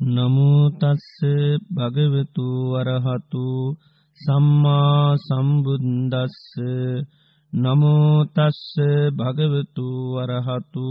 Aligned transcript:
නමුතස්ස 0.00 1.20
භගවතු 1.70 2.46
වරහතු 2.72 3.46
සම්මා 4.20 5.16
සම්බුද්දස්ස. 5.18 6.36
නමෝතස්ස 7.52 8.60
භගවතු 9.12 9.88
වරහතු 10.14 10.88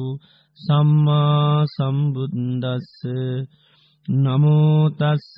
සම්මා 0.60 1.66
සම්බුද්දස්ස. 1.68 2.92
නමෝතස්ස 4.08 5.30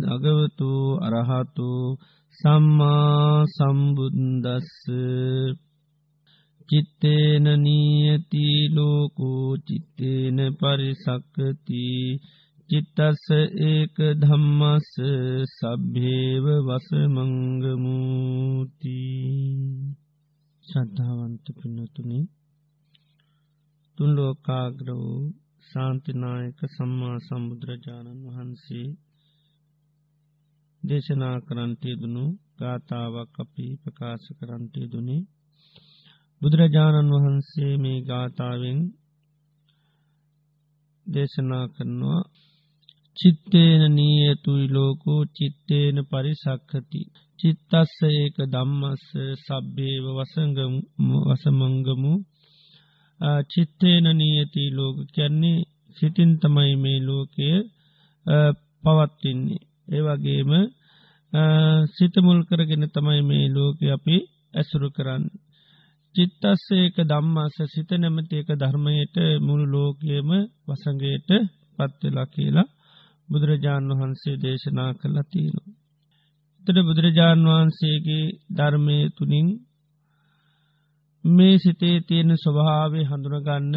දගවතු 0.00 0.72
අරහතු 0.98 1.70
සම්මා 2.38 3.46
සම්බුද්දස්ස. 3.48 4.70
චිත්තේන 6.68 7.46
නීයති 7.58 8.46
ලෝකෝ 8.70 9.56
චිත්තේන 9.58 10.38
පරිසක්කති. 10.54 11.86
චිත්තස්ස 12.72 13.24
ඒක 13.62 13.96
ධම්මස්ස 14.18 14.90
සබ්භේව 15.48 16.46
වසමංගමූති. 16.66 17.80
ශද්ධාවන්ත 20.64 21.46
පිනතුනි 21.54 22.20
තුන්ලෝකාග්‍ර 23.98 24.88
වූ 24.94 25.22
ශාන්තිනායක 25.66 26.58
සම්මා 26.68 27.16
සම්බුදුරජාණන් 27.18 28.22
වහන්සේ 28.26 28.88
දේශනා 30.82 31.36
කරන්ටයදුුණු 31.40 32.24
ගාථාවක් 32.58 33.34
අපි 33.38 33.66
ප්‍රකාශ 33.82 34.28
කරන්ටයදුනේ 34.38 35.22
බුදුරජාණන් 36.42 37.12
වහන්සේ 37.14 37.74
මේ 37.76 37.98
ගාථාවෙන් 38.02 38.80
දේශනා 41.06 41.66
කරනවා 41.68 42.22
චිත්තේන 43.18 43.82
නීයතුයි 43.94 44.66
ලෝකෝ 44.68 45.22
චිත්තේන 45.36 45.96
පරිසක්හති 46.04 47.02
චිත්තස්ස 47.38 47.98
ඒක 48.08 48.36
දම්මස්ස 48.46 49.04
සබ්බේව 49.40 50.04
වසමංගමු. 51.28 52.12
චිත්තේන 53.50 54.06
නීයති 54.12 54.64
ලෝක 54.70 54.96
කියන්නේ 55.14 55.66
සිතින් 55.96 56.32
තමයි 56.38 56.74
මේ 56.76 57.00
ලෝකය 57.00 57.50
පවත්තින්නේ 58.84 59.64
ඒවගේම 59.88 60.50
සිතමුල් 61.94 62.40
කරගෙන 62.42 62.84
තමයි 62.88 63.20
මේ 63.22 63.46
ලෝක 63.48 63.78
අපි 63.88 64.16
ඇසුරු 64.54 64.88
කරන්න. 64.90 65.24
චිත්තස්සේක 66.14 66.96
දම්මාස 67.02 67.56
සිත 67.66 67.90
නැමති 67.92 68.36
එක 68.38 68.50
ධර්මයට 68.54 69.16
මුළු 69.40 69.66
ලෝකයම 69.68 70.30
වසගයට 70.66 71.30
පත්වෙලා 71.78 72.28
කියලා 72.28 72.68
බුදුරජාණන් 73.32 73.92
වහන්සේ 73.92 74.36
දේශනා 74.38 74.90
කරලා 74.94 75.26
තියෙනවා. 75.26 75.72
එතට 76.64 76.78
බුදුරජාණන් 76.80 77.48
වහන්සේගේ 77.48 78.26
ධර්මය 78.50 78.98
තුනින් 79.10 79.48
මේ 81.24 81.56
සිතේ 81.58 81.96
තියෙන 82.02 82.30
ස්වභාවේ 82.36 83.04
හඳුනගන්න 83.04 83.74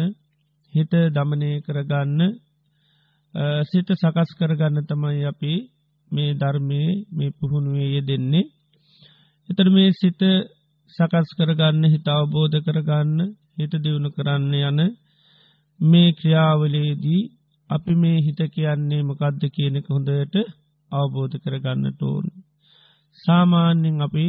හිත 0.72 0.92
දමනය 1.14 1.50
කරගන්න 1.60 2.20
සිත 3.64 3.88
සකස් 3.92 4.30
කරගන්න 4.38 4.86
තමයි 4.86 5.24
අපි 5.24 5.54
මේ 6.10 6.32
ධර්මය 6.34 6.82
මේ 7.10 7.30
පුහුණුවේය 7.30 8.00
දෙන්නේ. 8.02 8.50
එතර 9.48 9.66
මේ 9.68 9.90
සිත 9.92 10.22
සකස් 10.94 11.28
කරගන්න 11.36 11.82
හිත 11.86 12.06
අවබෝධ 12.08 12.56
කරගන්න 12.60 13.18
හිත 13.56 13.72
දියුණු 13.74 14.10
කරන්න 14.10 14.52
යන 14.60 14.80
මේ 15.80 16.10
ක්‍රියාවලේදී 16.12 17.22
අපි 17.70 17.92
මේ 17.94 18.18
හිත 18.18 18.40
කියන්නේ 18.50 19.02
මොකක්ද 19.02 19.42
කියනෙක 19.48 19.86
හොඳට 19.88 20.36
අවබෝධ 20.92 21.36
කරගන්න 21.36 21.86
ටෝන්. 21.92 22.26
සාමාන්‍යෙන් 23.18 23.96
අපි 24.00 24.26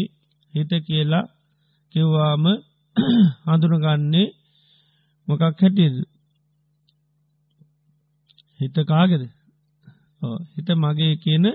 හිත 0.53 0.71
කියලා 0.87 1.29
කිව්වාම 1.95 2.45
හඳුනගන්නේ 3.45 4.33
මොකක් 5.27 5.43
හැටිද? 5.53 5.95
හිත 8.59 8.77
කාගෙද? 8.85 9.23
හිත 10.51 10.69
මගේ 10.75 11.13
කියන 11.15 11.45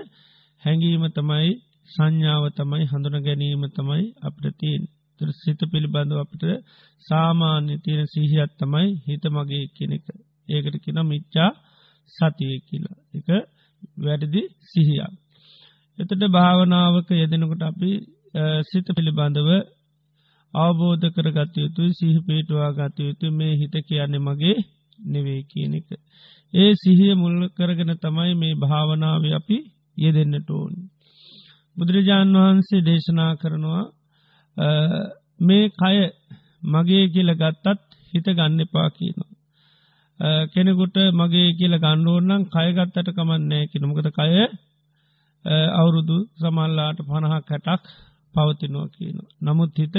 හැඟීම 0.63 1.03
තමයි 1.09 1.51
සංඥාව 1.89 2.43
තමයි 2.51 2.85
හඳුන 2.85 3.17
ගැනීම 3.19 3.63
තමයි 3.69 4.03
අප්‍රතිීන් 4.21 4.83
සිත 5.35 5.61
පිළිබඳව 5.71 6.17
අපට 6.17 6.43
සාමාන්‍ය 7.05 7.73
තියෙන 7.77 8.07
සිහියත් 8.07 8.51
තමයි 8.59 8.89
හිත 9.05 9.23
මගේ 9.27 9.65
කෙනෙක 9.69 10.05
ඒකට 10.49 10.75
කියෙන 10.83 10.99
මිච්චා 11.05 11.51
සතිය 12.11 12.55
කියලා 12.59 12.97
එක 13.13 13.29
වැඩදි 13.97 14.41
සිහියක් 14.65 15.13
එතට 15.99 16.23
භාවනාවක 16.29 17.09
යෙදෙනකොට 17.13 17.63
අපි 17.63 17.91
සිත 18.63 18.87
පිළිබඳව 18.87 19.49
අවබෝධ 20.53 21.05
කර 21.09 21.27
ගතයුතුයි 21.31 21.91
සිහ 21.91 22.15
පේටවා 22.21 22.71
ගතයුතු 22.71 23.27
මේ 23.31 23.53
හිත 23.53 23.75
කියන්නේ 23.81 24.19
මගේ 24.19 24.57
නෙවේ 25.05 25.41
කියන 25.43 25.73
එක. 25.73 25.89
ඒ 26.53 26.71
සිහිය 26.75 27.13
මුල්ල 27.13 27.41
කරගෙන 27.49 27.91
තමයි 27.95 28.33
මේ 28.33 28.55
භාවනාව 28.55 29.23
අපි 29.31 29.57
යෙදෙන්න්නට 29.97 30.49
ඕන්. 30.49 30.73
බුදුරජාණන් 31.77 32.37
වහන්සේ 32.37 32.81
දේශනා 32.81 33.33
කරනවා 33.35 33.83
මේ 35.39 35.65
කය 35.71 35.97
මගේ 36.63 37.05
කියල 37.07 37.29
ගත්තත් 37.33 37.79
හිත 38.13 38.27
ගන්න 38.27 38.59
එපා 38.59 38.89
කියනවා. 38.89 39.32
කෙනෙකුට 40.49 40.97
මගේ 41.13 41.49
කියල 41.53 41.75
ගණ්ඩුවන්නම් 41.77 42.43
කයගත්තට 42.47 43.09
කමන්නෑ 43.11 43.63
කිනමකද 43.67 44.07
කය 44.11 44.31
අවුරුදු 45.73 46.17
සමල්ලාට 46.37 46.99
පණහක් 47.01 47.49
හැටක් 47.49 47.85
පවතිනවා 48.35 48.87
කියන. 48.89 49.17
නමුත් 49.41 49.71
හිත 49.75 49.95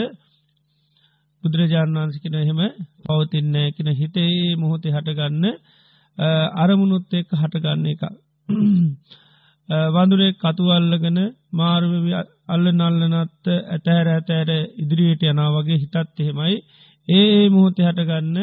බුදුරජාණන් 1.45 1.99
වන්සිකෙන 1.99 2.37
එහෙම 2.37 2.61
පවතින්නේ 3.05 3.69
කෙන 3.73 3.89
හිතේ 3.93 4.57
මොහොතේ 4.57 4.93
හටගන්න 4.93 5.45
අරමුණුත් 6.57 7.13
එක් 7.13 7.29
හටගන්න 7.33 7.87
එක. 7.87 8.03
වඳුරේ 9.69 10.33
කතුවල්ලගෙන 10.35 11.19
මාර්ව 11.53 11.93
අල්ල 12.49 12.67
නල්ලනත්ත 12.73 13.47
ඇතෑර 13.67 14.09
ඇතෑර 14.09 14.51
ඉදිරියට 14.77 15.23
යනා 15.25 15.51
වගේ 15.53 15.79
හිතත් 15.79 15.97
එහෙමයි 16.19 16.57
ඒ 17.09 17.49
මොහොතේ 17.51 17.87
හටගන්න 17.87 18.39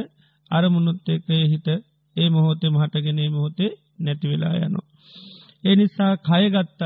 අරමුණුත් 0.52 1.08
එක 1.10 1.28
හිත 1.46 1.68
ඒ 2.16 2.30
මොහොතේ 2.30 2.72
හටගෙන 2.74 3.20
මොහොතේ 3.30 3.72
නැතිවෙලා 4.00 4.56
යනවා. 4.60 4.88
ඒ 5.64 5.76
නිසා 5.76 6.14
කයගත්තත් 6.20 6.82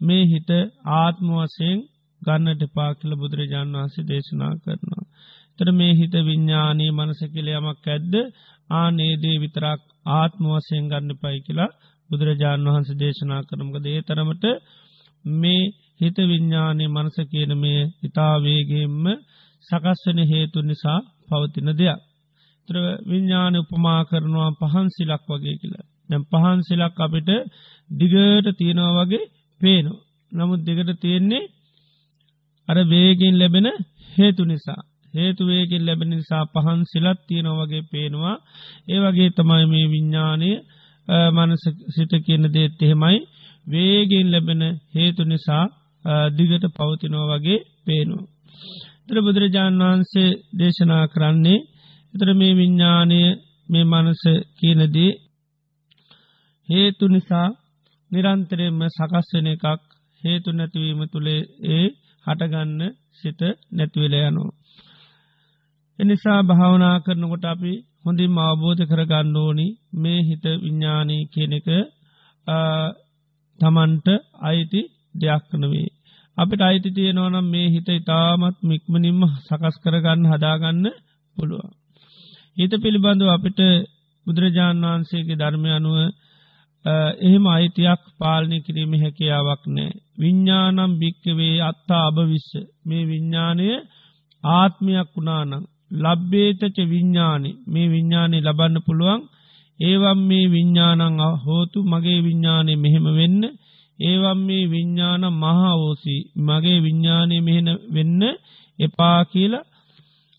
මේ 0.00 0.24
හිත 0.24 0.50
ආත්ම 0.94 1.28
වසයෙන් 1.36 1.78
ගන්නට 2.22 2.62
පාකිල 2.72 3.10
බුදුරජාණන් 3.14 3.76
වහන්සේ 3.76 4.06
දේශනා 4.06 4.52
කරනවා. 4.58 5.04
තර 5.58 5.68
මේ 5.72 5.92
හිත 5.92 6.14
විඤ්ඥානී 6.22 6.90
මනස 6.90 7.20
කියල 7.28 7.48
යමක් 7.50 7.86
ඇද්ද 7.86 8.14
ආනේදේ 8.70 9.36
විතරක් 9.36 9.80
ආත්ම 10.12 10.42
වසයෙන් 10.48 10.84
ගන්න 10.86 11.12
පයි 11.16 11.38
කියලා 11.40 11.76
බුදුරජාණන් 12.10 12.68
වහන්ස 12.68 12.90
දේශනා 12.96 13.42
කරමක 13.42 13.76
දේ 13.78 14.00
තරමට 14.00 14.44
මේ 15.24 15.62
හිත 16.00 16.18
විඤ්ඥානය 16.22 16.84
මනස 16.86 17.16
කියන 17.30 17.52
මේ 17.56 17.80
ඉතාවේගේෙන්ම 18.02 19.04
සකස්වන 19.68 20.18
හේතු 20.24 20.58
නිසා 20.62 21.00
පවතින 21.28 21.70
දෙයක්. 21.72 22.00
ත්‍ර 22.68 22.76
විඤ්ඥාන 23.08 23.54
උපමා 23.56 24.00
කරනවා 24.04 24.50
පහන් 24.60 24.88
සිලක් 24.88 25.24
වගේ 25.28 25.56
කියලා. 25.56 25.86
නැම් 26.10 26.22
පහන් 26.24 26.58
සිලක් 26.62 26.96
අපිට 26.96 27.30
දිගට 27.90 28.46
තියෙනවා 28.58 28.98
වගේ 28.98 29.30
පේනු. 29.60 29.92
නමුත් 30.32 30.60
දෙකට 30.66 30.90
තියෙන්නේ 31.00 31.50
අර 32.68 32.78
වේගෙන් 32.86 33.34
ලැබෙන 33.38 33.66
හේතු 34.16 34.42
නිසා. 34.44 34.80
හේතුවේගෙන් 35.14 35.86
ලැබෙන 35.86 36.10
නිසා 36.10 36.44
පහන් 36.46 36.80
සිලත් 36.84 37.20
තියෙනවා 37.26 37.60
වගේ 37.60 37.88
පේනවා. 37.92 38.36
ඒ 38.88 38.98
වගේ 39.00 39.30
තමයි 39.30 39.64
මේ 39.66 39.86
විඤ්ඥානය 39.86 40.50
මනස 41.28 41.64
සිත 41.88 42.12
කියන 42.26 42.44
දේත් 42.54 42.82
එහෙමයි 42.82 43.18
වේගෙන් 43.66 44.26
ලැබෙන 44.32 44.62
හේතු 44.94 45.22
නිසා 45.24 45.64
දිගට 46.36 46.64
පවතිනෝ 46.76 47.24
වගේ 47.26 47.60
පේනවා. 47.86 48.26
තර 49.08 49.18
බුදුරජාණන් 49.20 49.82
වහන්සේ 49.82 50.30
දේශනා 50.58 51.04
කරන්නේ 51.06 51.64
එතර 52.14 52.28
මේ 52.34 52.52
විඤ්ඥානය 52.52 53.20
මේ 53.68 53.84
මනස 53.84 54.22
කියනදී 54.56 55.12
හේතු 56.68 57.04
නිසා 57.06 57.48
නිරන්තරෙන්ම 58.10 58.80
සකස්වන 58.88 59.46
එකක් 59.46 59.64
හේතු 60.22 60.48
නැතිවීම 60.52 61.00
තුළේ 61.06 61.42
ඒ 61.68 61.86
හටගන්න 62.26 62.80
සිත 63.12 63.40
නැතිවෙල 63.72 64.14
යනෝ. 64.20 64.50
එනිසා 65.98 66.40
භාවනා 66.42 66.96
කරනකොට 66.98 67.44
අපි 67.44 67.72
හොඳින් 68.04 68.38
අවබෝධ 68.40 68.82
කරගන්න 68.90 69.36
ඕනි 69.36 69.66
මේ 69.94 70.20
හිත 70.22 70.44
විඤ්ඥානී 70.62 71.22
කියන 71.26 71.52
එක 71.52 71.68
තමන්ට 73.58 74.08
අයිති 74.40 74.80
දෙයක්නවේ. 75.14 75.88
අපිට 76.38 76.60
අයිති 76.60 76.90
තියෙනවනම් 76.90 77.46
මේ 77.46 77.68
හිත 77.68 77.88
ඉතාමත් 77.90 78.58
මික්මනින්ම 78.62 79.20
සකස් 79.40 79.76
කරගන්න 79.82 80.24
හදාගන්න 80.26 80.84
පුළුවන්. 81.36 81.70
හිත 82.56 82.72
පිළිබඳව 82.76 83.28
අපිට 83.28 83.60
බුදුරජාණන් 84.26 84.84
වහන්සේගේ 84.84 85.36
ධර්මය 85.36 85.70
අනුව 85.70 85.96
එහෙම 87.20 87.44
අයිතියක් 87.48 88.02
පාලනය 88.16 88.56
කිරීම 88.60 88.92
හැකියාවක් 88.96 89.62
නෑ. 89.68 89.90
විඤ්ඥානම් 90.18 90.92
භික්කවේ 91.00 91.56
අත්තා 91.62 92.02
අභවිස්ස 92.06 92.50
මේ 92.84 93.04
විඤ්ඥානය 93.04 93.68
ආත්මයක් 94.44 95.08
වුණානං 95.14 95.52
ලබ්බේතච 95.90 96.76
විඤ්ඥානි 96.86 97.50
මේ 97.66 97.88
විඤ්ඥානය 97.88 98.36
ලබන්න 98.40 98.84
පුළුවන් 98.86 99.22
ඒවම් 99.80 100.20
මේ 100.22 100.46
විඤ්ඥානං 100.48 101.20
හෝතු 101.44 101.78
මගේ 101.84 102.20
විඤ්ඥානය 102.20 102.72
මෙහෙම 102.76 103.06
වෙන්න 103.12 103.42
ඒවම් 103.98 104.40
මේ 104.40 104.64
විඤ්ඥාන 104.66 105.24
මහාවෝසී 105.34 106.20
මගේ 106.38 106.78
විඤ්ඥානය 106.78 107.36
මෙහෙන 107.40 107.68
වෙන්න 107.94 108.22
එපා 108.78 109.20
කියලා 109.24 109.68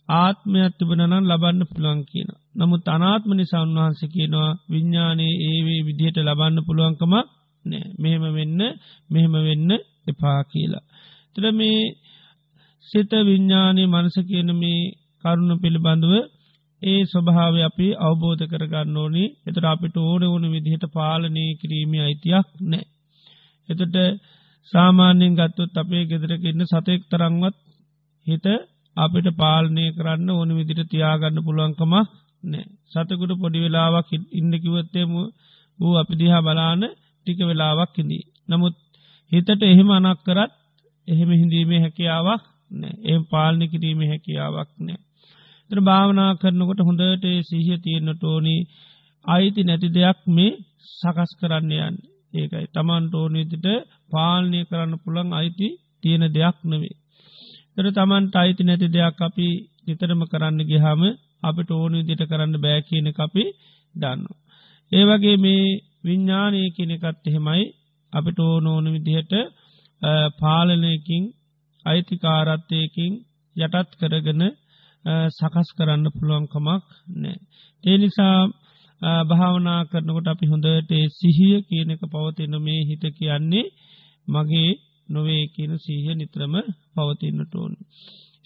ආත්මයක් 0.10 0.74
තිබනනම් 0.78 1.24
ලබන්න 1.24 1.64
පුළන් 1.68 2.00
කියන. 2.06 2.30
නමුත් 2.56 2.86
අනාත්ම 2.88 3.32
නිසා 3.32 3.62
උන්වහන්ස 3.62 4.02
කියනවා 4.08 4.52
විඤ්ඥානයේ 4.70 5.34
ඒවේ 5.42 5.82
විදිහට 5.82 6.18
ලබන්න 6.20 6.66
පුළුවන්කම 6.66 7.14
නෑ 7.66 7.86
මෙහෙම 7.98 8.26
වෙන්න 8.34 8.62
මෙහෙම 9.10 9.34
වෙන්න 9.40 9.72
එපා 10.08 10.42
කියලා. 10.44 10.86
තර 11.36 11.46
මේ 11.52 11.82
සිත 12.88 13.12
විඤ්ඥානය 13.24 13.84
මනස 13.86 14.16
කියන 14.24 14.50
මේ 14.56 14.82
කරුණ 15.22 15.52
පිළිබඳුව 15.62 16.14
ඒ 16.82 17.02
ස්වභාව 17.06 17.56
අපි 17.62 17.88
අවබෝධ 18.00 18.44
කරගන්න 18.46 18.98
ඕනි 18.98 19.26
එතට 19.46 19.66
අපිට 19.66 19.96
ඕන 20.00 20.24
ඕන 20.26 20.46
විදිහට 20.48 20.86
පාලනය 20.90 21.44
කිරීම 21.60 21.92
අයිතියක් 21.98 22.48
නෑ. 22.64 22.86
එතට 23.70 23.98
සාමාන්‍යයෙන් 24.74 25.34
ගත්තුත් 25.34 25.76
අපේ 25.76 26.04
ගෙදරක 26.06 26.44
ඉන්න 26.46 26.64
සතෙක් 26.66 27.02
තරංවත් 27.08 27.56
හිත 28.28 28.46
අපිට 28.98 29.28
පාලනය 29.36 29.86
කරන්න 29.92 30.30
ඕන 30.32 30.50
විදිට 30.52 30.82
තියාගන්න 30.88 31.38
පුළුවන්කම 31.40 31.94
නෑ 32.44 32.66
සතකුට 32.90 33.34
පොඩි 33.36 33.60
වෙලාවක් 33.60 34.10
ඉන්න 34.32 34.54
කිවත්තේම 34.56 35.12
වූ 35.80 35.94
අපි 35.96 36.14
දිහා 36.16 36.42
බලාන 36.42 36.82
ටික 37.18 37.40
වෙලාවක් 37.42 37.94
හිදී. 37.96 38.24
නමුත් 38.50 38.76
හිතට 39.32 39.62
එහෙම 39.64 39.90
අනක් 39.92 40.20
කරත් 40.26 40.52
එහෙම 41.08 41.30
හිඳීමේ 41.34 41.80
හැකියාවක් 41.80 42.44
නෑ 42.72 42.96
එම 43.10 43.22
පාලනි 43.26 43.66
කිරීම 43.68 44.02
හැකියාවක් 44.04 44.70
නෑ. 44.80 45.00
තර 45.70 45.80
භාවනා 45.82 46.32
කරනකොට 46.36 46.80
හොඳට 46.82 47.26
සිහිය 47.42 47.78
තියෙන්න්නට 47.78 48.24
ඕනි 48.24 48.56
අයිති 49.26 49.62
නැති 49.64 49.88
දෙයක් 49.90 50.20
මේ 50.28 50.52
සකස් 50.92 51.32
කරන්න 51.40 51.72
යන්න 51.80 51.98
ඒකයි 52.34 52.68
තමන්ට 52.70 53.14
ඕනීතිට 53.16 53.68
පාලනය 54.12 54.60
කරන්න 54.66 54.94
පුළන් 54.98 55.30
අයිති 55.34 55.68
තියෙන 56.02 56.26
දෙයක් 56.30 56.58
නෙවේ. 56.64 56.96
තර 57.74 57.88
තමන්ට 57.92 58.36
අයිති 58.36 58.64
නැති 58.64 58.88
දෙයක් 58.90 59.18
අපි 59.22 59.48
නිතරම 59.86 60.22
කරන්න 60.26 60.60
ගිහාම 60.64 61.02
අපිට 61.44 61.70
ඕන 61.72 61.94
විදිට 61.98 62.24
කරන්න 62.28 62.56
බෑ 62.58 62.80
කියන 62.82 63.08
අපි 63.18 63.44
දන්න. 63.96 64.22
ඒවගේ 64.92 65.38
මේ 65.38 65.80
විඤ්ඥානය 66.06 66.62
කියනෙකත් 66.70 67.26
එහෙමයි 67.26 67.64
අපිට 68.14 68.40
ඕන 68.42 68.66
ඕන 68.68 68.86
විදිහට 68.88 69.34
පාලනයකින් 70.40 71.24
අයිතිකාරත්වයකින් 71.86 73.14
යටත් 73.56 73.92
කරගෙන 74.00 74.44
සකස් 75.30 75.70
කරන්න 75.78 76.06
පුළුවන්කමක් 76.12 76.86
නෑ. 77.16 77.38
ඒ 77.84 77.98
නිසා 77.98 78.38
භාවනා 79.02 79.82
කරනකොට 79.86 80.28
අපි 80.28 80.46
හොඳට 80.46 80.92
සිහිය 81.12 81.56
කියන 81.62 81.90
එක 81.92 82.04
පවතින 82.06 82.54
මේ 82.60 82.82
හිත 82.84 83.04
කියන්නේ 83.14 83.72
මගේ 84.28 84.72
නොවේ 85.10 85.44
කියන 85.48 85.72
සීහ 85.78 86.08
නිත්‍රම 86.12 86.54
පවතින්නට 86.94 87.54
ඕන්. 87.56 87.74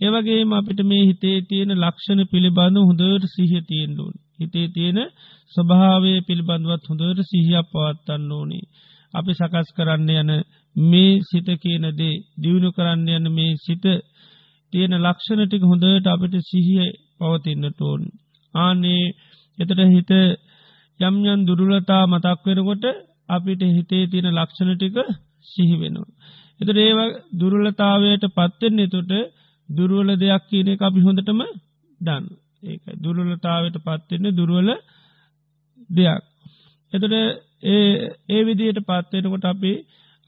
ඒවගේම 0.02 0.52
අපිට 0.52 0.80
මේ 0.84 1.04
හිතේ 1.06 1.38
තියෙන 1.42 1.72
ලක්ෂණ 1.76 2.22
පිළිබඳ 2.26 2.78
හොඳට 2.80 3.26
සිහ 3.28 3.52
තියෙන්ඩුවන්. 3.62 4.16
හිතේ 4.40 4.68
තියෙන 4.68 5.00
ස්වභාවය 5.54 6.14
පිළිබඳවත් 6.22 6.84
හොඳට 6.90 7.20
සිහියක් 7.24 7.68
පවත්තන්න 7.72 8.32
ඕනේ. 8.32 8.66
අපි 9.14 9.32
සකස් 9.32 9.68
කරන්න 9.76 10.10
යන 10.14 10.32
මේ 10.76 11.14
සිත 11.22 11.48
කියනදේ 11.58 12.22
දියුණු 12.36 12.70
කරන්න 12.72 13.08
යන 13.10 13.28
මේ 13.32 13.54
සිත 13.58 13.86
තියෙන 14.74 14.94
ලක්ෂණටික 15.00 15.64
හොඳට 15.64 16.08
අපිට 16.08 16.36
සිහිය 16.44 16.90
පවතින්නට 17.20 17.80
ඕන්. 17.82 18.02
ආනේ 18.54 19.04
එතට 19.60 19.82
හිත 19.88 20.12
යම්යන් 21.00 21.40
දුරුලතා 21.42 22.04
මතක් 22.06 22.46
වෙනකොට 22.48 22.86
අපිට 23.30 23.62
හිතේ 23.70 24.04
තියෙන 24.06 24.30
ලක්ෂණටික 24.32 24.98
සිහි 25.46 25.76
වෙනවා. 25.76 26.10
එතට 26.62 26.78
ඒව 26.78 27.00
දුරුලතාවයට 27.34 28.26
පත්වෙන්නේ 28.32 28.88
තොට 28.88 29.12
දුරුවල 29.70 30.10
දෙයක් 30.16 30.44
කියන 30.50 30.68
එක 30.70 30.82
අපි 30.82 31.00
හොඳටම 31.00 31.42
දන්න 32.02 32.26
ඒක 32.64 32.84
දුරුලතාවට 32.98 33.78
පත්වෙන්නේ 33.80 34.32
දුරුවල 34.32 34.70
දෙයක්. 35.90 36.24
එතට 36.94 37.14
ඒ 37.66 38.42
විදියට 38.42 38.80
පත්වෙනකොට 38.82 39.46
අපි 39.46 39.74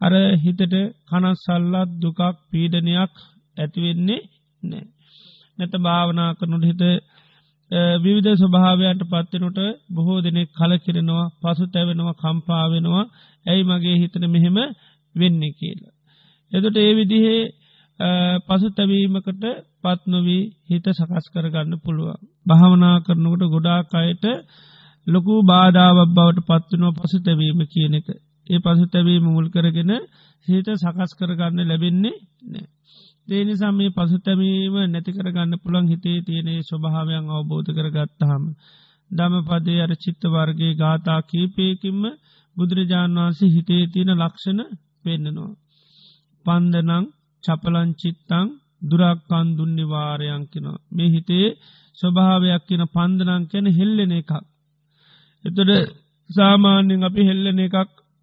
අර 0.02 0.14
හිතට 0.38 0.74
කනස්සල්ලත් 1.10 1.92
දුකක් 2.02 2.22
පීඩනයක් 2.50 3.14
ඇතිවෙන්නේ 3.58 4.22
නෑ. 4.62 4.86
නැත 5.58 5.74
භාවනා 5.80 6.32
කරනුට 6.34 6.66
හිත 6.66 6.84
විවිධ 7.72 8.36
ස්වභාවයන්ට 8.36 9.04
පත්වෙනට 9.04 9.60
බොහෝ 9.90 10.20
දෙනෙක් 10.22 10.50
කලකිරෙනවා 10.52 11.32
පසු 11.42 11.66
තැවෙනවා 11.68 12.16
කම්පාවෙනවා 12.16 13.06
ඇයි 13.46 13.64
මගේ 13.64 13.96
හිතන 13.96 14.26
මෙහෙම 14.28 14.58
වෙන්නේ 15.16 15.52
කියලා. 15.52 15.94
එතට 16.52 16.78
ඒ 16.78 16.92
විදිහේ 16.94 17.42
පසු 18.42 18.68
තැවීමකට 18.72 19.44
පත්නොවී 19.84 20.44
හිත 20.66 20.86
සකස් 20.90 21.26
කරගන්න 21.30 21.74
පුළුවන්. 21.80 22.20
භාවනා 22.46 22.96
කරනකට 23.00 23.44
ගොඩාක් 23.48 23.94
අයට 23.94 24.26
ලොකු 25.08 25.34
බාධාවක් 25.44 26.10
බවට 26.10 26.48
පත්වනව 26.48 26.96
පසු 26.98 27.18
තැවීම 27.20 27.60
කියන 27.66 27.94
එක. 27.94 28.08
ඒ 28.48 28.60
පසු 28.60 28.86
තැවීම 28.88 29.26
මුල් 29.28 29.48
කරගෙන 29.50 29.92
හිත 30.48 30.68
සකස් 30.76 31.12
කරගන්න 31.18 31.60
ලැබෙන්නේ 31.64 32.18
නෑ. 32.44 32.68
දේනිසා 33.28 33.72
මේ 33.72 33.90
පසු 33.90 34.18
තැමීම 34.20 34.76
නැති 34.86 35.12
කරගන්න 35.12 35.54
පුළන් 35.58 35.86
හිතේ 35.88 36.20
තියනේ 36.22 36.60
ස්වභාවයන් 36.62 37.26
අවබෝධ 37.32 37.72
කරගත්තහම. 37.72 38.44
දම 39.12 39.34
පදේ 39.44 39.80
අර 39.82 39.92
චිත්ත 39.96 40.24
වර්ගේ 40.26 40.74
ගාථා 40.74 41.22
කීපයකින්ම 41.24 42.02
බුදුරජාණන් 42.58 43.18
වහන්සේ 43.18 43.50
හිතේ 43.50 43.84
තියෙන 43.88 44.12
ලක්ෂණ 44.16 44.62
පෙන්න්නනවා. 45.04 45.52
පන්දනං 46.46 47.06
චපලංචිත්තං 47.44 48.48
දුරක්කන් 48.82 49.48
දුන්නිවාරයන් 49.58 50.44
කියෙන 50.46 50.68
මේ 50.92 51.10
හිතේ 51.10 51.48
ස්වභාවයක් 51.98 52.64
කියන 52.68 52.84
පන්දනං 52.88 53.44
කැන 53.46 53.68
හෙල්ලෙන 53.72 54.14
එකක්. 54.14 54.32
එතොට 55.46 55.72
සාමාන්‍යෙන් 56.30 57.04
අපි 57.04 57.22
හෙල්ලන 57.24 57.60
එකක් 57.60 57.76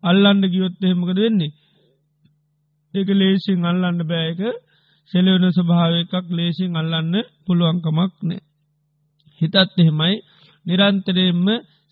අල්ලන්ඩ 0.02 0.44
ගියොත්තහෙමකද 0.46 1.18
වෙන්නේ. 1.18 1.54
ඒක 2.94 3.08
ලේසින් 3.12 3.64
අල්ලන්න 3.64 4.00
බෑයක 4.04 4.40
සෙලවන 5.12 5.44
ස්වභාව 5.50 5.92
එකක් 5.94 6.26
ලේසින් 6.30 6.76
අල්ලන්න 6.76 7.14
පුළුවන්කමක් 7.44 8.14
නෑ. 8.22 8.40
හිතත් 9.40 9.56
එහෙමයි 9.56 10.14
නිරන්තරයෙන්ම 10.66 11.46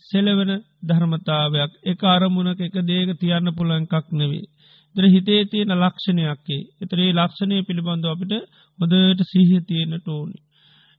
සෙලවන 0.07 0.53
ධර්මතාවයක් 0.83 1.73
එක 1.85 2.01
අරමුණක 2.07 2.61
එක 2.61 2.77
දේක 2.83 3.11
තියන්න 3.19 3.49
පුළන්කක් 3.53 4.07
නෙවේ. 4.13 4.47
දර 4.95 5.05
හිතේ 5.07 5.43
තියෙන 5.45 5.73
ලක්ෂණයක්කේ 5.75 6.67
එතරේ 6.83 7.11
ලක්ෂණය 7.13 7.59
පිළිබඳ 7.63 8.05
අපිට 8.07 8.33
හොදට 8.79 9.21
සීහ 9.25 9.51
තියෙන 9.63 9.93
ටෝනි. 9.97 10.39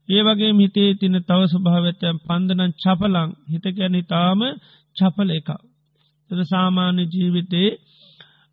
ඒ 0.10 0.22
වගේ 0.22 0.52
හිතේ 0.56 0.92
තින 0.94 1.16
තව 1.20 1.40
ස්වභාවතයන් 1.46 2.18
පන්දනන් 2.20 2.72
චපලං 2.76 3.30
හිතකැන 3.52 3.96
ඉතාම 3.96 4.42
චපල 4.96 5.30
එක. 5.32 5.50
තද 6.30 6.40
සාමාන්‍ය 6.46 7.04
ජීවිතේ 7.06 7.70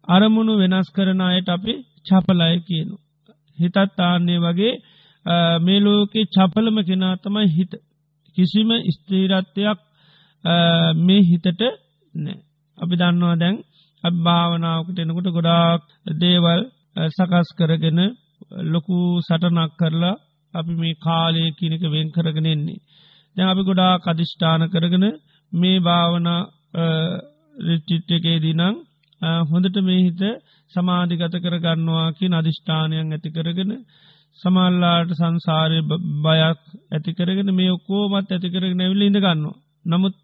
අරමුණු 0.08 0.52
වෙනස් 0.60 0.88
කරන 0.90 1.20
අයට 1.22 1.48
අපි 1.48 1.74
චපලය 2.06 2.56
කියනු. 2.66 2.96
හිතත් 3.58 3.76
ආන්නේ 4.00 4.38
වගේ 4.38 4.74
මේ 5.60 5.80
ලෝකේ 5.80 6.26
චපලම 6.26 6.76
කෙනා 6.84 7.14
තමයි 7.16 7.48
හිත. 7.48 7.72
කිසිම 8.36 8.70
ස්ත්‍රීරත්වයක් 8.88 9.78
මේ 10.96 11.22
හිතට 11.22 11.60
නෑ. 12.14 12.38
අපි 12.78 12.94
දන්නවා 12.96 13.36
දැන් 13.36 13.56
අභාවනාවකට 14.04 14.98
එනකොට 14.98 15.28
ගොඩාක් 15.28 15.82
දේවල් 16.16 16.60
සකස් 17.08 17.48
කරගෙන 17.58 18.00
ලොකු 18.64 18.96
සටනක් 19.20 19.72
කරලා 19.76 20.20
අපි 20.54 20.72
මේ 20.74 21.00
කාලය 21.00 21.42
කියනක 21.52 21.84
වෙන් 21.86 22.08
කරගෙනෙන්නේ. 22.10 22.82
දැ 23.36 23.46
අපි 23.46 23.62
ගොඩා 23.62 23.94
කදිෂ්ඨාන 23.98 24.62
කරගෙන 24.70 25.06
මේ 25.52 25.78
භාවනා 25.80 26.40
රිච්චිට් 27.58 28.10
එකේ 28.10 28.38
දිනං 28.38 28.62
හොඳට 29.20 29.76
මේ 29.80 30.00
හිත 30.00 30.22
සමාධිගත 30.72 31.34
කරගන්නවා 31.36 32.06
කිය 32.12 32.30
අධිෂ්ඨානයන් 32.32 33.12
ඇති 33.12 33.30
කරගෙන 33.30 33.72
සමල්ලාට 34.38 35.10
සංසාරය 35.12 35.78
බයක් 36.22 36.60
ඇති 36.92 37.10
කරගෙන 37.12 37.50
මේ 37.52 37.70
ඔක්කෝමත් 37.70 38.28
ඇති 38.28 38.48
කරගෙන 38.48 38.80
ඇවිල 38.80 39.02
ඉඳ 39.02 39.18
ගන්නවා. 39.18 39.56
නමුත් 39.86 40.14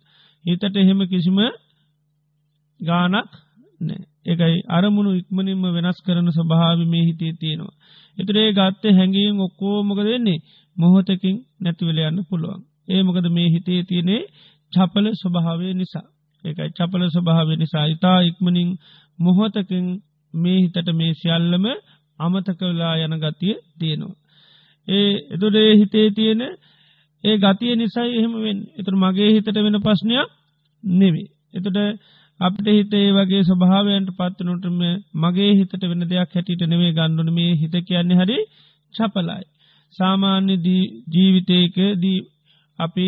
හිතට 0.44 0.76
එහෙම 0.76 1.00
කිසිම 1.06 1.38
ගානක් 2.80 3.30
නෑ 3.80 4.02
එකයි 4.26 4.58
අරමුණු 4.68 5.10
ඉක්මනින්ම 5.12 5.64
වෙනස් 5.74 5.98
කරන 6.00 6.28
ස්වභාවි 6.30 6.84
මේ 6.86 7.04
හිතේ 7.04 7.32
තියෙනවා. 7.34 7.74
එතරේ 8.18 8.48
ගත්තේ 8.52 8.92
හැඟීම් 8.92 9.38
ඔක්කෝ 9.40 9.76
මොක 9.82 10.00
දෙන්නේ 10.00 10.44
මොහොතකින් 10.76 11.36
නැතිවල 11.60 11.98
යන්න 12.00 12.20
පුළුවන්. 12.24 12.60
ඒ 12.88 13.02
මොකද 13.02 13.26
මේ 13.28 13.48
හිතේ 13.48 13.80
තියනේ 13.82 14.22
චපල 14.72 15.06
ස්වභාවය 15.14 15.66
නිසා 15.72 16.06
ඒකයි 16.44 16.70
චපල 16.70 17.02
ස්වභාවය 17.08 17.54
නිසා 17.56 17.86
ඉතා 17.86 18.18
ඉක්මනින් 18.20 18.70
මොහොතකින් 19.18 19.86
මේ 20.34 20.58
හිතට 20.58 20.88
මේ 20.92 21.12
සියල්ලම 21.14 21.64
අමතක 22.18 22.60
වෙලා 22.62 22.94
යන 22.98 23.14
ගතිය 23.18 23.54
තියෙනවා. 23.78 24.16
ඒ 24.88 25.12
එතුඩේ 25.30 25.70
හිතේ 25.74 26.08
තියෙන 26.10 26.42
ඒ 27.24 27.36
ගතිය 27.38 27.74
නිසයි 27.74 28.10
එහෙමෙන් 28.14 28.58
එතුර 28.78 28.96
මගේ 28.96 29.30
හිතට 29.32 29.56
වෙන 29.56 29.78
ප්‍රශ්නයක් 29.80 30.28
නෙවේ. 30.84 31.28
එතුට 31.54 31.78
අපට 32.40 32.66
හිතේ 32.68 33.06
වගේ 33.12 33.42
ස්වභාවයන්ට 33.42 34.10
පත්වනටම 34.10 34.80
මගේ 35.16 35.52
හිතට 35.52 35.82
වෙන 35.82 36.02
දෙයක් 36.04 36.30
හැටිට 36.30 36.62
නෙවේ 36.64 36.92
ගණ්ඩුන 36.92 37.30
මේ 37.32 37.52
හිත 37.54 37.74
කියන්නේ 37.82 38.20
හරි 38.20 38.38
චපලයි. 38.94 39.44
සාමාන්‍ය 39.94 40.54
ජීවිතයක 41.06 41.76
දී 42.02 42.20
අපි 42.78 43.06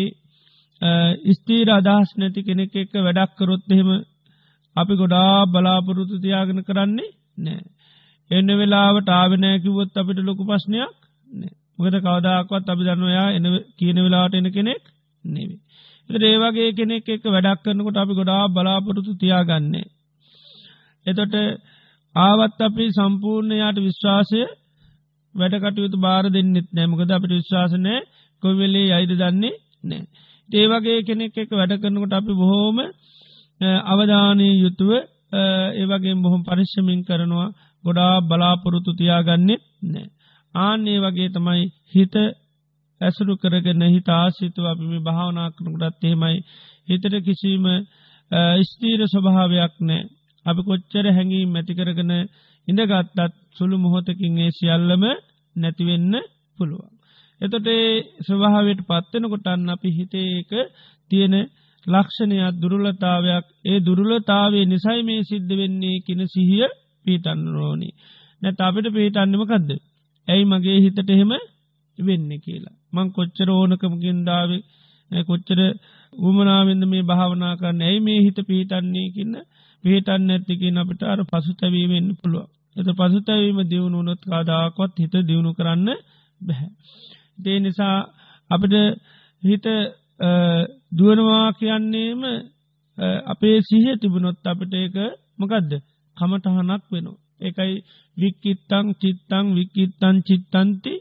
ස්තීර 1.33 1.67
අදහස් 1.69 2.09
නැති 2.15 2.43
කෙනෙක් 2.43 2.75
එක්ක 2.75 2.93
වැඩක් 2.97 3.31
කරොත් 3.35 3.63
එහෙම 3.67 3.89
අපි 4.75 4.93
ගොඩා 4.95 5.45
බලාපොරොත්තු 5.47 6.21
තියාගෙන 6.21 6.63
කරන්නේ 6.63 7.11
නෑ. 7.37 7.61
එන්න 8.31 8.49
වෙලාවට 8.53 9.09
ආවෙනෑකිවොත් 9.09 9.97
අපිට 9.97 10.19
ලොකු 10.19 10.43
ප්‍රශ්නයක් 10.45 10.93
නෑ. 11.27 11.53
මොකද 11.77 11.95
කවදාක්වත් 11.97 12.69
අපි 12.69 12.83
දන්නවයා 12.83 13.29
එන 13.31 13.45
කියන 13.77 13.97
වෙලාට 13.97 14.33
එන 14.33 14.47
කෙනෙක් 14.51 14.83
නෙවේ. 15.25 15.59
ඒවගේ 16.25 16.69
කෙනෙක් 16.73 17.07
එක් 17.07 17.23
වැඩක් 17.25 17.63
කරනකොට 17.63 17.97
අපි 17.97 18.13
ගොඩා 18.13 18.43
බලාපොරොතු 18.49 19.11
තියාගන්නේ. 19.15 19.87
එතොට 21.05 21.35
ආවත් 22.15 22.59
අපි 22.59 22.85
සම්පූර්ණයාට 22.91 23.77
විශ්වාසය 23.79 24.41
වැඩකටයුතු 25.35 25.97
බාර 25.97 26.25
දෙන්නෙත් 26.27 26.69
නෑමකද 26.71 27.11
අපට 27.11 27.31
විශ්වාසනය 27.31 27.93
කොවෙලේ 28.43 28.89
අයිද 28.91 29.11
දන්නේ 29.13 29.55
නෑ. 29.83 30.05
ඒවගේ 30.49 30.99
කෙනෙක් 31.03 31.35
එක 31.35 31.49
වැඩ 31.51 31.73
කරනකොට 31.75 32.13
අපි 32.13 32.33
බොහෝම 32.33 32.77
අවධානය 33.85 34.47
යුතුව 34.55 34.91
ඒවගේ 35.75 36.15
බොහොම 36.17 36.41
පරිශ්ෂමින් 36.43 37.01
කරනවා 37.03 37.53
ගොඩා 37.83 38.21
බලාපොරොත්තු 38.21 38.91
තියාගන්නෙත් 38.93 39.63
නෑ. 39.83 40.07
ආන්නේ 40.55 40.99
වගේ 40.99 41.29
තමයි 41.29 41.63
හිත 41.87 42.15
ඇසුරු 43.01 43.33
කරගෙන 43.35 43.81
හිත 43.85 44.07
ආසිතුව 44.11 44.65
අපි 44.65 44.85
මේ 44.85 45.01
භාවනා 45.01 45.49
කරනකටත් 45.49 46.03
එහෙමයි 46.03 46.37
හිතට 46.87 47.15
කිසිීම 47.25 47.65
ස්තීර 48.63 49.01
ස්වභාවයක් 49.05 49.73
නෑ 49.81 50.01
අපි 50.45 50.61
කොච්චර 50.63 51.05
හැඟීම් 51.07 51.49
මැතිකරගෙන 51.49 52.13
ඉඳගත්තත් 52.67 53.33
සුළු 53.55 53.75
මොහොතකින් 53.77 54.37
ඒ 54.37 54.51
සියල්ලම 54.51 55.03
නැතිවෙන්න 55.55 56.13
පුළුවන්. 56.57 56.96
එතොට 57.41 57.67
ඒ 57.69 57.89
ස්වභාවයට 58.23 58.81
පත්වෙනකොටන්න 58.83 59.69
අපි 59.69 59.89
හිතේක 59.91 60.51
තියෙන 61.11 61.35
ලක්ෂණයක් 61.85 62.55
දුරුලතාවයක් 62.55 63.45
ඒ 63.65 63.79
දුරුලතාවේ 63.79 64.65
නිසයි 64.65 65.01
මේ 65.01 65.21
සිද්ධ 65.23 65.53
වෙන්නේ 65.53 65.97
කින 65.99 66.21
සිහිය 66.27 66.65
පීටන්න 67.05 67.43
රෝණි 67.53 67.89
නැත 68.41 68.59
අපිට 68.59 68.87
පිහිටන්නමකක්ද 68.89 69.69
ඇයි 70.27 70.45
මගේ 70.45 70.79
හිතට 70.79 71.09
එහෙම 71.09 71.31
වෙන්න 71.97 72.29
කියලා. 72.39 72.75
මං 72.93 73.07
කොච්චර 73.11 73.49
ඕනකමකින්දාව 73.51 74.51
කොච්චර 75.11 75.59
උමනාවෙන්ද 76.13 76.83
මේ 76.85 77.03
භාවනා 77.03 77.53
කරන්න 77.55 77.81
ඇයි 77.81 77.99
මේ 77.99 78.19
හිත 78.19 78.39
පිහිටන්නේ 78.41 79.07
කියන්න 79.09 79.35
පිහිටන්න 79.83 80.29
ඇත්තිකින් 80.29 80.77
අපිට 80.77 81.01
අර 81.03 81.19
පසු 81.25 81.51
තැවීමෙන්න්න 81.53 82.17
පුළුව. 82.19 82.45
එත 82.75 82.89
පසු 82.91 83.19
තැවීම 83.21 83.59
දියුණු 83.65 83.99
නොත් 84.01 84.21
කාදාකොත් 84.23 84.93
හිත 84.95 85.15
දියුණු 85.21 85.51
කරන්න 85.53 85.89
බැහැ. 86.41 86.69
දේ 87.39 87.59
නිසා 87.59 87.97
අපට 88.49 88.73
හිත 89.43 89.65
දුවනවා 90.91 91.47
කියන්නේම 91.53 92.21
අපේ 93.25 93.57
සිහ 93.61 93.85
තිබුණොත් 93.95 94.45
අපට 94.45 94.73
ඒක 94.73 94.95
මොකදද 95.39 95.71
කමටහනක් 96.17 96.83
වෙනවා. 96.87 97.19
එකයි 97.39 97.73
වික්කිත්තං 98.17 98.87
චිත්තං 98.95 99.45
විකිත්තන් 99.55 100.17
චිත්තන්ති 100.21 100.93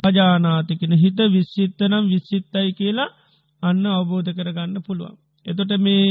පජානාතිකෙන 0.00 0.92
හිත 0.94 1.18
විශ්සිත්තනම් 1.28 2.04
විශ්සිත්තයි 2.04 2.70
කියලා 2.72 3.14
අන්න 3.62 3.84
අවබෝධ 3.88 4.30
කරගන්න 4.30 4.76
පුළුවන්. 4.82 5.16
එතොට 5.46 5.72
මේ 5.78 6.06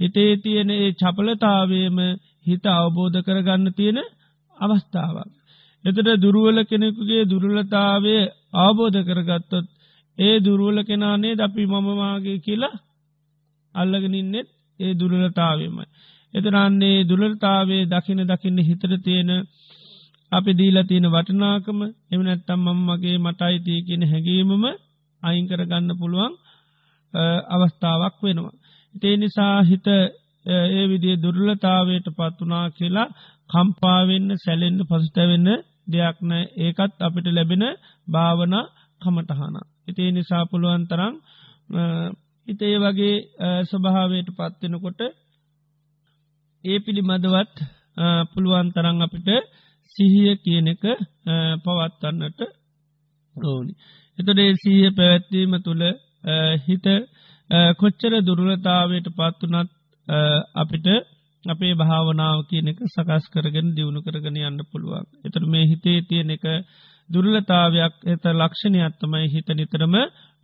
හිතේ 0.00 0.32
තියෙන 0.36 0.70
ඒ 0.72 0.90
චපලතාවේම 0.92 1.98
හිත 2.46 2.64
අවබෝධ 2.72 3.18
කරගන්න 3.22 3.66
තියෙන 3.72 3.98
අවස්ථාවක්. 4.56 5.30
එතට 5.84 6.08
දුරුවල 6.16 6.58
කෙනෙකුගේ 6.64 7.22
දුරුලතාවය 7.24 8.16
අවබෝධ 8.52 8.98
කරගත්තොත් 9.04 9.66
ඒ 10.18 10.36
දුරුවල 10.40 10.78
කෙනානේ 10.82 11.34
ද 11.34 11.40
අපි 11.40 11.62
මමමාගේ 11.66 12.38
කියලා 12.38 12.80
අල්ලගෙනන්නෙත් 13.74 14.48
ඒ 14.80 14.92
දුරලතාවමයි. 14.94 15.84
එතරන්නේ 16.34 17.06
දුලතාවේ 17.06 17.82
දකින 17.86 18.20
දකින්න 18.22 18.58
හිතර 18.60 18.92
තියෙන 18.98 19.30
අපි 20.32 20.50
දීලා 20.54 20.84
තියෙන 20.84 21.06
වටනාකම 21.06 21.78
එමනැත්තම් 22.12 22.60
මම්මගේ 22.66 23.16
මටයිතිය 23.18 23.80
කියන 23.82 24.02
හැඟීමම 24.02 24.64
අයිංකර 25.22 25.60
ගන්න 25.64 25.98
පුළුවන් 25.98 26.32
අවස්ථාවක් 27.50 28.16
වෙනවා. 28.22 28.56
ඉතේ 28.94 29.16
නිසා 29.16 29.56
හිත 29.62 29.86
ඒ 30.46 30.84
විදිේ 30.88 31.22
දුර්ලතාවයට 31.22 32.06
පත්වනා 32.10 32.66
කියලා 32.70 33.08
කම්පාවෙන්න 33.50 34.28
සැලෙන්න්න 34.36 34.86
පසුතැවෙන්න 34.86 35.48
දෙයක් 35.88 36.16
නෑ 36.22 36.44
ඒකත් 36.58 36.94
අපිට 37.00 37.26
ලැබෙන 37.28 37.64
භාවන 38.08 38.54
කමටහන. 39.02 39.56
ඉතේ 39.88 40.10
නිසා 40.10 40.44
පුළුවන් 40.44 40.84
තරම් 40.86 41.14
හිතේ 42.48 42.76
වගේ 42.78 43.16
ස්වභාවයට 43.64 44.28
පත්වෙනකොට 44.32 45.00
ඒ 46.64 46.78
පිළිමදවත් 46.78 47.56
පුළුවන් 48.32 48.68
තරං 48.70 48.98
අපිට 49.02 49.28
සිහිය 49.94 50.32
කියන 50.36 50.68
එක 50.68 50.84
පවත්වන්නට 51.64 52.40
ඕනි. 53.36 53.72
එතොඩේ 54.18 54.50
සීහ 54.54 54.86
පැවැත්වීම 54.90 55.54
තුළ 55.60 55.84
හිත 56.64 56.86
කොච්චර 57.76 58.12
දුර්ලතාවයට 58.20 59.08
පත්වනත් 59.10 59.70
අපිට 60.54 60.86
අපේ 61.48 61.74
භාවනාව 61.74 62.38
කියන 62.48 62.68
එක 62.68 62.80
සකස් 62.86 63.24
කරගෙන 63.28 63.68
දියුණු 63.70 64.00
කරගෙන 64.02 64.36
යන්න 64.40 64.60
පුළුවන්. 64.64 65.06
එතර 65.24 65.42
මේ 65.46 65.66
හිතේ 65.66 66.00
තියෙන 66.02 66.30
එක 66.30 66.44
දුර්ලතාවයක් 67.10 67.94
එත 68.06 68.24
ලක්ෂණයත්තමයි 68.32 69.28
හිත 69.28 69.48
නිතරම 69.50 69.94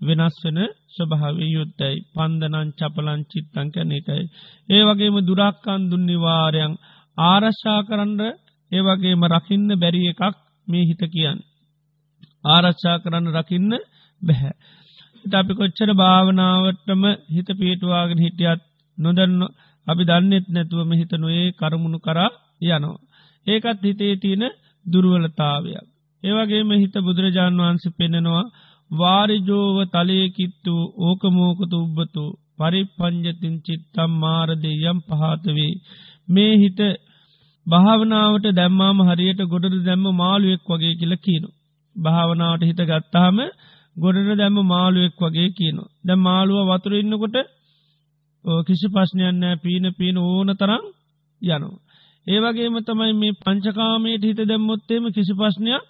වෙනස් 0.00 0.36
වෙන 0.44 0.58
ස්වභාවය 0.90 1.46
යුත්තයි 1.48 1.96
පන්දනන් 2.12 2.68
චපලන් 2.74 3.20
චිත්තං 3.26 3.68
කැන 3.70 3.92
එකයි. 3.92 4.22
ඒ 4.68 4.82
වගේම 4.82 5.16
දුරක්කන් 5.22 5.82
දුන්නිවාරයන් 5.90 6.72
ආරශ්ා 7.18 7.80
කරන්න 7.82 8.20
ඒවගේම 8.72 9.22
රකින්න 9.26 9.68
බැරි 9.76 10.02
එකක් 10.08 10.22
මේ 10.68 10.84
හිත 10.84 11.02
කියන්න. 11.08 11.38
ආරච්ඡා 12.46 12.96
කරන්න 12.98 13.28
රකින්න 13.32 13.72
බැහැ. 14.22 14.54
අපි 15.24 15.52
කොච්චර 15.54 15.90
භාවනාවටම 15.94 17.02
හිත 17.28 17.48
පිටවාගෙන 17.54 18.18
හිටියත් 18.18 18.60
නොදන්න 18.98 19.40
අපි 19.86 20.02
දන්නෙත් 20.04 20.46
නැතුවම 20.48 20.90
හිතනුවේ 20.92 21.46
කරමුණු 21.52 21.98
කරා 21.98 22.30
යනවා. 22.62 23.02
ඒකත් 23.46 23.82
හිතේ 23.82 24.14
තියෙන 24.16 24.44
දුරුවලතාවයක්. 24.86 25.86
ඒවගේම 26.22 26.70
හිත 26.74 26.94
බුදුරජාණන් 26.98 27.60
වහන්සේ 27.60 27.96
පෙනෙනවා 27.98 28.44
වාරිජෝව 28.90 29.76
තලයකිත්තු 29.88 30.74
ඕකමෝකතු 30.98 31.76
උබ්බතු 31.78 32.24
පරිපංජතින් 32.58 33.54
චිත්තම් 33.62 34.10
මාරදය 34.18 34.72
යම් 34.82 34.98
පහතවේ. 35.08 35.72
මේ 36.28 36.54
හිත 36.56 36.80
භාවනාවට 37.66 38.46
දැම්මාම 38.52 38.98
හරියට 39.00 39.40
ගොඩට 39.44 39.84
දැම්ම 39.84 40.06
මාළුවෙක් 40.14 40.64
වගේ 40.68 40.94
කියල 40.94 41.14
කියනු. 41.16 41.48
භාවනාවට 41.96 42.62
හිත 42.62 42.80
ගත්තාම 42.82 43.38
ගොඩට 43.96 44.30
දැම්ම 44.34 44.58
මාළුවෙක් 44.66 45.16
වගේ 45.20 45.50
කියනු. 45.50 45.82
ද 46.06 46.08
මාළුව 46.18 46.68
වතුර 46.70 46.92
ඉන්නකොට 46.94 47.36
කිසි 48.44 48.88
පශ්නයන්න 48.88 49.42
පීන 49.58 49.86
පීන 49.94 50.16
ඕන 50.18 50.48
තරම් 50.54 50.84
යනු. 51.42 51.70
ඒවගේම 52.26 52.76
තමයි 52.82 53.12
මේ 53.14 53.36
පංචකාමයට 53.36 54.22
හිත 54.22 54.40
දැම්මොත්තේම 54.42 55.04
කිසි 55.10 55.34
පශ්නයක් 55.34 55.84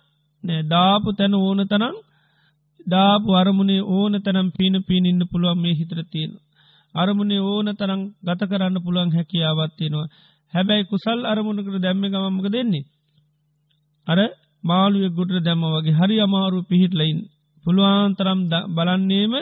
නෑ 0.44 0.62
දාපු 0.64 1.08
තැන 1.12 1.34
ඕන 1.37 1.61
තරම් 1.66 1.96
දාපු 2.87 3.30
අරමුණේ 3.32 3.82
ඕන 3.88 4.14
තනම් 4.20 4.49
පීන 4.52 4.76
පීන 4.82 5.04
ඉන්න 5.06 5.23
පුළුවන් 5.26 5.58
මේ 5.58 5.75
හිතර 5.75 6.00
තියෙන. 6.04 6.32
අරමුණේ 6.94 7.40
ඕන 7.42 7.68
තරම් 7.73 8.00
ගත 8.23 8.40
කරන්න 8.42 8.76
පුළුවන් 8.82 9.11
හැකියාවත්තියෙනවා. 9.12 10.08
හැබැයි 10.54 10.84
කුසල් 10.84 11.20
අරමුණකට 11.25 11.76
දැම්ම 11.76 12.04
ගමමක 12.04 12.46
දෙන්නේ. 12.49 12.84
අර 14.06 14.18
මාළුවෙක් 14.64 15.12
ගුටර 15.12 15.38
දැම්ම 15.40 15.64
වගේ 15.75 15.99
හරි 15.99 16.16
අමාරු 16.20 16.58
පිහිටලයින් 16.62 17.18
පුළුවන්තරම් 17.64 18.40
බලන්නේම 18.76 19.32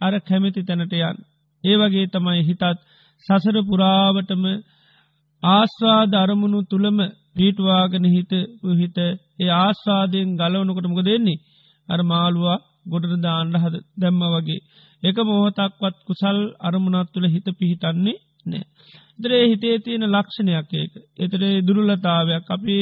අර 0.00 0.14
කැමැති 0.20 0.62
තැනටයන්. 0.62 1.18
ඒ 1.66 1.76
වගේ 1.76 2.06
තමයි 2.08 2.42
හිතත් 2.42 2.64
සසර 3.26 3.56
පුරාවටම 3.64 4.44
ආස්වාද 5.42 6.12
අරමුණු 6.16 6.60
තුළම 6.64 6.98
පීටවාගෙන 7.34 8.06
හිත 8.06 8.32
හිත 8.74 8.98
ඒ 9.38 9.50
ආස්වාදයෙන් 9.56 10.30
ගලවනකොටමක 10.34 11.00
දෙන්නේ 11.04 11.42
අර 11.88 12.00
මාළුවා 12.04 12.58
ගොඩට 12.86 13.16
දාණ්ඩ 13.20 13.56
හද 13.56 13.74
දැම්ම 13.96 14.22
වගේ. 14.34 14.60
එක 15.02 15.16
මොහොතක්වත් 15.22 15.96
කුසල් 16.06 16.38
අරමුණත් 16.60 17.08
තුළ 17.12 17.26
හිත 17.26 17.46
පිහිටන්නේ 17.54 18.16
නෑ. 18.46 18.64
දරේ 19.18 19.44
හිතේ 19.44 19.76
තියෙන 19.78 20.04
ලක්ෂණයක් 20.08 20.70
ඒක. 20.72 20.92
එතරේ 21.18 21.54
දුරුලතාවයක් 21.62 22.46
අපි 22.48 22.78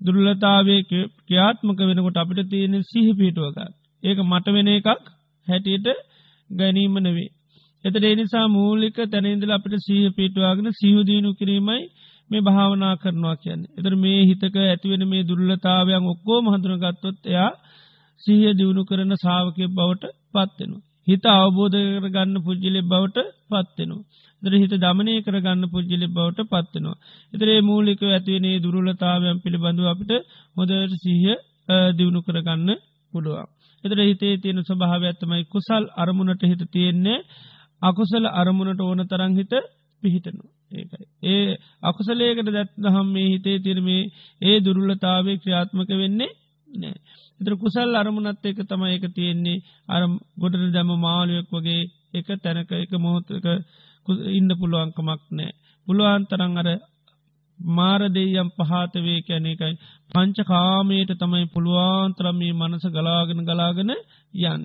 දුර්ලතාවය 0.00 0.76
ක්‍රියාත්මක 0.88 1.80
වෙනකොට 1.80 2.16
අපිට 2.16 2.50
තියෙන 2.50 2.74
සිහි 2.84 3.12
පිටුවක. 3.14 3.58
ඒක 4.02 4.18
මට 4.22 4.46
වෙන 4.48 4.68
එකක් 4.70 4.88
හැටියට 5.46 5.86
ගැනීම 6.50 6.94
නෙවේ. 6.98 7.30
එතට 7.84 8.04
එනිසා 8.06 8.46
මූලික 8.48 8.96
තැනඉදල 9.06 9.52
අපිට 9.52 9.74
සීහ 9.80 10.04
පිටවාගෙන 10.12 10.68
සිහුදීනු 10.72 11.30
කිරීමයි 11.34 11.82
මේ 12.30 12.42
භාවනා 12.42 12.94
කරනවා 12.96 13.36
කියන්න. 13.36 13.62
එතර 13.72 13.94
මේ 13.96 14.20
හිතක 14.22 14.56
ඇතිවෙන 14.62 15.04
මේ 15.06 15.22
දුර්ලතාවයන් 15.24 16.08
ඔක්කෝ 16.08 16.38
මහඳුරගත්තොත් 16.42 17.18
එයා 17.24 17.50
සීහ 18.22 18.42
දියුණු 18.52 18.82
කරන 18.84 19.12
සාාවකය 19.16 19.64
බවට 19.70 20.04
පත්වෙනවා. 20.30 20.82
හිත 21.06 21.24
අවබෝධ 21.32 21.78
කර 21.94 22.08
ගන්න 22.08 22.36
පුද්ජිලෙ 22.40 22.80
බවට 22.84 23.18
පත්වෙනවා. 23.50 24.02
දර 24.42 24.54
හිත 24.54 24.74
දමනය 24.76 25.14
කරගන්න 25.20 25.64
පුද්ජිලි 25.68 26.06
බවට 26.08 26.46
පත්වෙනවා. 26.46 26.96
එතරේ 27.32 27.60
මූලික 27.62 28.02
ඇතිවනේ 28.08 28.56
දුරලතාවයන් 28.60 29.42
පිළිබඳව 29.42 29.86
අපිට 29.86 30.12
හොදට 30.56 30.94
සීහ 31.02 31.24
දියුණු 31.96 32.20
කරගන්න 32.22 32.70
පුළුවන්. 33.12 33.48
එතර 33.84 33.98
හිතේ 34.02 34.34
තියෙන 34.36 34.60
ස්වභාව 34.62 35.02
ඇත්තමයි 35.04 35.44
කුසල් 35.46 35.84
අරමුණට 35.96 36.42
හිත 36.44 36.62
තියෙන්නේ 36.70 37.18
අකුසල 37.82 38.24
අරමුණට 38.32 38.80
ඕන 38.80 39.00
තරං 39.04 39.32
හිත 39.34 39.52
පිහිටනු. 40.02 40.44
ඒකයි. 40.72 41.04
ඒ 41.24 41.56
අකුසලේකට 41.82 42.48
දැත්දහම් 42.48 43.08
මේ 43.08 43.28
හිතේ 43.28 43.58
තිරමේ 43.58 44.10
ඒ 44.40 44.56
දුරුල්ලතාවේ 44.60 45.36
ක්‍රියාත්මක 45.38 45.90
වෙන්නේ 45.94 46.30
නෑ. 46.68 46.96
එතර 47.40 47.54
කුසල් 47.56 47.94
අරමුණත් 47.94 48.44
එක 48.44 48.58
තමයි 48.64 48.94
එක 48.94 49.04
තියෙන්නේ 49.10 49.62
අරම් 49.88 50.12
ගොඩට 50.36 50.72
දැම 50.72 50.90
මාලුවක් 50.98 51.50
වගේ 51.50 51.82
එක 52.14 52.28
තැනක 52.38 52.72
එක 52.74 52.92
මොහොතක 52.96 53.46
ඉන්න 54.30 54.50
පුළුවන්කමක් 54.54 55.22
නෑ. 55.32 55.52
පුළුවන් 55.86 56.26
තරං 56.26 56.58
අර 56.58 56.68
මාරදේයම් 57.58 58.48
පහතවේ 58.52 59.20
කැන 59.22 59.46
එකයි 59.46 59.74
පංච 60.10 60.38
කාමයට 60.46 61.12
තමයි 61.14 61.46
පුළුවන්තරම් 61.48 62.36
මේ 62.36 62.58
මනස 62.60 62.84
ගලාගෙන 62.88 63.44
ගලාගෙන 63.44 63.92
යන්න. 64.44 64.62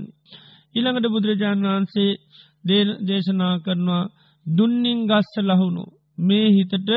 ඉළඟට 0.76 1.08
බුදුරජාණන් 1.08 1.68
වහන්සේ 1.68 2.12
දේශනා 2.64 3.56
කරනවා 3.60 4.04
දුන්නින් 4.46 5.00
ගස්ස 5.06 5.34
ලහුණු 5.42 5.84
මේ 6.20 6.48
හිතට 6.50 6.92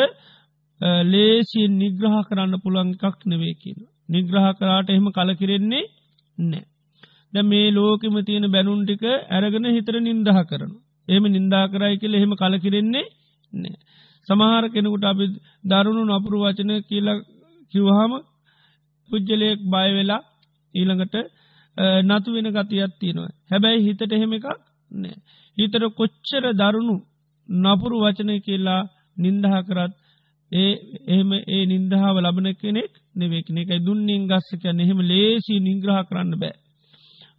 ලේසියෙන් 1.06 1.72
නිග්‍රහ 1.74 2.16
කරන්න 2.24 2.54
පුළන් 2.58 2.90
එකක් 2.96 3.18
නෙවේ 3.26 3.54
කියන. 3.54 3.80
නිග්‍රහ 4.08 4.46
කරාට 4.54 4.88
එහෙම 4.88 5.06
කලකිරෙන්නේ 5.10 5.90
නෑ. 6.38 6.64
ද 7.32 7.36
මේ 7.44 7.70
ලෝකෙම 7.70 8.16
තියෙන 8.24 8.46
බැනුන්ටික 8.48 9.04
ඇරගෙන 9.04 9.66
හිතර 9.68 9.94
නින්දහ 10.00 10.40
කරනු. 10.42 10.76
එහම 11.08 11.24
නින්දා 11.28 11.64
කරයි 11.68 11.98
කියල 11.98 12.14
එහෙම 12.14 12.32
කලකිරෙන්නේ 12.34 13.06
නෑ. 13.52 13.76
සමහර 14.28 14.64
කෙනෙකුට 14.68 15.04
අපි 15.04 15.24
දරුණු 15.64 16.02
නපුරු 16.08 16.38
වචන 16.44 16.72
කියලා 16.82 17.18
කිව්හම 17.72 18.12
පුද්ජලයෙක් 19.10 19.60
බයවෙලා 19.64 20.22
ඊළඟට 20.74 21.14
නතු 22.06 22.28
වෙන 22.34 22.48
ගතියක් 22.48 22.92
තියෙනවා. 23.00 23.30
හැබැයි 23.50 23.84
හිතට 23.86 24.10
එහෙම 24.10 24.32
එකක් 24.32 24.48
නෑ. 24.90 25.16
හිතර 25.60 25.82
කොච්චර 25.92 26.44
දරුණු 26.54 26.96
නපුරු 27.48 27.96
වචනය 27.98 28.34
කියලා 28.40 28.82
නින්දහ 29.16 29.56
කරත් 29.66 29.92
ඒ 30.52 30.72
එහෙම 31.06 31.30
ඒ 31.48 31.62
නින්දහාව 31.66 32.16
ලබන 32.18 32.48
කෙනෙක් 32.54 32.92
නෙවෙක්න 33.14 33.56
එකයි 33.56 33.80
දුන්නින් 33.80 34.22
ගස්සක 34.26 34.64
එහෙම 34.66 35.00
ලේසි 35.04 35.54
නිග්‍රහ 35.60 36.00
කරන්න 36.08 36.32
බෑ. 36.34 36.56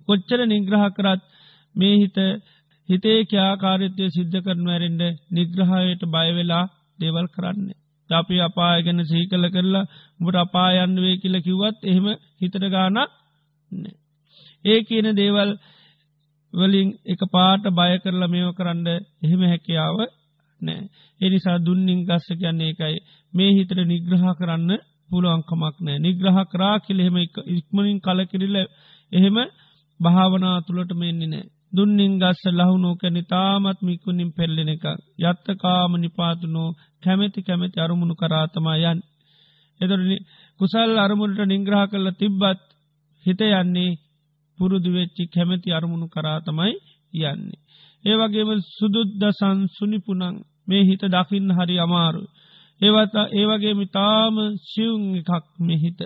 කොච්චර 0.08 0.40
නිග්‍රහ 0.46 0.86
කරත් 0.90 1.22
මේ 1.76 1.96
හිත 1.96 2.18
හිතේ 2.90 3.20
ක්‍යාකාරිත්‍යය 3.26 4.10
සිද්ධ 4.10 4.38
කරනු 4.40 4.70
ඇරෙන්ඩ 4.70 5.04
නිග්‍රහයට 5.30 6.04
බයවෙලා 6.08 6.66
දේවල් 7.00 7.28
කරන්නේ. 7.28 7.80
අපි 8.10 8.36
අපාය 8.40 8.80
ගැන 8.84 9.02
සීකල 9.06 9.46
කරලා 9.48 9.90
මුට 10.20 10.36
අපායන්න 10.36 10.96
වේ 10.98 11.16
කියල 11.18 11.36
කිව්වත් 11.40 11.78
එහෙම 11.84 12.08
හිතට 12.40 12.66
ගානක් 12.68 12.96
නෑ. 12.96 13.12
ඒ 14.66 14.80
කියන 14.84 15.08
දේවල් 15.16 15.52
වලින් 16.54 16.90
එක 17.06 17.22
පාට 17.28 17.64
බය 17.72 17.94
කරලා 18.00 18.28
මේව 18.28 18.50
කරන්න 18.54 18.88
එහෙම 19.22 19.42
හැකියාව 19.44 19.98
නෑ. 20.62 20.82
එනිසා 21.22 21.58
දුන්නින් 21.60 22.02
ගස්ස 22.04 22.28
කියන්නේ 22.34 22.72
එකයි 22.72 22.98
මේ 23.34 23.52
හිතට 23.52 23.80
නිග්‍රහ 23.86 24.26
කරන්න 24.34 24.72
පුළුවන්කමක් 25.10 25.76
නෑ. 25.80 25.98
නිග්‍රහ 26.00 26.40
කරා 26.46 26.76
කිලෙහෙම 26.80 27.18
ඉක්මනින් 27.50 27.98
කලකිරිල්ල 28.00 28.58
එහෙම 29.12 29.38
භාවනා 30.00 30.58
තුළට 30.62 30.92
මෙන්නේ 30.94 31.28
නෑ. 31.28 31.50
දුන්නින් 31.74 32.14
ගස්ස 32.20 32.44
ලහුණෝකැනි 32.50 33.24
තාමත් 33.24 33.80
මිකුණින් 33.82 34.32
පෙල්ලෙන 34.34 34.70
එක 34.70 34.86
යත්තකාම 35.22 35.94
නිපාතුනෝ 35.96 36.70
කැමැති 37.04 37.42
කැමැති 37.42 37.78
අරුමුණු 37.80 38.16
කරාතමා 38.16 38.78
යන්. 38.84 39.00
එදරනි 39.82 40.18
කුසල් 40.60 40.92
අරමුණට 40.98 41.40
නිංග්‍රහ 41.44 41.84
කරල 41.92 42.08
තිබ්බත් 42.14 42.62
හිත 43.26 43.42
යන්නේ 43.42 43.98
පුරුදු 44.62 44.90
වෙච්චි 44.92 45.24
කැමැති 45.28 45.70
අරමුණු 45.72 46.08
කරාතමයි 46.08 46.74
යන්නේ. 47.14 47.60
ඒවගේම 48.04 48.50
සුදුද්දසන් 48.70 49.60
සුනිපුනං 49.70 50.24
මේ 50.68 50.84
හිත 50.84 51.04
දකින්න 51.08 51.50
හරි 51.52 51.76
අමාරු. 51.80 52.24
ඒවත 52.82 53.16
ඒවගේ 53.32 53.74
මිතාම 53.74 54.36
සිවුන් 54.64 55.04
එකක් 55.16 55.46
මෙහිත. 55.60 56.00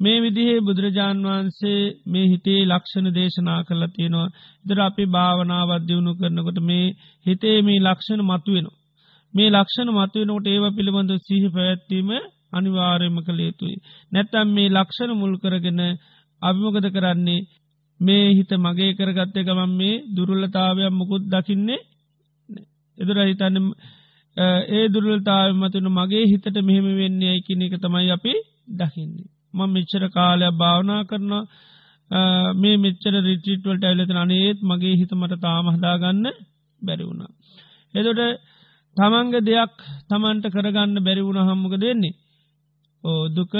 මේ 0.00 0.18
විදිහේ 0.18 0.60
බුදුරජාණන් 0.60 1.26
වහන්සේ 1.26 1.80
මේ 2.06 2.26
හිතේ 2.26 2.60
ලක්ෂණ 2.64 3.08
දේශනා 3.10 3.60
කරලා 3.62 3.88
තියෙනවා. 3.88 4.28
ඉදර 4.64 4.78
අපි 4.80 5.04
භාවනාවත් 5.06 5.82
දියුණු 5.88 6.12
කරනකොට 6.14 6.58
මේ 6.62 6.86
හිතේ 7.26 7.58
මේ 7.62 7.80
ලක්ෂණ 7.80 8.22
මතුවෙනවා. 8.22 8.78
මේ 9.34 9.48
ලක්ෂණ 9.50 9.90
මතුවෙනකොට 9.90 10.46
ඒව 10.46 10.64
පිළිබඳ 10.76 11.12
සිහි 11.20 11.48
පැවැත්වීම 11.48 12.10
අනිවාර්යම 12.52 13.16
කළ 13.18 13.40
යුතුයි. 13.40 13.76
නැත්තම් 14.12 14.48
මේ 14.48 14.68
ලක්ෂණ 14.70 15.12
මුල් 15.14 15.34
කරගෙන 15.38 15.80
අභිමොකද 16.44 16.86
කරන්නේ 16.90 17.46
මේ 18.00 18.26
හිත 18.30 18.50
මගේ 18.58 18.92
කරගත්තය 18.94 19.40
ගමන් 19.42 19.72
මේ 19.72 20.02
දුරුල්ලතාවයක් 20.10 20.92
මුකුත් 20.92 21.24
දකින්නේ 21.26 21.80
එදුර 22.98 23.18
හිතන්න 23.22 23.56
ඒ 24.36 24.86
දුරලතාව 24.88 25.50
මතුන 25.54 25.86
මගේ 25.90 26.24
හිතට 26.24 26.56
මෙහෙම 26.60 26.86
වෙන්නේ 26.92 27.30
ඇයිකින 27.30 27.62
එක 27.62 27.74
තමයි 27.76 28.10
අපි 28.10 28.32
දකින්නේ. 28.70 29.28
ම 29.52 29.60
මෙච්චර 29.68 30.04
කාලයක් 30.10 30.54
භාවනා 30.54 31.02
කරන 31.04 31.32
මේ 32.54 32.76
මෙච්චර 32.76 33.14
රිටිටවල්ට 33.20 33.84
ඇලත 33.84 34.10
අනේත් 34.14 34.58
මගේ 34.62 34.94
හිතමට 34.94 35.34
තාම 35.40 35.66
හදාගන්න 35.68 36.26
බැරිවුණා. 36.80 37.32
එදොට 37.94 38.20
තමන්ග 38.96 39.32
දෙයක් 39.42 39.74
තමන්ට 40.08 40.44
කරගන්න 40.48 40.98
බැරිවුණ 41.00 41.40
හම්මක 41.40 41.74
දෙන්නේ. 41.76 42.14
ඕ 43.04 43.22
දුක 43.28 43.54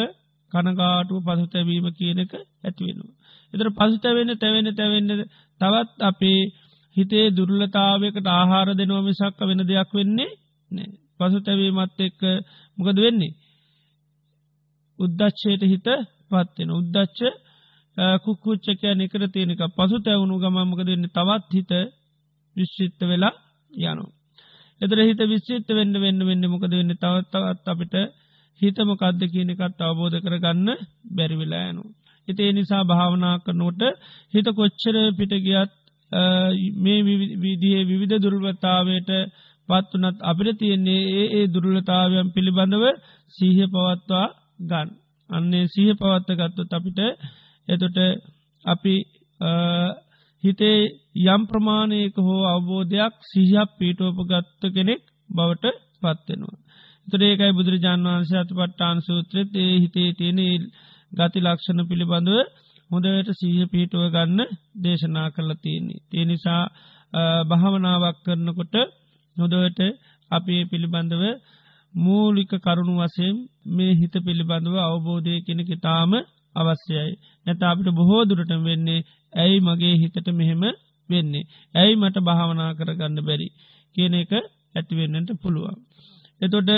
කනකාටුව 0.54 1.20
පසුතැවීම 1.26 1.86
කියනක 1.92 2.32
ඇතිවෙනවා. 2.62 3.14
එතර 3.54 3.68
පසුතැවෙන 3.72 4.30
තැවෙන 4.36 4.68
තැවෙන්න 4.72 5.10
තවත් 5.60 5.98
අපේ 6.02 6.40
හිතේ 6.96 7.26
දුර්ලතාවයකට 7.30 8.26
ආහාර 8.30 8.68
දෙනව 8.72 8.96
මිසක්ක 9.02 9.38
වෙන 9.42 9.60
දෙයක් 9.64 9.90
වෙන්නේ 9.92 10.30
නෑ 10.70 10.90
පසුතැවීමත් 11.20 11.98
එක්ක 12.00 12.20
මොකද 12.78 12.98
වෙන්නේ? 12.98 13.34
උද්දච්චයට 14.98 15.62
හිත 15.64 15.88
පත්වෙන 16.30 16.70
උද්දච්ච 16.72 17.20
කුක්කුච්චකය 18.18 18.88
නිකර 18.92 19.22
තියෙනක 19.28 19.62
පසු 19.72 19.96
තැවුණු 20.00 20.36
ගමමක 20.36 20.80
දෙන්න 20.82 21.06
තවත් 21.08 21.50
හිත 21.52 21.72
විශ්චිත්ත 22.56 23.00
වෙලා 23.02 23.34
යනු. 23.70 24.04
එදර 24.80 24.98
හිත 25.00 25.20
විශ්චිත්ත 25.24 25.68
වෙන්න 25.70 25.94
වෙන්න 25.96 26.20
වෙන්න 26.20 26.44
මොකද 26.46 26.72
වෙන්න? 26.72 26.92
තවත්තවත් 26.94 27.66
අපිට 27.66 27.94
හිතමකක්ද 28.60 29.20
කියනකත් 29.28 29.80
අවබෝධ 29.80 30.18
කරගන්න 30.20 30.68
බැරිවෙලා 31.10 31.64
යනු. 31.70 31.84
හිතේ 32.28 32.50
නිසා 32.52 32.82
භාවනා 32.84 33.36
කරනෝට 33.38 33.82
හිත 34.34 34.46
කොච්චර 34.52 34.96
පිටගියත් 35.12 35.72
මේ 36.76 37.00
විදිහේ 37.42 37.82
විවිධ 37.84 38.16
දුර්වතාවයට 38.18 39.10
පත්වනත් 39.68 40.18
අපිට 40.22 40.58
තියෙන්නේ 40.58 41.02
ඒ 41.12 41.26
ඒ 41.34 41.46
දුර්ලතාවයන් 41.46 42.28
පිළිබඳව 42.30 42.84
සීහ 43.34 43.58
පවත්වා 43.66 44.26
ගන්. 44.62 44.88
අන්නේ 45.30 45.64
සීහ 45.66 45.90
පවත්ත 45.94 46.28
ගත්තොත් 46.40 46.72
අපිට 46.72 46.98
එතොට 47.68 47.98
අපි 48.64 48.94
හිතේ 50.44 50.78
යම් 51.24 51.42
ප්‍රමාණයක 51.46 52.16
හෝ 52.18 52.42
අවබෝධයක් 52.46 53.14
සිහක් 53.24 53.70
පීටෝපගත්ත 53.78 54.62
කෙනෙක් 54.74 55.02
බවට 55.30 55.64
පත්වෙනවා. 56.00 56.63
තුරේකයි 57.06 57.52
බුදුරජාන් 57.52 58.06
වන්සේ 58.06 58.40
අත 58.40 58.50
පට්ටාන් 58.50 58.98
සූත්‍රෙත් 59.00 59.50
ඒ 59.56 59.74
හිතේ 59.76 60.10
තියෙන 60.12 60.40
ගති 61.12 61.38
ලක්ෂණ 61.40 61.80
පිළිබඳව 61.82 62.38
හොඳට 62.90 63.28
සීහ 63.32 63.62
පිහිටුව 63.66 64.04
ගන්න 64.08 64.40
දේශනා 64.82 65.28
කරලා 65.30 65.62
තියෙන්නේ. 65.62 66.02
තිය 66.10 66.24
නිසා 66.24 66.62
භාවනාවක් 67.44 68.16
කරනකොට 68.24 68.74
නොදවට 69.36 69.80
අපේ 70.30 70.62
පිළිබඳව 70.64 71.22
මූලික 71.94 72.52
කරුණු 72.58 72.94
වසයෙන් 73.00 73.36
මේ 73.68 73.92
හිත 73.92 74.14
පිළිබඳව 74.20 74.76
අවබෝධය 74.80 75.34
කෙනෙ 75.40 75.64
තාම 75.78 76.12
අවශ්‍යයි 76.56 77.12
නැත 77.46 77.62
අපිට 77.62 77.88
බොහෝ 77.90 78.22
දුරට 78.22 78.52
වෙන්නේ 78.60 79.06
ඇයි 79.32 79.58
මගේ 79.60 79.94
හිතට 79.96 80.28
මෙහෙම 80.30 80.62
වෙන්නේ. 81.10 81.48
ඇයි 81.74 81.94
මට 81.96 82.16
භාවනා 82.18 82.70
කරගන්න 82.72 83.18
බැරි 83.20 83.48
කියන 83.96 84.14
එක 84.14 84.32
ඇතිවෙන්නට 84.74 85.30
පුළුවන්. 85.42 85.78
එතොට 86.40 86.70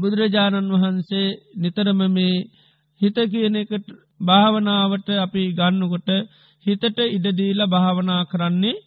බුදුරජාණන් 0.00 0.72
වහන්සේ 0.74 1.26
නිතරම 1.56 2.00
මේ 2.10 2.46
හිත 3.00 3.18
කියන 3.26 3.56
එකට 3.56 3.86
භාවනාවට 4.20 5.08
අපි 5.18 5.42
ගන්නකොට 5.52 6.08
හිතට 6.66 6.98
ඉඩදීලා 7.08 7.68
භාවනා 7.68 8.22
කරන්නේ 8.24 8.82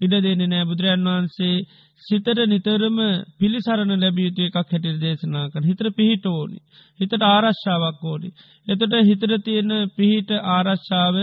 ඉඩ 0.00 0.14
දෙන 0.20 0.42
නෑ 0.44 0.64
බුදුරන් 0.64 1.06
වහන්සේ 1.06 1.56
සිතට 2.02 2.28
නිතරම 2.46 2.98
පිළිසරණ 3.36 3.92
ලැබියුතු 3.96 4.42
එකක් 4.42 4.56
හැටිර 4.56 4.96
දේශනා 4.98 5.46
කර 5.48 5.62
හිතර 5.62 5.86
පිහිට 5.92 6.24
ඕනි. 6.28 6.58
හිතට 7.00 7.22
ආරශ්ාවක් 7.24 8.02
ඕනි. 8.04 8.28
එතට 8.66 8.94
හිතර 9.02 9.32
තියෙන 9.40 9.72
පිහිට 9.96 10.30
ආරශ්ාව 10.48 11.16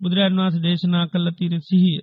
බුදුරන් 0.00 0.36
වහන්ස 0.36 0.56
දේශනා 0.60 1.06
කල්ල 1.06 1.28
තියෙන 1.32 1.62
සිහිය. 1.62 2.00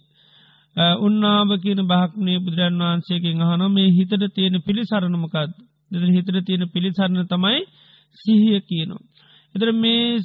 උන්නාභ 0.76 1.54
කියන 1.62 1.82
භක්නේ 1.86 2.40
බුදුරන් 2.40 2.82
වහන්සේකින් 2.82 3.42
අහන 3.42 3.64
මේ 3.72 3.90
හිතට 3.90 4.24
තියෙන 4.36 4.56
පිළිසරණමකත් 4.62 5.54
දෙ 5.92 6.08
හිතර 6.10 6.36
තියෙන 6.42 6.64
පිළිසරණ 6.70 7.28
තමයි 7.28 7.60
සිහිය 8.18 8.60
කියනවා. 8.62 9.04
එතර 9.56 9.70
මේ 9.74 10.20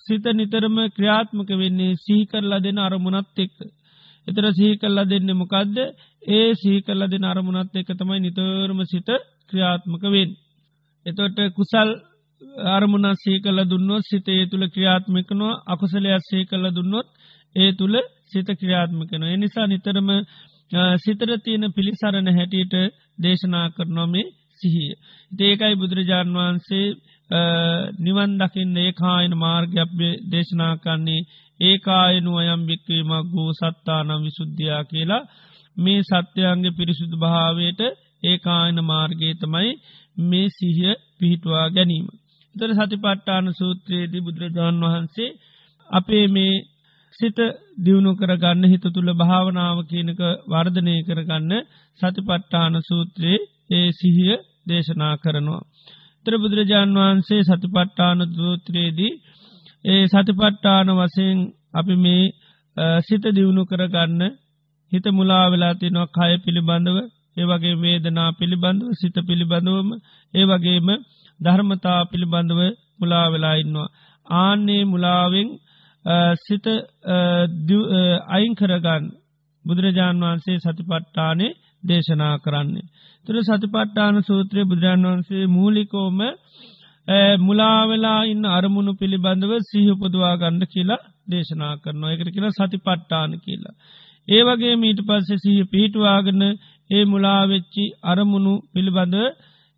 සිත 0.00 0.24
නිතරම 0.32 0.76
ක්‍රියාත්මක 0.90 1.50
වෙන්නේ 1.54 1.96
සිහි 1.96 2.24
කරලා 2.26 2.60
දෙන 2.60 2.78
අරමුණත් 2.78 3.36
එක්ක. 3.36 3.56
එතර 4.26 4.44
සිහි 4.52 4.74
කල්ලා 4.76 5.04
දෙන්න 5.04 5.30
මොකක්ද 5.32 5.76
ඒ 6.28 6.48
සිහි 6.54 6.78
කල්ල 6.82 7.02
දෙන 7.08 7.24
අරමුණත් 7.24 7.74
එක 7.74 7.90
තමයි 7.92 8.20
නිතරම 8.20 8.80
සිත 8.84 9.08
ක්‍රියාත්මක 9.48 10.02
වෙන්. 10.06 10.30
එතොට 11.06 11.38
කුසල් 11.56 11.90
අරමුණ 12.68 13.06
සේ 13.16 13.38
කල 13.40 13.58
දුන්නොත් 13.64 14.02
සිත 14.04 14.26
ඒ 14.28 14.44
තුළ 14.46 14.64
ක්‍රියාත්මිකනවා 14.68 15.60
අකුසලයක් 15.66 16.22
සේ 16.22 16.44
කල 16.44 16.64
දුන්නොත් 16.70 17.08
ඒ 17.56 17.70
තුළ 17.72 17.96
සිත 18.32 18.48
ක්‍රියාත්මිකන. 18.54 19.22
එනිසා 19.28 19.66
නිතරම 19.66 20.08
සිතර 20.98 21.30
තියෙන 21.38 21.64
පිළිසරණ 21.72 22.28
හැටියට 22.28 22.74
දේශනා 23.18 23.66
කරනොමේ 23.70 24.32
සිහිය. 24.60 24.92
ඒකයි 25.40 25.74
බුදුරජාණන් 25.76 26.36
වහන්සේ 26.36 26.86
නිවන් 27.98 28.32
දකින්න 28.38 28.76
ඒකායන 28.78 29.34
මාර්ගයක් 29.36 29.90
දේශනා 30.32 30.74
කන්නේ 30.76 31.26
ඒකායනු 31.60 32.32
අයම් 32.36 32.62
භික්වීමක් 32.66 33.26
ගෝ 33.32 33.50
සත්තානම් 33.52 34.22
විසුද්ධයා 34.22 34.82
කියලා 34.84 35.28
මේ 35.76 36.00
සත්‍යයන්ගේ 36.02 36.76
පිරිසුදු 36.78 37.16
භාවයට 37.16 37.80
ඒකායන 38.22 38.78
මාර්ගයේ 38.84 39.34
තමයි 39.34 39.70
මේ 40.20 40.48
සිහිය 40.50 40.94
පිහිටවා 41.18 41.66
ගැනීම. 41.68 42.06
තර 42.54 42.70
සතිපට්ටාන 42.74 43.46
සූත්‍රයේදී 43.54 44.24
බුදුරජාණන් 44.26 44.84
වහන්සේ 44.84 45.30
අපේ 45.90 46.26
මේ 46.28 46.54
සිත 47.18 47.38
දියුණු 47.78 48.10
කරගන්න 48.14 48.64
හිත 48.64 48.84
තුළ 48.88 49.10
භාවනාව 49.14 49.78
කියනක 49.84 50.20
වර්ධනය 50.46 50.94
කරගන්න 51.02 51.52
සතිපට්ටාන 52.00 52.74
සූත්‍රයේ 52.82 53.40
ඒ 53.70 53.88
සිහිය 53.92 54.34
දේශනා 54.68 55.14
කරනවා. 55.16 55.62
තර 56.26 56.34
බුදුරජාණන් 56.36 56.98
වහන්සේ 56.98 57.42
සතිපට්ටාන 57.44 58.20
දූත්‍රයේදී 58.30 59.12
ඒ 59.84 60.02
සතිපට්ටාන 60.06 60.88
වසයෙන් 60.92 61.38
අපි 61.72 61.94
මේ 61.96 62.24
සිත 63.00 63.24
දියුණු 63.28 63.62
කරගන්න 63.64 64.22
හිත 64.92 65.06
මුලා 65.10 65.46
වෙලා 65.50 65.74
තිනවා 65.74 66.12
කය 66.12 66.32
පිළිබඳව 66.38 66.98
ඒවගේ 67.36 67.76
වේදනා 67.76 68.30
පිළිබඳව 68.32 68.88
සිත 68.94 69.16
පිළිබඳවම 69.22 69.88
ඒ 70.34 70.44
වගේම 70.44 70.88
ධර්මතා 71.40 72.00
පිළිබඳව 72.04 72.60
මුලා 73.00 73.26
වෙලා 73.32 73.54
ඉන්නවා. 73.54 73.92
ආන්නේ 74.26 74.82
මුලාවෙන් 74.84 75.48
සිත 76.38 76.66
අයින් 78.28 78.54
කරගන්න 78.54 79.04
බුදුරජාණන් 79.64 80.22
වහන්සේ 80.22 80.58
සතිපට්ටානේ 80.58 81.56
දේශනා 81.82 82.38
කරන්නේ. 82.38 82.90
තුර 83.26 83.36
සතිපට්ටාන 83.42 84.22
සූත්‍රය 84.22 84.64
බුදුරජාන් 84.64 85.02
වහන්සේ 85.02 85.46
මූලිකෝම 85.48 86.18
මුලාවෙලා 87.38 88.22
ඉන්න 88.24 88.44
අරමුණු 88.48 88.92
පිළිබඳව 88.94 89.52
සිහපුදවා 89.62 90.34
ගන්න 90.36 90.64
කියලා 90.66 91.06
දේශනා 91.30 91.74
කරනවා 91.76 92.12
එකට 92.12 92.30
කියලා 92.30 92.58
සතිපට්ටාන 92.58 93.32
කියලා. 93.40 93.74
ඒ 94.28 94.42
වගේ 94.42 94.74
මීට 94.76 95.00
පස්සේ 95.02 95.38
සිහ 95.38 95.60
පිහිටවාගන්න 95.66 96.42
ඒ 96.90 97.04
මුලාවෙච්චි 97.04 97.84
අරමුණු 98.02 98.54
පිළිබඳව 98.72 99.24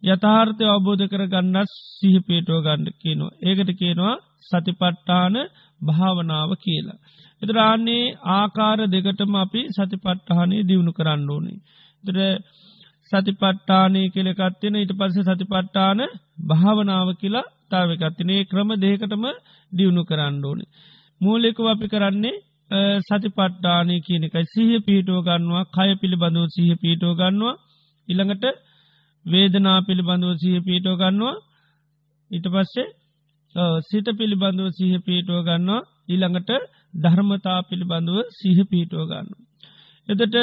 යථාර්ථය 0.03 0.65
අවබෝධ 0.67 1.05
කර 1.05 1.25
ගන්නත් 1.27 1.71
සිහ 1.91 2.17
පේටෝ 2.21 2.61
ගණ්ඩ 2.61 2.97
කියනවා. 2.97 3.37
ඒකට 3.41 3.71
කියනවා 3.79 4.17
සතිපට්ටාන 4.43 5.35
භාවනාව 5.83 6.51
කියලා. 6.57 6.99
එතරාන්නේ 7.43 8.05
ආකාර 8.31 8.79
දෙකටම 8.87 9.35
අපි 9.37 9.61
සතිපට්ටහනේ 9.71 10.63
දියුණු 10.63 10.93
කරන්න 10.93 11.31
ඕනේ. 11.31 11.59
තර 12.05 12.19
සතිපට්ටානය 13.13 14.03
කෙලෙකත්වෙන 14.11 14.77
ඊට 14.77 14.93
පස්ස 14.95 15.29
සතිපට්ටාන 15.29 16.01
භාවනාව 16.49 17.09
කියලා 17.15 17.51
තාවකත්තිනේ 17.71 18.41
ක්‍රම 18.45 18.71
දෙකටම 18.77 19.25
දියුණු 19.73 20.03
කරන්න 20.05 20.45
ඕනේ. 20.45 20.71
මූලෙකව 21.21 21.67
අපි 21.67 21.87
කරන්නේ 21.89 22.37
සතිපට්ටානය 23.03 23.97
කියන 24.01 24.25
එකයි 24.25 24.47
සිහ 24.47 24.73
පිහිටෝ 24.81 25.21
ගන්නවා 25.21 25.65
කය 25.69 25.91
පිළිබඳව 25.95 26.47
සිහ 26.49 26.71
පිහිටෝ 26.77 27.15
ගන්නවා 27.15 27.61
ඉළඟට 28.09 28.45
වේදනා 29.27 29.79
පිළිබඳව 29.83 30.33
සිහ 30.37 30.57
පිහිටෝ 30.61 30.97
ගන්නවා 30.97 31.37
ඉට 32.31 32.47
පස්සේ 32.47 32.89
සිත 33.83 34.07
පිළිබඳව 34.13 34.69
සිහ 34.71 34.93
පිහිටෝ 34.99 35.41
ගන්නවා 35.43 35.81
ඊළඟට 36.09 36.51
ධර්මතා 36.97 37.61
පිළිබඳව 37.63 38.17
සිහ 38.33 38.59
පිහිටෝ 38.65 39.05
ගන්න. 39.07 39.29
එතට 40.09 40.37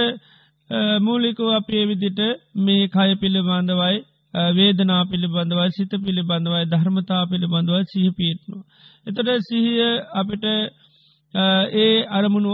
මූලිකව 0.99 1.47
අපේ 1.51 1.83
විදිට 1.85 2.19
මේ 2.57 2.87
කය 2.87 3.11
පිළිබඳවයි 3.15 3.97
වේදනා 4.53 5.03
පිළිබඳවයි 5.05 5.69
සිත 5.71 5.93
පිළිබඳවයි 5.97 6.65
ධර්මතා 6.65 7.23
පිළිබඳවයි 7.25 7.83
සිහ 7.85 8.07
පිහිටනවා. 8.11 8.63
එතට 9.07 9.29
සිහිය 9.41 9.81
අපිට 10.13 10.45
ඒ 11.75 12.05
අරමුණු 12.09 12.51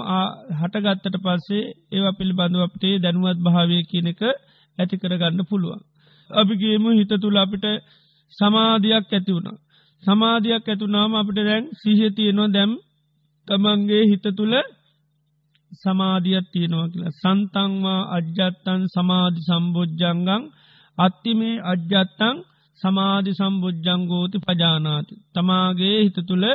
හටගත්තට 0.60 1.18
පස්සේ 1.18 1.64
ඒවා 1.92 2.18
පිළිබඳව 2.20 2.62
අපටේ 2.62 2.96
දැනුවත් 3.00 3.40
භාවය 3.40 3.78
කියනක 3.84 4.22
ඇති 4.78 4.96
කරගන්න 4.98 5.42
පුළුවන්. 5.50 5.82
අපිගේම 6.30 6.86
හිත 6.92 7.12
තුළ 7.22 7.38
අපිට 7.38 7.66
සමාධයක් 8.34 9.06
ඇති 9.10 9.32
වුණා. 9.32 9.58
සමාධයක් 10.04 10.66
ඇතුනාම 10.66 11.12
අපිට 11.14 11.40
දැන් 11.40 11.66
සිහතියනවා 11.74 12.50
දැම් 12.50 12.72
තමන්ගේ 13.48 14.04
හිත 14.04 14.26
තුළ 14.38 14.56
සමාධියත් 15.72 16.48
තියෙනවා 16.52 16.88
කියලා 16.88 17.16
සන්තංවා 17.16 18.02
අජ්ජත්තන් 18.10 18.82
සමාධි 18.88 19.42
සම්බෝජ්ජංගං 19.48 20.44
අත්තිමේ 20.98 21.56
අජ්ජත්තං 21.64 22.38
සමාධි 22.80 23.32
සම්බෝජ්ජංගෝති 23.34 24.38
පජානාති. 24.40 25.14
තමාගේ 25.36 25.98
හිත 26.04 26.18
තුළ 26.28 26.46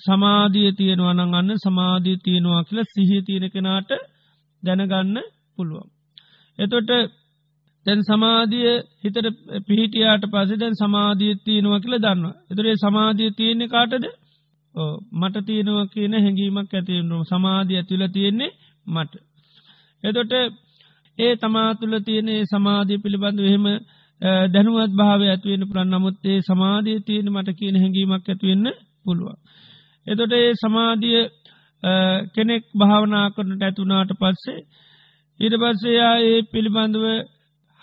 සමාධිය 0.00 0.70
තියෙනවනං 0.72 1.34
අන්න 1.34 1.50
සමාධී 1.56 2.18
තියෙනවා 2.18 2.62
කියලා 2.66 2.90
සිහිය 2.92 3.22
තියෙන 3.22 3.46
කෙනාට 3.50 3.90
දැනගන්න 4.62 5.16
පුළුවන්. 5.54 5.88
එතොට 6.58 6.90
දැන් 7.86 8.02
සමාධිය 8.02 8.72
හිතට 9.00 9.26
පිහිටියාට 9.66 10.24
පසේ 10.26 10.58
දැන් 10.58 10.76
සමාධිය 10.76 11.34
තියෙනවා 11.44 11.80
කියල 11.80 11.96
දන්න. 11.98 12.24
එතරේ 12.50 12.76
සමාධිය 12.76 13.30
තියෙන්නේ 13.30 13.68
කාටද 13.68 14.04
මට 15.12 15.46
තියෙනවා 15.46 15.86
කියන 15.86 16.14
හැඟීමක් 16.16 16.72
ඇතිවුණු 16.72 17.24
සමාධිය 17.24 17.78
ඇතුල 17.78 18.04
තියෙන්නේ 18.08 18.50
මට. 18.86 19.12
එතොට 20.04 20.32
ඒ 21.18 21.34
තමා 21.36 21.70
තුළ 21.74 21.94
තියනේ 22.00 22.40
සමාධී 22.46 22.98
පිළිබඳ 22.98 23.38
එහෙම 23.40 23.66
දැනුවත් 24.52 24.92
භාව 24.92 25.20
ඇතිවෙන 25.24 25.68
පුරන් 25.68 25.90
නමුත්තේ 25.90 26.38
සමාධිය 26.42 26.98
තියෙන 27.00 27.28
මට 27.32 27.48
කියන 27.52 27.76
හැඟීමක් 27.76 28.28
ඇතිවෙන්න 28.28 28.66
පුළුවන්. 29.04 29.38
එතොට 30.06 30.32
ඒ 30.32 30.50
සමාධිය 30.56 31.20
කෙනෙක් 32.34 32.64
භාවනා 32.74 33.26
කරනට 33.30 33.62
ඇතුනාට 33.62 34.10
පස්සේ 34.14 34.60
ඊට 35.40 35.54
පස්සේයා 35.60 36.16
ඒ 36.22 36.38
පිළිබඳව 36.44 37.04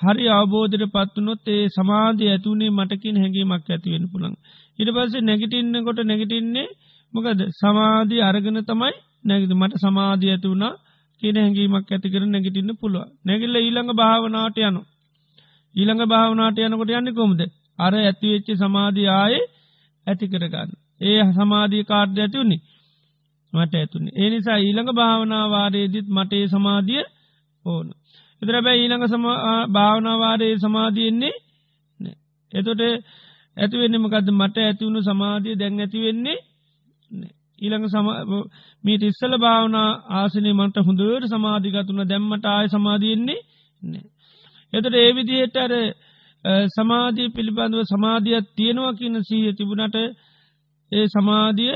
හරි 0.01 0.25
අවබෝධයට 0.29 0.85
පත්වනොත් 0.89 1.47
ඒ 1.47 1.63
සමාධය 1.69 2.25
ඇතුනේ 2.27 2.69
මටකින් 2.69 3.17
හැඟීමක් 3.17 3.67
ඇතිවෙන 3.67 4.05
පුළන්. 4.11 4.33
ඉට 4.79 4.89
පස්සේ 4.89 5.21
නැගිටින්න 5.21 5.75
කොට 5.79 5.99
නැගිටින්නේ 6.03 6.67
මොකද 7.13 7.41
සමාධී 7.53 8.21
අරගෙන 8.21 8.59
තමයි 8.63 8.95
නැගති 9.23 9.53
මට 9.53 9.73
සමාධී 9.77 10.31
ඇති 10.31 10.47
වුණා 10.47 10.73
කියන 11.21 11.37
හැඟීමක් 11.37 11.89
ඇතිකර 11.89 12.23
නැගිටින්න 12.25 12.71
පුළුව 12.75 13.07
නැගිල්ල 13.25 13.55
ඊළඟ 13.57 13.91
භාවනාට 13.93 14.57
යනු. 14.61 14.81
ඊළඟ 15.75 16.03
භාවනාට 16.05 16.57
යනකොට 16.59 16.91
යන්න 16.91 17.13
කොමද 17.13 17.41
අර 17.79 17.93
ඇතිවෙච්චි 17.97 18.53
සමාධී 18.55 19.09
ආයේ 19.13 19.45
ඇති 20.07 20.25
කරගන්න. 20.27 20.69
ඒ 21.01 21.21
සමාධී 21.31 21.83
කාර්ඩ 21.83 22.17
ඇතිවුණේ 22.17 22.61
මට 23.53 23.73
ඇතුන්නේ. 23.75 24.15
ඒ 24.15 24.29
නිසා 24.29 24.57
ඊළඟ 24.57 24.91
භාවනාවාරයේදිත් 24.93 26.07
මටේ 26.09 26.45
සමාධිය 26.47 27.03
ඕන. 27.65 27.87
එතරබැ 28.41 28.77
ඊළඟ 28.77 29.05
භාවනාවාරයේ 29.69 30.57
සමාධයෙන්නේ 30.57 31.35
එතොට 32.51 32.81
ඇතිවෙන්නමකද 33.57 34.27
මට 34.31 34.57
ඇතිවුණු 34.59 35.01
සමාධිය 35.03 35.55
දැන් 35.55 35.79
ඇතිවෙන්නේ 35.79 36.39
ඊළඟ 37.59 37.87
සම 37.87 38.07
මීට 38.83 39.03
ඉස්සල 39.03 39.33
භාවනා 39.37 39.89
ආසනේ 40.11 40.53
මට 40.53 40.77
හොඳට 40.79 41.27
සමාධිගතුන 41.27 42.01
දැම්මට 42.03 42.45
ආය 42.47 42.67
සමාධයෙන්නේ 42.67 43.39
නෑ. 43.81 44.05
එතට 44.73 44.95
ඒ 44.95 45.11
විදිහට 45.11 45.57
අර 45.57 45.73
සමාධී 46.69 47.29
පිළිබඳව 47.29 47.83
සමාධියත් 47.85 48.47
තියෙනවා 48.55 48.93
කියන 48.93 49.15
සීහ 49.23 49.53
තිබුණට 49.53 49.97
ඒ 50.91 51.05
සමාධිය 51.07 51.75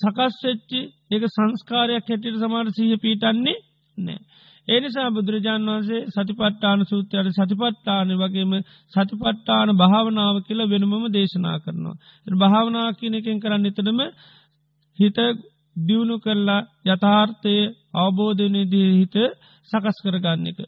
සකස්වෙච්චි 0.00 0.80
ඒක 1.10 1.24
සංස්කාරයක් 1.28 2.04
හැටියට 2.04 2.38
සමාට 2.38 2.72
සීහ 2.72 2.96
පීටන්නේ 2.98 3.58
නෑ. 3.96 4.20
ඒනිසා 4.68 5.08
බුදුරජාන් 5.10 5.66
වන්සේ 5.68 6.06
සතිපට්ඨාන 6.08 6.80
සූත්‍රයට 6.84 7.34
සතිපට්ඨාන 7.34 8.08
වගේම 8.14 8.52
සතිපට්ඨාන 8.92 9.68
භාවනාව 9.74 10.36
කියල 10.42 10.60
වෙනමම 10.66 11.04
දේශනා 11.10 11.56
කරනවා. 11.58 11.96
භාවනා 12.36 12.88
කියන 12.92 13.14
එකෙන් 13.14 13.38
කරන්න 13.40 13.66
එතනම 13.66 14.00
හිත 14.98 15.18
දියුණු 15.78 16.16
කරලා 16.18 16.62
යථාර්ථය 16.86 17.54
අවබෝධනයදී 17.94 18.88
හිත 18.92 19.16
සකස් 19.68 19.98
කරගන්න 20.04 20.46
එක. 20.46 20.58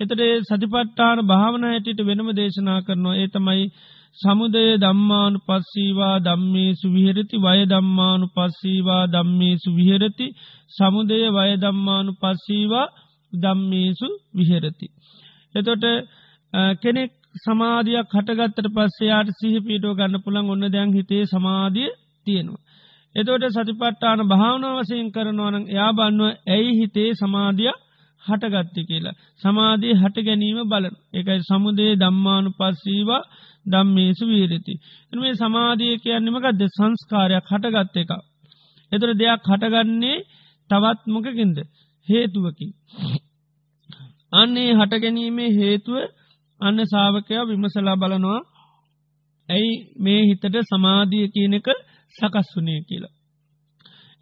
එතට 0.00 0.22
සතිපට්ඨාන 0.44 1.18
භාවන 1.24 1.64
හැටියට 1.64 2.00
වෙනම 2.02 2.28
දේශනා 2.32 2.80
කරනවා 2.82 3.16
ඒ 3.16 3.28
තමයි 3.28 3.64
සමුදය 4.18 4.64
දම්මානු 4.76 5.38
පස්සීවා 5.40 6.16
දම්මේ 6.20 6.70
සුවිහෙරති 6.74 7.36
වය 7.38 7.60
දම්මානු 7.66 8.26
පස්සීවා 8.28 9.04
දම්මේ 9.06 9.54
සුවිහෙරති 9.58 10.26
සමුදය 10.72 11.20
වය 11.30 11.52
දම්මානු 11.56 12.12
පස්සීවා 12.14 12.92
දම්මේසු 13.34 14.08
විහෙරති. 14.32 14.86
එතොට 15.54 15.84
කෙනෙක් 16.78 17.12
සමාධයක් 17.36 18.08
හටගත්තට 18.10 18.68
පස්සයාට 18.70 19.28
සිහිපීටෝ 19.38 19.94
ගන්න 19.94 20.24
පුළන් 20.24 20.50
ඔන්න 20.50 20.64
දැන් 20.68 20.90
හිතේ 20.92 21.24
සමාධිය 21.26 21.90
තියෙනවා. 22.26 22.62
එතෝට 23.14 23.44
සතිපට්ටාන 23.50 24.20
භාවනාව 24.24 24.76
වසයෙන් 24.78 25.08
කරනවන 25.10 25.64
එයා 25.66 25.92
බන්නුව 25.92 26.30
ඇයි 26.46 26.72
හිතේ 26.74 27.10
සමාධිය 27.14 27.72
හටගත්ති 28.22 28.82
කියලා. 28.84 29.18
සමාධී 29.42 29.94
හට 29.94 30.16
ගැනීම 30.20 30.58
බලන 30.64 30.94
එකයි 31.12 31.40
සමුදේ 31.42 31.92
දම්මානු 31.94 32.50
පස්සීවා 32.52 33.22
දම්මේසු 33.66 34.24
වීරති. 34.26 34.74
එනේ 35.12 35.34
සමාධිය 35.34 35.94
කියන්නමකක්ද 35.98 36.62
සංස්කාරයක් 36.68 37.46
හටගත්ත 37.46 37.96
එක. 37.96 38.10
එතර 38.92 39.10
දෙයක් 39.14 39.42
හටගන්නේ 39.44 40.24
තවත් 40.70 41.00
මොකකින්ද 41.06 41.58
හේතුවකි. 42.08 42.66
අන්නේ 44.32 44.70
හටගැනීමේ 44.72 45.50
හේතුව 45.52 45.96
අන්න 46.60 46.78
සාාවකයා 46.86 47.48
විමසලා 47.48 47.96
බලනවා 47.96 48.40
ඇයි 49.48 49.72
මේ 49.98 50.20
හිතට 50.22 50.56
සමාධිය 50.64 51.26
කියනක 51.28 51.68
සකස් 52.16 52.48
වනේ 52.56 52.80
කියලා. 52.88 53.14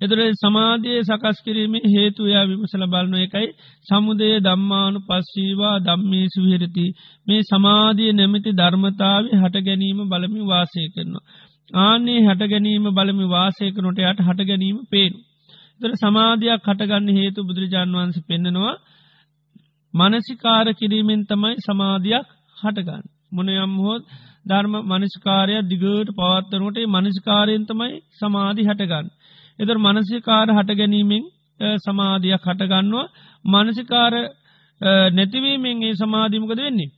එතුර 0.01 0.21
සමාධිය 0.35 1.01
සකස් 1.01 1.39
කිරීමේ 1.45 1.91
හේතුවයා 1.95 2.45
විමසල 2.47 2.85
බලන 2.87 3.15
එකයි 3.17 3.49
සමුදය 3.87 4.29
දම්මානු 4.39 5.01
පස්සීවා 5.01 5.77
දම්මේසු 5.79 6.41
විරති 6.43 6.87
මේ 7.27 7.43
සමාධිය 7.43 8.13
නැමති 8.13 8.51
ධර්මතාව 8.53 9.25
හට 9.33 9.65
ගැනීම 9.67 10.01
බලමි 10.09 10.43
වාසය 10.45 10.85
කරනවා. 10.95 11.27
ආනේ 11.79 12.21
හට 12.21 12.43
ගැනීම 12.45 12.87
බලමි 12.91 13.27
වාසයකනොට 13.29 13.99
යට 14.01 14.21
හට 14.21 14.41
ගැනීම 14.47 14.79
පේනු. 14.91 15.19
තර 15.81 15.93
සමාධයක් 15.97 16.63
හටගන්න 16.63 17.09
හේතු 17.17 17.41
බුදුරජාන් 17.43 17.95
වන්ස 17.95 18.19
පෙන්නෙනවා 18.25 18.75
මනසිකාර 19.95 20.67
කිරීමෙන් 20.73 21.23
තමයි 21.27 21.55
සමාධයක් 21.61 22.27
හටගන්න. 22.57 23.03
මොනයම් 23.33 23.73
හෝත් 23.77 24.03
ධර්ම 24.47 24.75
මනස්කාරයක් 24.91 25.65
දිගට 25.65 26.09
පවත්වනට 26.13 26.79
මනස්කාරයෙන් 26.89 27.65
තමයි 27.67 27.95
සමාධි 28.13 28.63
හටගන්න. 28.63 29.07
එතර 29.59 29.77
මනසිකාර 29.79 30.49
හට 30.51 30.71
ගැනීමෙන් 30.73 31.25
සමාධයක් 31.79 32.43
හටගන්නවා 32.43 33.07
මනසිකාර 33.45 34.15
නැතිවීමෙන් 35.11 35.77
ඒ 35.83 35.95
සමාධීමකද 35.95 36.59
වෙන්නේ. 36.59 36.91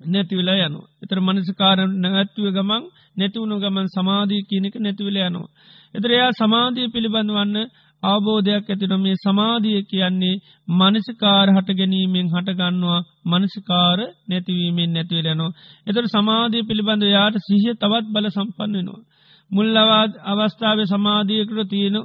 නැතිවෙලා 0.00 0.58
යනු. 0.62 0.80
එතර 1.02 1.18
මනසිකාර 1.20 1.78
නැත්තුව 1.94 2.46
ගමන් 2.48 2.82
නැතිවුණු 3.16 3.56
ගමන් 3.58 3.86
සමාධී 3.88 4.42
කියනක 4.42 4.74
නැතිවල 4.76 5.16
යනවා. 5.18 5.48
එතර 5.94 6.10
එයා 6.10 6.32
සමාධී 6.32 6.88
පිළිබඳ 6.88 7.30
වන්න 7.30 7.56
අවබෝධයක් 8.04 8.66
ඇතින 8.66 8.94
මේ 8.98 9.16
සමාධිය 9.18 9.80
කියන්නේ 9.84 10.36
මනසිකාර 10.72 11.46
හට 11.50 11.68
ගැනීමෙන් 11.72 12.28
හටගන්නවා 12.28 13.00
මනසිකාර 13.26 13.98
නැතිවීමෙන් 14.28 14.90
නැතිවලනවා. 14.92 15.54
එතට 15.86 16.08
සමාධිය 16.08 16.62
පිළිබඳ 16.62 17.04
යාට 17.08 17.36
සිහිය 17.40 17.74
තවත් 17.76 18.06
බල 18.08 18.26
සම්පන්න 18.30 18.74
වෙනවා. 18.74 19.02
මුල්ලවාද 19.50 20.12
අවස්ථාව 20.24 20.78
සමාධියකට 20.86 21.60
තියෙන 21.68 21.96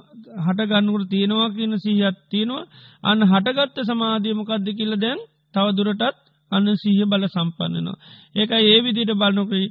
හටගන්නකට 0.45 1.09
තියෙනවා 1.09 1.49
කියන 1.49 1.73
සිහියත් 1.77 2.17
තියෙනවා 2.29 2.69
අන්න 3.03 3.21
හටගත්ත 3.23 3.77
සමාධියමකක්ද 3.83 4.67
කියල 4.73 4.93
දැන් 4.97 5.19
තවදුරටත් 5.53 6.17
අන්න 6.51 6.67
සිහිය 6.75 7.05
බල 7.05 7.23
සම්පන්නනවා. 7.27 7.97
ඒක 8.35 8.51
ඒ 8.59 8.79
විදිට 8.79 9.11
බලනොකයි 9.15 9.65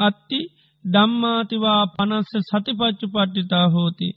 අත්ති 0.00 0.40
දම්මාතිවා 0.84 1.82
පනස්ස 1.92 2.32
සතිපච්චු 2.42 3.06
පට්ටිතා 3.08 3.66
හෝති. 3.68 4.08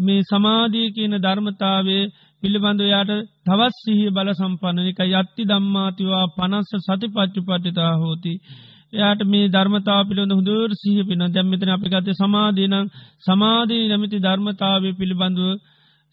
මේ 0.00 0.20
සමාධී 0.22 0.88
කියන 0.90 1.14
ධර්මතාවේ 1.18 2.04
පිළිබඳ 2.42 2.80
යාට 2.84 3.10
තවත් 3.46 3.74
සිහිය 3.76 4.10
බල 4.10 4.28
සම්පන්න 4.32 4.78
එක 4.84 5.00
යත්ති 5.12 5.42
දම්මාතිවා 5.44 6.24
පනස්ස 6.36 6.72
සතිපච්චු 6.80 7.40
පට්ටිතා 7.42 7.92
හෝති. 7.94 8.32
එයාට 8.92 9.22
මේ 9.24 9.46
ධර්මතාව 9.48 10.02
පිළිබඳ 10.08 10.32
හොඳර 10.32 10.70
සිහ 10.74 10.98
පින 11.04 11.22
දැම්මතන 11.28 11.70
අපි 11.70 11.88
ගත 11.88 12.08
සමාධීනම් 12.14 12.86
සමාධී 13.26 13.88
නැමති 13.88 14.18
ධර්මතාවය 14.18 14.90
පිළිබඳව 14.92 15.48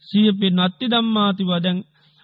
සිය 0.04 0.30
පෙ 0.32 0.48
නත්ති 0.50 0.86
දම්මාතිවා 0.88 1.60
දැන් 1.60 1.80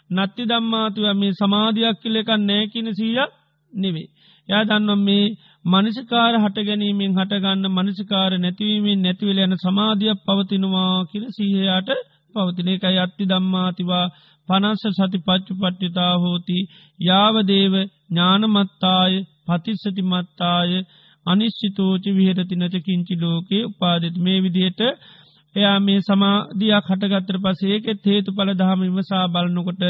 නත්ති 0.09 0.43
දම්මාතිව 0.43 1.05
මේ 1.13 1.33
සමාධයක් 1.33 1.95
කියල 2.01 2.15
එකක් 2.15 2.31
නෑකින 2.39 2.87
සීයක් 2.91 3.31
නෙවේ. 3.73 4.09
යා 4.49 4.63
දන්නම් 4.63 5.01
මේ 5.01 5.25
මනසිකාර 5.65 6.33
හට 6.35 6.57
ගැනීමෙන් 6.61 7.11
හටගන්න 7.13 7.65
මනසිකාර 7.69 8.31
නැතිවීමෙන් 8.37 9.01
නැතිවල 9.01 9.39
යන 9.39 9.55
සමාධයක් 9.57 10.19
පවතිනවා 10.25 10.93
කියල 11.05 11.25
සීහයාට 11.31 11.89
පවතින 12.35 12.69
එක 12.69 12.83
අත්ති 12.97 13.23
දම්මාතිවා 13.25 14.05
පනස්ස 14.49 14.83
සති 14.97 15.19
පච්චු 15.19 15.53
පට්ටිතා 15.55 16.13
හෝති 16.17 16.57
යාවදේව 16.99 17.73
ඥානමත්තාය 17.77 19.13
පතිස්සතිමත්තාය 19.47 20.71
අනිශ්චිතෝචි 21.25 22.09
විහරති 22.11 22.55
නච 22.55 22.75
කිංචි 22.79 23.15
ලෝකේ 23.15 23.63
උපාදෙත්. 23.65 24.15
මේ 24.17 24.39
විදියට 24.39 24.81
එයා 25.55 25.77
මේ 25.81 25.99
සමාධයක් 26.01 26.85
හටගත්තර 26.87 27.37
පසේකෙත් 27.39 28.01
හේතු 28.05 28.29
පල 28.31 28.49
දහම 28.53 28.79
විමසා 28.81 29.25
බලනකොට 29.27 29.81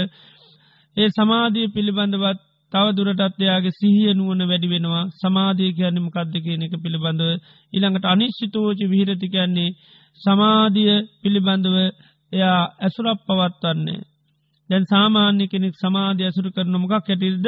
ඒ 0.98 1.10
සමාධී 1.12 1.68
පිළිබඳවත් 1.68 2.49
තව 2.74 2.86
දුරටත් 2.92 3.40
එයාගේ 3.40 3.78
සිහිය 3.80 4.14
නුවන 4.14 4.42
වැඩි 4.44 4.68
වෙනවා 4.68 5.06
සමාධී 5.16 5.72
කියන්නම 5.72 6.08
කද්ද 6.10 6.36
කියන 6.40 6.62
එක 6.62 6.76
පිළිබඳව 6.78 7.30
ඉළඟට 7.74 8.06
අනිශ්චිතෝචි 8.06 8.86
විහිරති 8.86 9.28
කියන්නේ 9.28 9.76
සමාධිය 10.20 10.94
පිළිබඳව 11.22 11.76
එයා 12.32 12.62
ඇසුරක් 12.78 13.20
පවත්වන්නේ 13.28 14.00
දැන් 14.70 14.86
සාමාන්‍ය 14.86 15.46
කෙනෙක් 15.48 15.76
සමාධය 15.76 16.24
ඇසුරු 16.24 16.50
කරන 16.52 16.76
මොකක් 16.76 16.94
ඇටිල්ද 16.96 17.48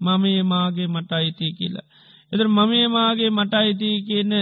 මමේ 0.00 0.42
මාගේ 0.44 0.88
මට 0.88 1.12
අයිති 1.12 1.46
කියලා. 1.52 1.86
එතර 2.32 2.48
මමේ 2.48 2.86
මාගේ 2.88 3.30
මට 3.30 3.54
අයිති 3.54 3.90
කියන 4.02 4.32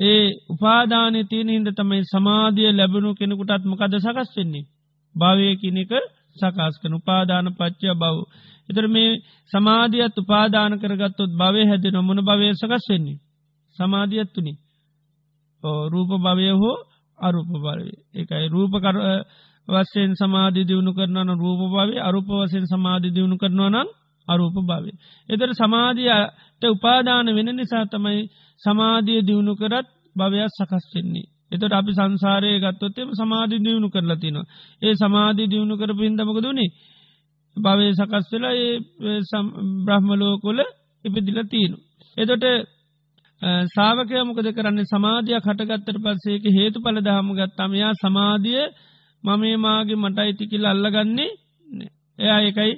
ඒ 0.00 0.24
උපාදානය 0.48 1.20
තියෙන 1.24 1.48
හින්ද 1.48 1.68
තමයි 1.70 2.02
සමාධිය 2.04 2.70
ලැබුණු 2.72 3.10
කෙනෙකුටත් 3.14 3.64
මොකද 3.64 3.94
සකස් 3.96 4.30
වෙන්නේ. 4.36 4.68
භාවය 5.14 5.56
කිනෙක 5.56 5.92
සකස් 6.36 6.74
කන 6.80 6.94
උපාදාන 6.94 7.46
පච්චය 7.52 7.94
බව. 7.94 8.16
එතර 8.70 8.84
මේ 8.86 9.10
සමාධියත් 9.50 10.14
උපාදාන 10.16 10.72
කරගත්තොත් 10.78 11.32
භවය 11.32 11.62
හැදෙන 11.64 11.96
මොන 12.00 12.18
භවය 12.20 12.46
සකස් 12.54 12.84
වෙන්නේ. 12.88 13.18
සමාධියත් 13.76 14.28
තුනි. 14.32 14.52
රූප 15.88 16.10
භවය 16.18 16.50
හෝ 16.52 16.76
අරූප 17.18 17.48
භවය 17.56 17.92
එකයි 18.14 18.46
රූප 18.48 18.72
කර 18.76 18.96
වස්සයෙන් 19.68 20.12
සමාධි 20.14 20.62
දියුණු 20.62 20.92
කරනන 20.92 21.30
රූප 21.36 21.60
භාවේ 21.68 22.00
අරුප 22.00 22.28
වසයෙන් 22.30 22.66
සමාධි 22.66 23.08
දියුණු 23.10 23.36
කරනවා 23.36 23.70
නම් 23.70 23.88
අරූප 24.28 24.56
භාවේ. 24.60 24.96
එතර 25.28 25.50
සමාධියයට 25.54 26.62
උපාදාන 26.66 27.26
වෙන 27.28 27.50
නිසා 27.52 27.84
තමයි 27.86 28.20
සමාධිය 28.62 29.20
දියුණු 29.22 29.52
කරත් 29.54 29.86
භවයක් 30.16 30.50
සකස්වෙන්නේ. 30.52 31.28
එතට 31.52 31.72
අපි 31.72 31.92
සංසාරය 31.92 32.50
ගත්තොත්තෙම 32.58 33.08
සමාධි 33.12 33.56
දියුණු 33.58 33.88
කරලා 33.88 34.16
තිනවා. 34.16 34.48
ඒ 34.82 34.94
සමාධි 34.94 35.44
දියුණු 35.46 35.74
කර 35.76 35.90
පින්දමක 35.94 36.38
දුණේ 36.38 36.70
භවය 37.56 37.86
සකස් 37.92 38.26
වෙලා 38.32 38.54
ඒ 38.56 38.74
බ්‍රහ්මලෝකොල 39.84 40.60
ඉපදිල 41.04 41.38
තියනු. 41.46 41.76
එතොට 42.16 42.44
සාාවකය 43.68 44.22
මොකද 44.22 44.48
කරන්නේ? 44.50 44.86
සමාධයක් 44.86 45.44
හටගත්තර 45.44 45.98
පස්සේක 45.98 46.44
හේතු 46.50 46.78
පල 46.80 46.96
දහමගත් 47.00 47.52
තමයා 47.56 47.92
සමාධිය 47.96 48.64
මමේ 49.24 49.56
මාගේ 49.56 49.96
මට 49.96 50.18
අයිතිකිල 50.18 50.64
අල්ලගන්නේ 50.66 51.30
එයා 52.18 52.40
එකයි 52.42 52.72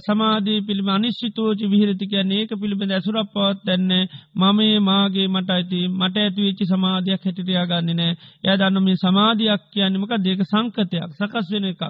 සමාධී 0.00 0.60
පිළිම 0.62 0.88
අනිශ්චිතෝච 0.88 1.60
විහිරති 1.64 2.06
කියන්නේ 2.06 2.40
ඒක 2.40 2.52
පිළිබඳ 2.54 2.92
ඇසුරක් 2.92 3.28
පවත් 3.32 3.66
දැන්නේ 3.66 4.04
මමේ 4.34 4.78
මාගේ 4.80 5.28
මට 5.28 5.50
ඇති 5.50 5.80
මට 5.90 6.16
ඇතිවෙච්චි 6.18 6.64
සමාධයක් 6.66 7.20
හැටිටයා 7.20 7.66
ගන්න 7.66 7.96
නෑ. 7.96 8.12
ය 8.44 8.48
දන්න 8.52 8.82
මේ 8.82 8.96
සමාධයක් 8.96 9.62
කියන්නමක 9.72 10.12
දෙක 10.18 10.40
සංකතයක් 10.44 11.10
සකස් 11.12 11.46
වෙන 11.52 11.64
එකක්. 11.64 11.82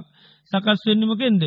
සකස් 0.52 0.80
වෙන්නමකෙන්ද 0.86 1.42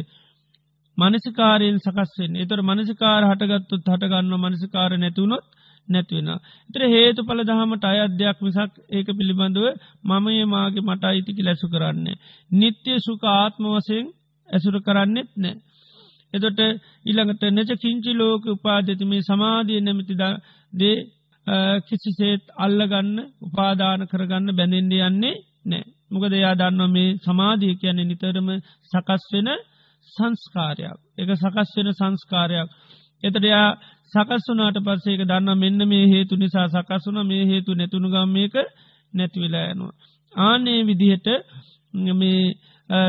මනසිකාරයෙන් 0.99 1.79
සකස්වෙන් 1.79 2.33
එතර 2.38 2.59
මනසිකාර 2.63 3.23
හටගත්තුත් 3.25 3.83
හටගන්න 3.85 4.35
මනසිකාර 4.39 4.91
නැතිවුණොත් 4.95 5.45
නැතිවෙන. 5.88 6.29
එතර 6.69 6.81
හේතු 6.88 7.21
පල 7.23 7.41
දහමට 7.43 7.85
අයද්‍යයක් 7.85 8.39
මිසක් 8.39 8.73
ඒක 8.89 9.07
පිළිබඳව 9.12 9.65
මමයේ 10.05 10.45
මාගේ 10.47 10.83
මට 10.83 11.03
අයිතිකි 11.05 11.41
ලැසු 11.41 11.67
කරන්නේ. 11.67 12.19
නිත්‍ය 12.51 12.91
සුක 12.99 13.23
ආත්ම 13.31 13.63
වසයෙන් 13.67 14.05
ඇසුර 14.49 14.75
කරන්නෙත් 14.81 15.29
නෑ. 15.35 15.55
එතොට 16.33 16.59
ඉළඟට 17.05 17.43
නැච 17.49 17.71
කිංචි 17.77 18.12
ලෝක 18.13 18.43
උපාධති 18.47 19.05
මේ 19.05 19.21
සමාධිය 19.21 19.81
නැමතිද 19.81 20.23
දේ 20.73 20.97
කිසිසේත් 21.88 22.43
අල්ලගන්න 22.57 23.15
උපාදාන 23.41 24.01
කරගන්න 24.07 24.49
බැඳෙන්ඩ 24.51 24.93
යන්නේ 24.99 25.35
නෑ. 25.65 25.83
මොකද 26.09 26.33
එයා 26.33 26.55
දන්න 26.55 26.81
මේ 26.89 27.17
සමාධිය 27.19 27.73
කියන්නේ 27.75 28.09
නිතරම 28.09 28.49
සකස් 28.91 29.25
වෙන 29.33 29.49
සංස්කාරයක්. 30.09 30.97
එක 31.17 31.29
සකස් 31.33 31.69
වෙන 31.75 31.89
සංස්කාරයක්. 31.93 32.67
එතටයා 33.23 33.67
සකස් 34.13 34.45
වනාට 34.49 34.77
පස්සේක 34.81 35.21
දන්න 35.21 35.49
මෙන්න 35.57 35.81
මේ 35.87 36.05
හේතු 36.07 36.33
නිසා 36.35 36.67
සකස් 36.69 37.03
වන 37.07 37.19
මේ 37.23 37.43
හේතු 37.45 37.71
නැතුුණු 37.73 38.09
ගම්මයක 38.09 38.55
නැතිවෙලා 39.13 39.65
යනවා. 39.67 39.93
ආනේ 40.33 40.79
විදිහට 40.83 41.27
මේ 42.13 42.43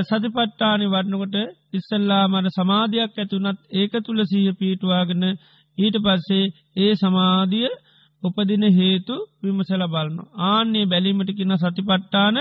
සතිපට්ටානි 0.02 0.86
වඩනකොට 0.86 1.36
ඉස්සල්ලා 1.72 2.24
මට 2.28 2.52
සමාධයක් 2.52 3.12
ඇතුනත් 3.14 3.60
ඒක 3.72 3.92
තුළ 4.00 4.20
සීය 4.24 4.52
පීටවාගෙන 4.52 5.24
ඊට 5.78 5.96
පස්සේ 5.98 6.52
ඒ 6.76 6.92
සමාධිය 6.94 7.70
උපදින 8.22 8.64
හේතු 8.72 9.14
විමසල 9.42 9.82
බලන්න. 9.86 10.18
ආන්නේ 10.44 10.86
බැලීමට 10.86 11.30
කින්න 11.32 11.54
සතිපට්ටාන 11.56 12.36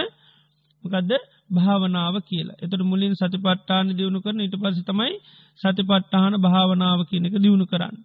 මකදද 0.83 1.11
භාවනාව 1.49 2.15
කියලා. 2.21 2.59
එතට 2.59 2.81
මුලින් 2.83 3.13
සතිපට්ටාන 3.15 3.87
දියුණු 3.91 4.19
කරන 4.19 4.41
ඉට 4.41 4.55
පසි 4.57 4.81
තමයි 4.83 5.13
සතිපට්ටාන 5.59 6.33
භාවනාව 6.39 6.99
කියනක 7.05 7.35
දියුණු 7.37 7.65
කරන්න. 7.65 7.95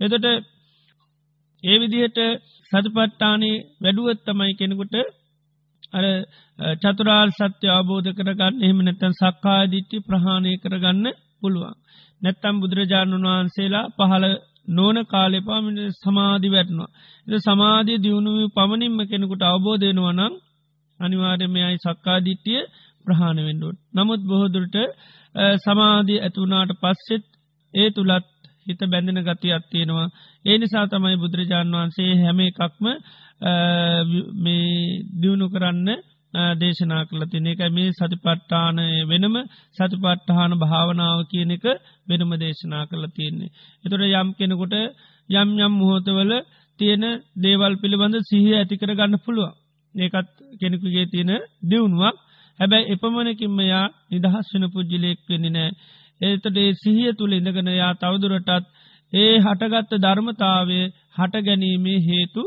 එතට 0.00 0.26
ඒ 1.62 1.76
විදිහට 1.76 2.18
සතිපට්ටානේ 2.72 3.56
වැඩුවත් 3.76 4.20
තමයි 4.24 4.52
කෙනෙකුට 4.54 4.94
අර 5.92 6.04
චතුරාල් 6.78 7.30
සත්‍ය 7.32 7.66
අවබෝධ 7.68 8.10
කරගන්න 8.10 8.54
එහෙම 8.58 8.78
නැත්තන් 8.80 9.14
සක්කාදිිට්ටි 9.14 9.96
ප්‍රහාණය 10.00 10.52
කරගන්න 10.58 11.06
පුළුවන්. 11.40 11.74
නැත්තම් 12.22 12.54
බුදුරජාණන් 12.56 13.26
වහන්සේලා 13.26 13.86
පහළ 13.96 14.26
නෝන 14.68 14.98
කාලෙ 15.06 15.38
පාමිට 15.40 15.96
සමාධි 15.96 16.48
වැටනවා. 16.48 16.90
එ 17.26 17.38
සමාධිය 17.40 17.98
දියුණුව 17.98 18.38
පමණින්ම 18.50 18.98
කෙනෙකුට 19.06 19.42
අවබෝධයනවනම් 19.44 20.34
අනිවාර්යමයයි 21.00 21.76
සක්කාදිට්ටිය 21.78 22.60
ප්‍රහාණ 23.08 23.38
වෙන්ඩුවන්. 23.40 23.76
නමුත් 23.94 24.22
බොහෝදුරට 24.24 24.76
සමාධී 25.58 26.20
ඇතුනාට 26.20 26.72
පස්සෙත් 26.78 27.24
ඒ 27.74 27.88
තුළත් 27.90 28.26
හිත 28.66 28.80
බැඳෙන 28.86 29.20
ගති 29.22 29.48
අත්තියෙනවා. 29.52 30.08
ඒ 30.44 30.56
නිසා 30.58 30.86
තමයි 30.86 31.16
බුදුරජාණන් 31.16 31.74
වහන්සේ 31.74 32.12
හැම 32.16 32.38
එකක්ම 32.42 32.86
මේ 34.36 34.68
දියුණු 35.14 35.46
කරන්න 35.48 35.88
දේශනා 36.56 37.02
කළ 37.04 37.24
තින 37.26 37.46
එක 37.46 37.60
මේ 37.70 37.92
සතිපට්ඨානය 37.92 38.86
වෙනම 39.04 39.36
සතිපට්ඨාන 39.72 40.52
භාවනාව 40.56 41.20
කියන 41.26 41.50
එක 41.50 41.64
වෙනම 42.08 42.32
දේශනා 42.36 42.84
කළ 42.86 43.04
තියෙන්නේ. 43.10 43.52
එතොට 43.84 44.04
යම් 44.12 44.28
කෙනෙකුට 44.34 44.74
යම් 45.28 45.48
යම් 45.58 45.72
මුහොතවල 45.72 46.32
තියෙන 46.78 47.04
දේවල් 47.36 47.74
පිළිබඳ 47.76 48.16
සිහිය 48.22 48.56
ඇතිකර 48.56 48.90
ගන්න 48.90 49.16
පුළුවන්. 49.18 49.54
ඒකත් 49.94 50.28
කෙනෙකුගේ 50.60 51.06
තියෙන 51.06 51.32
දියුණුවක් 51.62 52.16
හැබැයි 52.60 52.90
එපමණකින්ම 52.92 53.58
යා 53.64 53.86
නිදහස් 54.10 54.48
වෙන 54.52 54.64
පුද්ජිලෙක් 54.70 55.20
වෙන්නේ 55.28 55.52
නෑ 55.52 55.70
ඒතටේ 56.20 56.68
සිහිය 56.74 57.12
තුළ 57.12 57.32
ඉඳගෙන 57.32 57.70
යා 57.72 57.92
තවදුරටත් 57.94 58.66
ඒ 59.12 59.34
හටගත්ත 59.38 59.92
ධර්මතාවය 59.96 60.80
හට 61.16 61.34
ගැනීමේ 61.40 61.98
හේතු 62.00 62.42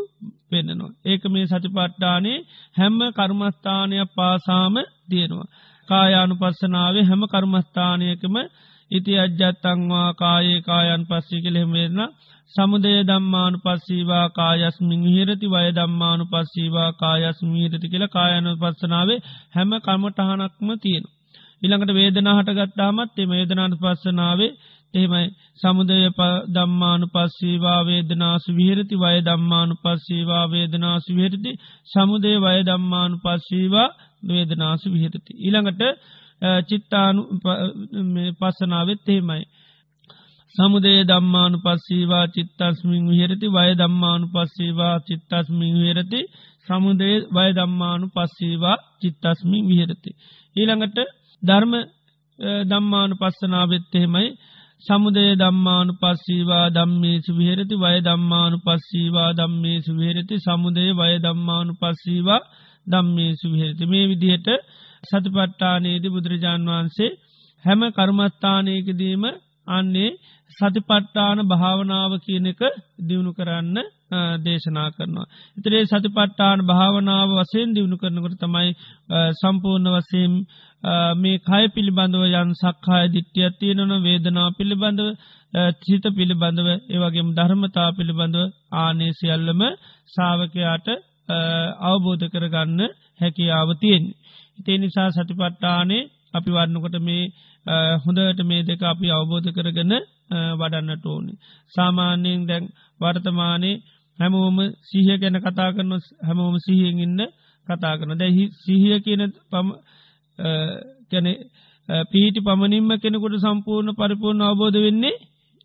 වෙන්නනවා. 0.52 0.96
ඒක 1.06 1.24
මේ 1.26 1.46
සතිපට්ටානේ 1.46 2.38
හැම්ම 2.76 3.00
කර්මස්ථානයක් 3.12 4.10
පාසාම 4.16 4.76
තියෙනවා. 5.10 5.52
කායානු 5.88 6.36
පස්සනාවේ 6.36 7.04
හැම 7.04 7.24
කර්මස්ථානයකම 7.26 8.36
ඉති 8.92 9.14
අජ්ජත්තංවා 9.18 10.10
කායේ 10.14 10.62
කායන් 10.62 11.04
පස්සි 11.06 11.38
කළෙම 11.42 11.72
වෙන්න 11.72 12.02
සමුදය 12.54 12.92
දම්මානු 13.04 13.58
පස්සීවා 13.58 14.26
කායස්මින් 14.32 15.04
හිරති 15.08 15.48
වය 15.48 15.68
දම්මානු 15.72 16.24
පස්සීවා 16.26 16.90
කායස්මීරති 16.94 17.88
කියල 17.88 18.06
කායනු 18.08 18.52
පස්සනාවේ 18.58 19.24
හැම 19.56 19.72
කර්මටහනක්ම 19.80 20.70
තියෙන. 20.82 21.06
ඉළඟට 21.62 21.92
වේදනා 21.94 22.38
හටගත්තාමත් 22.38 23.18
එම 23.18 23.32
වේදනාට 23.32 23.76
පස්සනාවේ 23.78 24.52
එහෙමයි 24.94 25.28
සමුදය 25.60 25.98
දම්මානු 26.50 27.06
පස්සීවා 27.08 27.80
වේදනාසු 27.86 28.50
විහිරති 28.52 28.96
වය 28.96 29.18
දම්මානු 29.22 29.76
පස්සීවා 29.84 30.46
වේදනාසු 30.46 31.12
විහිරති 31.12 31.52
සමුදය 31.90 32.34
වය 32.38 32.58
දම්මානු 32.64 33.16
පස්සීවා 33.18 33.90
වේදනාසු 34.28 34.88
විහිරති. 34.90 35.32
ඉළඟට 35.40 35.82
චිත්තානු 36.68 37.22
පස්සනාවත් 38.40 39.08
එහෙමයි. 39.08 39.44
සමුදේ 40.56 41.02
දම්මානු 41.04 41.58
පස්සීවා 41.60 42.26
චිත්තස්මින් 42.28 43.04
විහරති 43.10 43.48
වය 43.48 43.72
දම්මානු 43.76 44.26
පස්සීවා 44.28 44.96
චිත්තස්මින් 45.00 45.76
විහරති 45.76 46.22
සමුදේ 46.68 47.16
වය 47.30 47.50
දම්මානු 47.54 48.06
පස්සීවා 48.08 48.78
චිත්තස්මින් 49.02 49.64
විහරති. 49.68 50.12
ඊළඟට 50.56 50.98
ධර්ම 51.44 51.74
දම්මානු 52.70 53.14
පස්සනාවෙත්තහෙමයි 53.16 54.28
සමුදේ 54.82 55.32
දම්මානු 55.36 55.94
පස්සීවා 55.94 56.66
දම්මේසු 56.70 57.32
විහරති 57.38 57.76
වය 57.76 57.98
දම්මානු 58.02 58.58
පස්සීවා 58.60 59.32
දම්මේසු 59.34 59.92
විහරති 59.94 60.36
සමුදේ 60.40 60.92
වය 60.94 61.14
දම්මානු 61.20 61.74
පස්සීවා 61.74 62.42
දම්මේසු 62.88 63.48
විහරති 63.54 63.86
මේ 63.86 64.06
විදිහට 64.10 64.48
සතිපට්ටානයේද 65.04 66.06
බුදුරජාන් 66.08 66.68
වහන්සේ 66.68 67.18
හැම 67.66 67.82
කර්මස්ථානයකදීම 67.92 69.24
අන්නේ 69.70 70.18
සතිපට්ටාන 70.52 71.40
භාවනාව 71.46 72.12
කියන 72.20 72.48
එක 72.48 72.62
දියුණු 73.02 73.32
කරන්න 73.34 73.78
දේශනා 74.40 74.90
කරනවා. 74.92 75.28
ඉතරේ 75.58 75.84
සතිපට්ටාන 75.86 76.60
භාවනාව 76.64 77.30
වසයෙන් 77.34 77.70
දියුණු 77.72 77.98
කරනකට 77.98 78.42
තමයි 78.42 78.70
සම්පූර්ණ 79.34 79.88
වසයෙන් 79.96 80.34
මේ 81.16 81.38
කය 81.42 81.64
පිළිබඳව 81.70 82.24
යන් 82.32 82.52
සක්කාය 82.56 83.06
දිට්ටිය 83.10 83.50
තියෙනවන 83.54 83.94
වේදනා 84.02 84.50
පිළිබඳව 84.54 85.10
චිත 85.82 86.06
පිළිබඳව 86.12 86.68
ඒවගේම 86.90 87.30
ධර්මතා 87.34 87.90
පිළිබඳව 87.92 88.52
ආනේ 88.78 89.12
සියල්ලම 89.14 89.62
සාාවකයාට 90.10 90.88
අවබෝධ 91.84 92.26
කරගන්න 92.30 92.82
හැකියාව 93.22 93.70
තියෙන්. 93.76 94.06
ඉතේ 94.62 94.78
නිසා 94.78 95.10
සතිපට්ටානේ 95.12 96.04
අපි 96.34 96.50
වන්නකොට 96.52 96.98
මේ 97.02 97.24
හොඳට 97.98 98.42
මේ 98.44 98.62
දෙක 98.64 98.82
අපි 98.84 99.08
අවබෝධ 99.12 99.50
කරගන 99.52 99.94
වඩන්නට 100.60 101.06
ඕනි. 101.06 101.34
සාමාන්‍යයෙන් 101.74 102.42
දැන් 102.46 102.66
වර්තමානයේ 103.00 103.82
හැමෝම 104.20 104.58
සිහිය 104.82 105.18
ගැන 105.18 105.38
කතා 105.40 105.70
කරන 105.72 105.92
හැමෝම 106.22 106.56
සිහියෙන් 106.60 107.00
ඉන්න 107.00 107.22
කතා 107.68 107.98
කරන 107.98 108.18
දැ 108.18 108.32
සිහිය 108.58 109.00
කියන 109.00 109.24
පම 109.44 109.68
කැන 111.12 111.28
පීටි 112.06 112.40
පමණින්ම 112.42 112.90
කෙනෙකුට 112.98 113.36
සම්පූර්ණ 113.40 113.98
පරිපූර්ණ 113.98 114.42
අවබෝධ 114.44 114.80
වෙන්නේ 114.80 115.16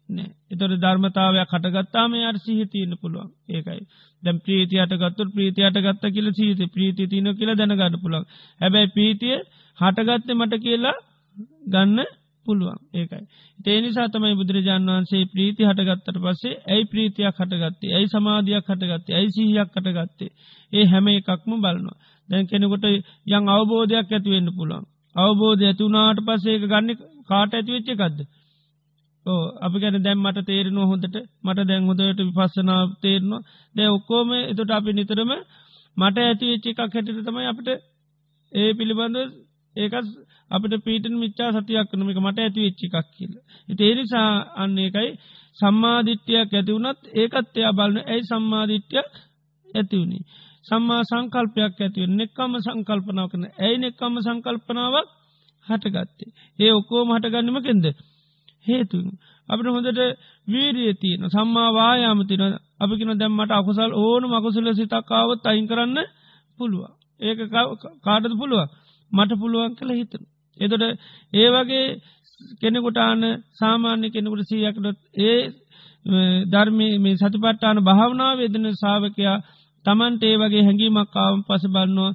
නෑ 0.08 0.30
එතොට 0.56 0.76
ධර්මතාවයක් 0.78 1.48
කටගත්තාම 1.48 2.18
යට 2.18 2.42
සිහ 2.44 2.60
තියන්න 2.68 2.98
පුළුවන් 2.98 3.30
ඒකයි 3.50 3.80
දැම් 4.22 4.36
ප්‍රීතියට 4.40 4.94
ගත්තු 4.96 5.30
ප්‍රීතියට 5.30 5.80
ගත්ත 5.80 6.12
කියල 6.12 6.28
සීත 6.32 6.62
ප්‍රීති 6.70 7.08
තියන 7.08 7.32
කියල 7.34 7.50
දැනගන්න 7.54 7.98
පුළන් 7.98 8.28
හැබැයි 8.60 8.94
පීතිය 8.94 9.36
හටගත්ත 9.78 10.28
මට 10.32 10.62
කියලා 10.62 10.96
ගන්න 11.66 12.06
පුළුවන් 12.46 12.78
ඒකයි. 12.94 13.24
තේනිසා 13.58 14.08
තමයි 14.08 14.34
බුදුරජාන් 14.34 14.88
වන්සේ 14.88 15.24
ප්‍රීති 15.26 15.62
හටගත්තට 15.64 16.18
පස්සේ 16.18 16.54
ඇයි 16.66 16.86
ප්‍රීතියක් 16.86 17.36
හටගත්තේ 17.36 17.92
ඇයි 17.92 18.08
සමාධයක් 18.08 18.66
හටගත්තේ 18.66 19.16
ඇයි 19.16 19.30
සිහියක් 19.30 19.70
හටගත්තේ 19.74 20.30
ඒ 20.72 20.86
හැම 20.86 21.06
එකක්ම 21.10 21.52
බලනවා. 21.56 21.96
දැන් 22.28 22.46
කෙනෙකොට 22.46 22.86
යං 23.28 23.44
අවබෝධයක් 23.48 24.08
ඇතිවෙන්න 24.08 24.50
පුළුවන්. 24.52 24.84
අවබෝධ 25.16 25.64
ඇතිවුණනාට 25.64 26.20
පසේක 26.26 26.62
ගන්න 26.64 26.90
කාට 27.28 27.52
ඇතිවෙච්ච 27.52 27.88
එකක්ද. 27.88 28.18
ඕ 29.26 29.42
අපි 29.60 29.76
ගැන 29.78 29.98
දැම් 30.02 30.20
මට 30.22 30.46
තේරෙනවා 30.46 30.86
හොඳට 30.86 31.16
මට 31.44 31.68
දැන් 31.68 31.84
හොදට 31.84 32.20
විපස්සනා 32.20 32.82
තේරනවා 33.02 33.42
දැ 33.74 33.88
ඔක්කෝම 33.88 34.30
එතට 34.42 34.70
අපි 34.70 34.90
නිතරම 34.92 35.32
මට 35.96 36.16
ඇතිවෙච්ච 36.20 36.66
එකක් 36.66 36.80
හැටිට 36.86 37.26
තමයි 37.26 37.46
අපට 37.46 37.68
ඒ 38.52 38.70
පිළිබඳ 38.74 39.16
ඒකත් 39.76 40.08
අපට 40.50 40.74
පීටන් 40.84 41.14
මිච්චා 41.14 41.50
සතියක් 41.54 41.88
කනමික 41.90 42.18
මට 42.18 42.38
ඇති 42.38 42.60
වෙච්චි 42.60 42.86
එකක් 42.88 43.08
කියල. 43.12 43.32
ඒනිසා 43.80 44.30
අන්න 44.56 44.78
එකයි 44.78 45.10
සම්මාධිට්‍යයක් 45.58 46.50
ඇතිවුණත් 46.52 47.00
ඒකත් 47.14 47.54
එයා 47.54 47.72
බලන 47.72 47.96
ඇයි 48.04 48.24
සම්මාධිට්‍යයක් 48.24 49.12
ඇතිවුණේ. 49.68 50.24
සම්මා 50.66 51.02
සංකල්පයක් 51.02 51.78
ඇතිව 51.78 52.04
නෙක්කම 52.12 52.52
සංකල්පනාව 52.64 53.28
කන 53.32 53.44
ඇයි 53.58 53.78
නෙක්කම 53.78 54.14
සංකල්පනාවක් 54.26 55.08
හටගත්තේ. 55.66 56.30
ඒ 56.58 56.72
ඔක්කෝම 56.72 57.08
හටගන්නම 57.12 57.58
කෙන්ද. 57.62 57.86
හේතු. 58.66 58.98
අපට 59.48 59.66
හොඳට 59.68 60.00
වීරිය 60.48 60.92
තියන 60.96 61.22
සම්මා 61.28 61.68
වායාමතින 61.72 62.42
අපිකින 62.76 63.12
දැම්මට 63.14 63.52
අකුසල් 63.52 63.92
ඕන 63.96 64.22
මකුසල 64.26 64.66
සිතක්කාවත් 64.72 65.44
අයින් 65.44 65.66
කරන්න 65.66 65.98
පුළුවන්. 66.58 66.92
ඒක 67.20 67.38
කාටද 68.04 68.32
පුළුව 68.34 68.62
මට 69.12 69.32
පුළුවන් 69.34 69.72
කළ 69.74 69.92
හිතන. 69.92 70.22
එතොට 70.58 70.84
ඒ 71.32 71.48
වගේ 71.50 71.86
කෙනෙකුටාන 72.60 73.22
සාමාන්‍ය 73.52 74.06
කෙනෙකුට 74.08 74.42
සීයකට 74.44 74.86
ඒ 75.20 75.38
ධර්මය 76.46 76.88
මේ 76.98 77.16
සතිපට්ටාන 77.16 77.78
භාවනාව 77.80 78.38
වෙදන 78.38 78.66
සාාවකයා 78.74 79.36
තමන්ට 79.84 80.22
ඒ 80.22 80.36
වගේ 80.36 80.62
හැඟීමක්කාවම් 80.62 81.40
පස 81.44 81.64
බලන්නවා 81.66 82.12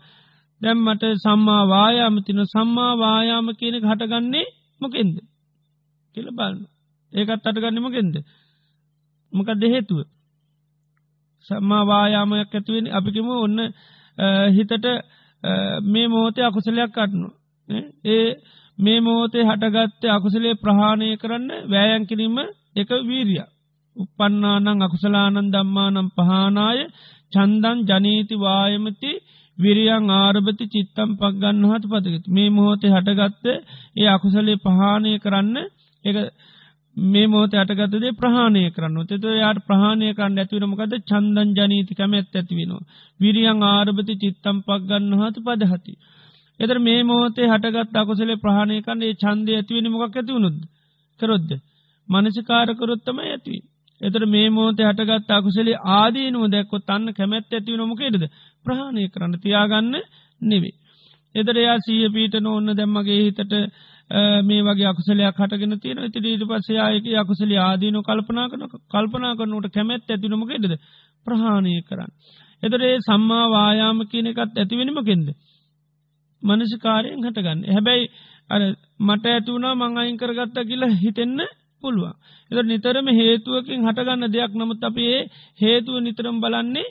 දැම්මට 0.62 1.04
සම්මා 1.18 1.64
වායාම 1.66 2.16
තින 2.20 2.40
සම්මා 2.46 2.94
වායාම 2.96 3.48
කියන 3.54 3.76
හටගන්නේ 3.82 4.46
මොකෙන්ද 4.82 5.16
කියල 6.16 6.28
බලන්න 6.32 6.66
ඒකත් 7.14 7.46
අටගන්නමගෙන්ද 7.46 8.16
මොක 9.34 9.50
දෙහේතුව 9.56 10.00
සම්මා 11.46 11.84
වායාමයක් 11.86 12.52
ඇතිවෙන 12.52 12.88
අපිකිම 12.90 13.30
ඔන්න 13.38 13.60
හිතට 14.50 14.86
මේ 15.84 16.08
මෝතය 16.08 16.42
අකුසලයක් 16.42 16.92
කටනු 16.92 17.28
ඒ 18.08 18.28
මේ 18.78 19.00
මෝතේ 19.02 19.44
හටගත්තේ 19.44 20.12
අකුසලේ 20.12 20.56
ප්‍රහාණය 20.56 21.08
කරන්න 21.18 21.50
වෑයන් 21.68 22.04
කිරීම 22.06 22.38
එක 22.76 22.90
වීරිය 23.04 23.44
උපන්නානං 23.96 24.82
අකුසලානන් 24.82 25.48
දම්මානම් 25.50 26.08
පහනාය 26.12 26.80
චන්දන් 27.34 27.80
ජනීති 27.90 28.36
වායමති 28.38 29.12
විරියන් 29.58 30.10
ආරභති 30.12 30.66
චිත්තම් 30.68 31.10
පක් 31.14 31.34
ගන්න 31.36 31.66
හතු 31.72 31.88
පතිකති 31.90 32.30
මේ 32.30 32.50
මොහොතේ 32.50 32.92
හටගත්ත 32.92 33.46
ඒ 33.96 34.08
අකුසලේ 34.08 34.58
පහානය 34.60 35.12
කරන්න 35.20 35.58
එක 36.06 36.16
මේ 36.98 37.28
මෝත 37.28 37.54
අටගතදේ 37.54 38.12
ප්‍රහණය 38.14 38.64
කරන්න 38.70 39.08
තෙත 39.08 39.24
යාට 39.34 39.60
ප්‍රහණය 39.64 40.14
කරන්න 40.14 40.38
ඇතිවනමකද 40.38 40.94
චන්දන් 41.04 41.50
ජනීති 41.54 41.94
කමැත් 41.94 42.36
ඇතිවෙනවා. 42.36 42.88
විරියන් 43.20 43.64
ආරභති 43.66 44.16
චිත්තම් 44.18 44.58
පක් 44.62 44.82
ගන්න 44.84 45.14
හතු 45.22 45.40
පදහති. 45.42 45.94
එතර 46.60 46.78
මේ 46.80 47.02
මෝතේ 47.04 47.48
හටගත් 47.48 47.96
අකුසලේ 47.96 48.38
ප්‍රහණය 48.38 48.82
කන්න 48.82 49.04
ඒ 49.04 49.14
චන්දය 49.16 49.52
ඇතිවෙන 49.54 49.92
මොකක් 49.92 50.16
ඇතිවුණුද 50.16 50.58
කරොද්ද. 51.20 51.52
මනසිකාරකරොත්තම 52.10 53.18
ඇතිවී. 53.22 53.64
එතර 54.02 54.24
මේ 54.28 54.50
මෝතේ 54.50 54.88
හටගත් 54.88 55.32
අකුසලේ 55.32 55.82
ආදීනුව 55.92 56.44
දැක්කො 56.50 56.76
තන්න 56.82 57.14
කැමැත් 57.14 57.52
ඇතිව 57.52 57.76
නොමකේටද 57.78 58.24
ප්‍රහණය 58.66 59.04
කරන්න 59.08 59.40
තියාගන්න 59.40 59.96
නෙවේ. 60.42 60.76
එතර 61.36 61.56
එයා 61.56 61.78
සීය 61.80 62.10
පීට 62.10 62.36
නොන්න 62.40 62.70
දැම්මගේ 62.74 63.20
හිතට 63.20 63.54
මේ 64.42 64.62
වගේ 64.62 64.88
අකුසලයක් 64.88 65.38
හටගෙන 65.38 65.80
තියෙන 65.80 66.04
ඉති 66.06 66.20
ඊට 66.26 66.44
පස්සයායක 66.46 67.06
අකුසල 67.16 67.52
ආදීන 67.60 67.98
කල්පනා 68.02 68.48
කන 68.48 68.64
කල්පනා 68.88 69.36
කරනට 69.36 69.68
කැමැත් 69.70 70.04
ඇතිනමකෙද 70.08 70.66
ප්‍රහාණය 71.26 71.74
කරන්න. 71.84 72.12
එතරේ 72.64 72.96
සම්මා 73.02 73.46
වායාම 73.50 74.00
කියන 74.06 74.28
එකත් 74.28 74.54
ඇතිවෙනමකෙන්ද. 74.56 75.28
මනසිකාරයෙන් 76.44 77.20
හටගන්න. 77.22 77.60
හැබැයි 77.68 78.06
අර 78.50 78.62
මට 79.00 79.26
ඇතුවනා 79.28 79.76
මං 79.76 79.98
අයින් 79.98 80.18
කරගත්ත 80.18 80.58
කියලා 80.62 80.98
හිතෙන්න 80.98 81.40
පුළුවන්. 81.84 82.16
එත 82.52 82.66
නිතරම 82.66 83.08
හේතුවකින් 83.12 83.82
හටගන්න 83.82 84.24
දෙයක් 84.30 84.52
නමුත් 84.54 84.84
අපේ 84.84 85.18
හේතුව 85.60 85.96
නිතරම් 86.00 86.38
බලන්නේ 86.40 86.90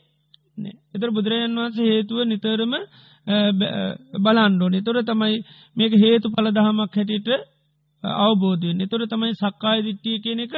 එතර 0.94 1.10
බුදුරජන් 1.10 1.54
වහන්සේ 1.54 1.88
හේතුව 1.88 2.18
නිතරම 2.24 2.72
බලන්ඩෝන 4.16 4.76
තොර 4.80 4.98
තමයි 5.02 5.36
මේක 5.76 5.92
හේතු 5.94 6.26
පල 6.30 6.46
දහමක් 6.50 6.94
හැටියට 6.94 7.28
අවබෝධයෙන් 8.04 8.80
එතොර 8.80 9.02
තමයි 9.06 9.34
සක්කාය 9.34 9.78
දිට්ටිය 9.82 10.18
කියන 10.18 10.40
එක 10.40 10.54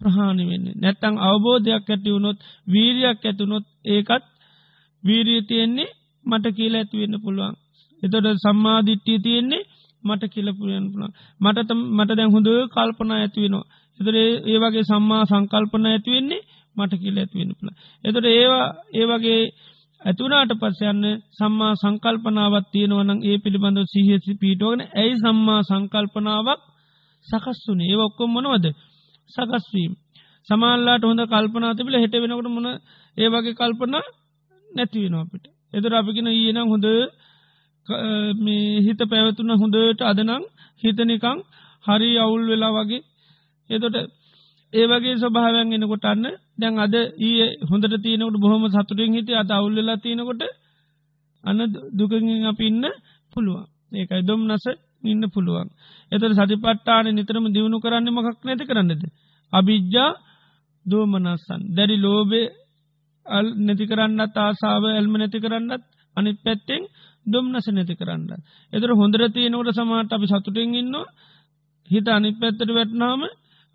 ප්‍රහාණි 0.00 0.44
වෙන්න. 0.44 0.66
නැත්තං 0.76 1.16
අවබෝධයක් 1.20 1.88
ඇති 1.88 2.10
වුණොත් 2.10 2.38
වීරයක් 2.66 3.20
ඇතුනොත් 3.22 3.64
ඒකත් 3.86 4.24
වීරිය 5.02 5.42
තියෙන්නේ 5.42 5.94
මට 6.24 6.46
කියල 6.50 6.74
ඇතිවෙන්න 6.74 7.16
පුළුවන්. 7.20 7.54
එතොට 8.02 8.26
සම්මාධිට්ටිය 8.38 9.18
තියෙන්නේ 9.18 9.62
මට 10.04 10.22
කියලපුරයන් 10.28 10.86
පුළන් 10.92 11.12
මට 11.40 11.70
මට 11.90 12.10
දැන් 12.10 12.32
හොඳ 12.32 12.48
කල්පනා 12.68 13.18
ඇතිවෙනවා. 13.18 13.64
එතර 14.00 14.16
ඒ 14.16 14.58
වගේ 14.58 14.84
සම්මා 14.84 15.22
සංකල්පන 15.24 15.86
ඇතිවෙන්නේ 15.86 16.42
මට 16.76 16.92
කියල 16.94 17.16
ඇතිවෙන 17.18 17.52
පුළ. 17.52 17.70
එතොට 18.04 18.26
ඒවා 18.26 18.66
ඒ 18.92 19.06
වගේ 19.06 19.40
ඇතුනාට 20.02 20.52
පස්සයන්න 20.54 21.04
සම්මා 21.32 21.72
සංකල්පනාවත් 21.74 22.66
තියෙනවනම් 22.72 23.18
ඒ 23.22 23.36
පිළිබඳව 23.38 23.86
සිහසි 23.86 24.32
පීටෝගන 24.34 24.80
ඇයි 24.92 25.14
සම්මා 25.18 25.60
සංකල්පනාවක් 25.62 26.60
සකස්වනේ 27.26 27.88
ඒ 27.88 28.00
ඔක්කොම් 28.00 28.30
මනවද 28.32 28.66
සකස්වීම්. 29.30 29.92
සමාල්ලාට 30.48 31.02
හොඳ 31.02 31.22
කල්පනා 31.26 31.72
තිබල 31.72 31.94
හෙට 31.94 32.14
වෙනකට 32.14 32.48
මොන 32.48 32.68
ඒ 33.16 33.28
වගේ 33.28 33.54
කල්පන 33.54 33.94
නැතිවෙන 34.70 35.14
අපිට. 35.16 35.44
එදර 35.72 35.92
අපිගෙන 35.94 36.28
ඊනම් 36.28 36.68
හොඳ 36.68 36.86
හිත 38.86 39.00
පැවතුන 39.04 39.50
හොඳට 39.52 40.00
අදනං 40.02 40.42
හිතනිකං 40.82 41.38
හරි 41.84 42.10
අවුල් 42.16 42.42
වෙලා 42.46 42.72
වගේ 42.76 43.02
එතොට 43.70 43.96
ඒ 44.72 44.86
වගේ 44.86 45.16
ස්වභාවයන් 45.16 45.72
එනකොට 45.72 46.04
අන්න 46.04 46.24
දැන් 46.56 46.74
අද 46.78 46.94
ඒ 46.94 47.46
හොඳට 47.62 47.94
තියනකට 47.98 48.36
බොහොම 48.36 48.64
සතුටින් 48.68 49.12
හිට 49.12 49.30
අත 49.34 49.50
අවුල්ලලා 49.50 49.98
තියෙනකොට 49.98 50.42
අන්න 51.44 51.60
දුකගින් 51.92 52.46
අප 52.46 52.60
ඉන්න 52.60 52.84
පුළුවන්. 53.32 53.66
ඒකයි 53.92 54.22
දොම් 54.22 54.40
නස 54.46 54.64
ඉන්න 55.04 55.24
පුළුවන්. 55.28 55.68
එතට 56.12 56.34
සතිපට්ටාන 56.38 57.06
නිතරම 57.10 57.46
දියුණු 57.48 57.78
කරන්න 57.78 58.08
මකක් 58.08 58.38
නැති 58.40 58.64
කරන්නද? 58.64 59.02
අභිජ්ජා 59.52 60.10
දෝමනස්සන්. 60.86 61.60
දැරි 61.68 61.96
ලෝබේ 61.98 62.52
අල් 63.26 63.46
නැති 63.56 63.84
කරන්නත් 63.86 64.36
ආසාාව 64.36 64.84
එල්ම 64.92 65.14
නැති 65.14 65.38
කරන්නත් 65.38 65.82
අනි 66.16 66.30
පැත්තෙන් 66.36 66.82
දොම් 67.26 67.46
නස 67.48 67.66
නැති 67.68 67.94
කරන්න. 67.94 68.30
එතර 68.72 68.90
හොඳර 68.92 69.22
තියනකට 69.28 69.70
සමාට 69.72 70.10
අපි 70.10 70.26
සතුටෙන් 70.26 70.74
ඉන්න 70.74 70.94
හිත 71.90 72.06
අනි 72.08 72.30
පැත්තට 72.34 72.70
වැටනාම 72.70 73.22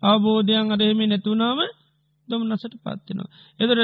අවබෝධයන් 0.02 0.72
අරහෙමි 0.72 1.06
නැතුනාම 1.06 1.60
දොම 2.28 2.42
නසට 2.44 2.74
පත්තිනවා. 2.78 3.30
එදර 3.60 3.78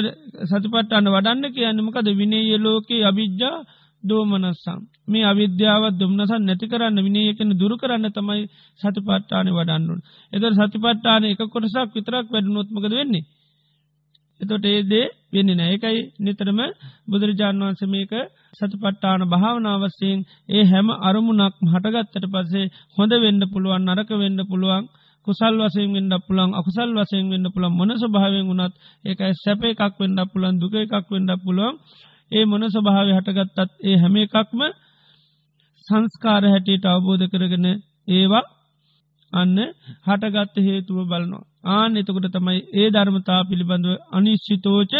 සතිපට්ටන්න 0.44 1.08
වඩන්න 1.08 1.44
කියන්නමකද 1.52 2.08
විනේය 2.14 2.52
ලෝකයේ 2.58 3.04
අභිද්ජා 3.04 3.56
දෝමනස්සම්. 4.02 4.80
මේ 5.06 5.24
අවිද්‍යාවත් 5.24 5.94
දුම්නසන් 5.94 6.42
නැති 6.42 6.66
කරන්න 6.66 6.98
විනයකන 7.00 7.50
දුරු 7.54 7.74
කරන්න 7.76 8.06
තමයි 8.10 8.42
සතිපට්ටාන 8.80 9.48
වඩන්නුන්. 9.50 10.00
එදර 10.32 10.52
සතිපට්ටාන 10.58 11.24
එක 11.26 11.42
කොටසක් 11.46 11.90
විතරක් 11.92 12.26
වැඩනොත්මකද 12.28 12.92
වෙන්නේ. 12.92 13.24
එතොට 14.40 14.66
ඒදේ 14.66 15.06
වෙන්න 15.32 15.50
නෑ 15.52 15.74
එකයි 15.74 16.00
නිතරම 16.20 16.60
බුදුරජාණන් 17.06 17.64
වන්ස 17.64 17.82
මේක 17.88 18.12
සතිපට්ටාන 18.54 19.22
භාවනාවස්සයෙන් 19.26 20.20
ඒ 20.50 20.64
හැම 20.64 20.88
අරමුණක් 21.02 21.56
හටගත්තට 21.66 22.26
පස්සේ 22.34 22.72
හොඳ 22.96 23.12
වෙන්න 23.18 23.42
පුළුවන් 23.52 23.86
නරක 23.86 24.10
වෙන්න 24.16 24.40
පුළුවන් 24.50 24.84
කුසල් 25.26 25.54
වසයෙන් 25.60 25.90
වෙන්න 25.94 26.14
පුළන් 26.20 26.50
අකුසල් 26.54 26.90
වසයෙන් 26.96 27.26
වෙන්න 27.30 27.46
පුළන් 27.54 27.72
මොන 27.72 27.90
ස්වභාවෙන් 27.94 28.44
වුණත් 28.44 28.74
ඒකයි 29.04 29.32
සැප 29.36 29.60
එකක් 29.64 29.94
වෙන්න 29.98 30.18
පුළන් 30.32 30.54
දුක 30.56 30.74
එකක් 30.76 31.06
වෙන්න 31.10 31.30
පුළුවන්. 31.38 31.74
ඒ 32.32 32.44
මොන 32.44 32.64
ස්වභාව 32.66 33.08
හටගත්තත් 33.10 33.70
ඒ 33.82 33.96
හැම 33.96 34.14
එකක්ම 34.18 34.60
සංස්කාර 35.86 36.42
හැටියට 36.44 36.84
අවබෝධ 36.86 37.26
කරගෙන 37.26 37.66
ඒවා 38.10 38.44
අන්න 39.32 39.58
හටගත්ත 40.06 40.56
හේතුව 40.58 40.98
බලනවා. 41.04 41.44
ආන 41.70 41.92
එතකොට 41.96 42.26
තමයි 42.28 42.60
ඒ 42.72 42.88
ධර්මතා 42.90 43.40
පිළිබඳව 43.44 43.90
අනිශ්චිතෝච 44.10 44.92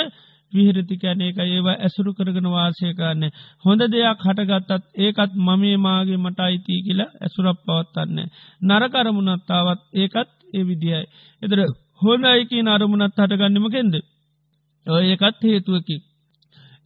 විහිරති 0.53 0.97
කැන 0.97 1.21
එක 1.23 1.39
ඒවා 1.41 1.77
ඇසුරු 1.79 2.11
කරගෙන 2.13 2.49
වාසය 2.49 2.93
කරන්නේ. 2.93 3.35
හොඳ 3.65 3.83
දෙයක් 3.89 4.21
හටගත්තත් 4.21 4.85
ඒකත් 4.97 5.33
මමේ 5.39 5.77
මාගේ 5.79 6.19
මට 6.19 6.41
අයිතිී 6.41 6.81
කියලා 6.83 7.15
ඇසුරක් 7.21 7.59
පවත්තන්නේ. 7.63 8.33
නරකරමුණත්තාවත් 8.63 9.81
ඒකත් 9.95 10.31
ඒ 10.53 10.65
විදියි. 10.65 11.03
එතර 11.43 11.59
හොඳ 12.03 12.25
අයිකී 12.27 12.63
අරමුණත් 12.69 13.17
හටගන්නමකෙන්ද. 13.19 13.95
ඔය 14.87 15.05
ඒකත් 15.07 15.41
හේතුවකි. 15.45 15.97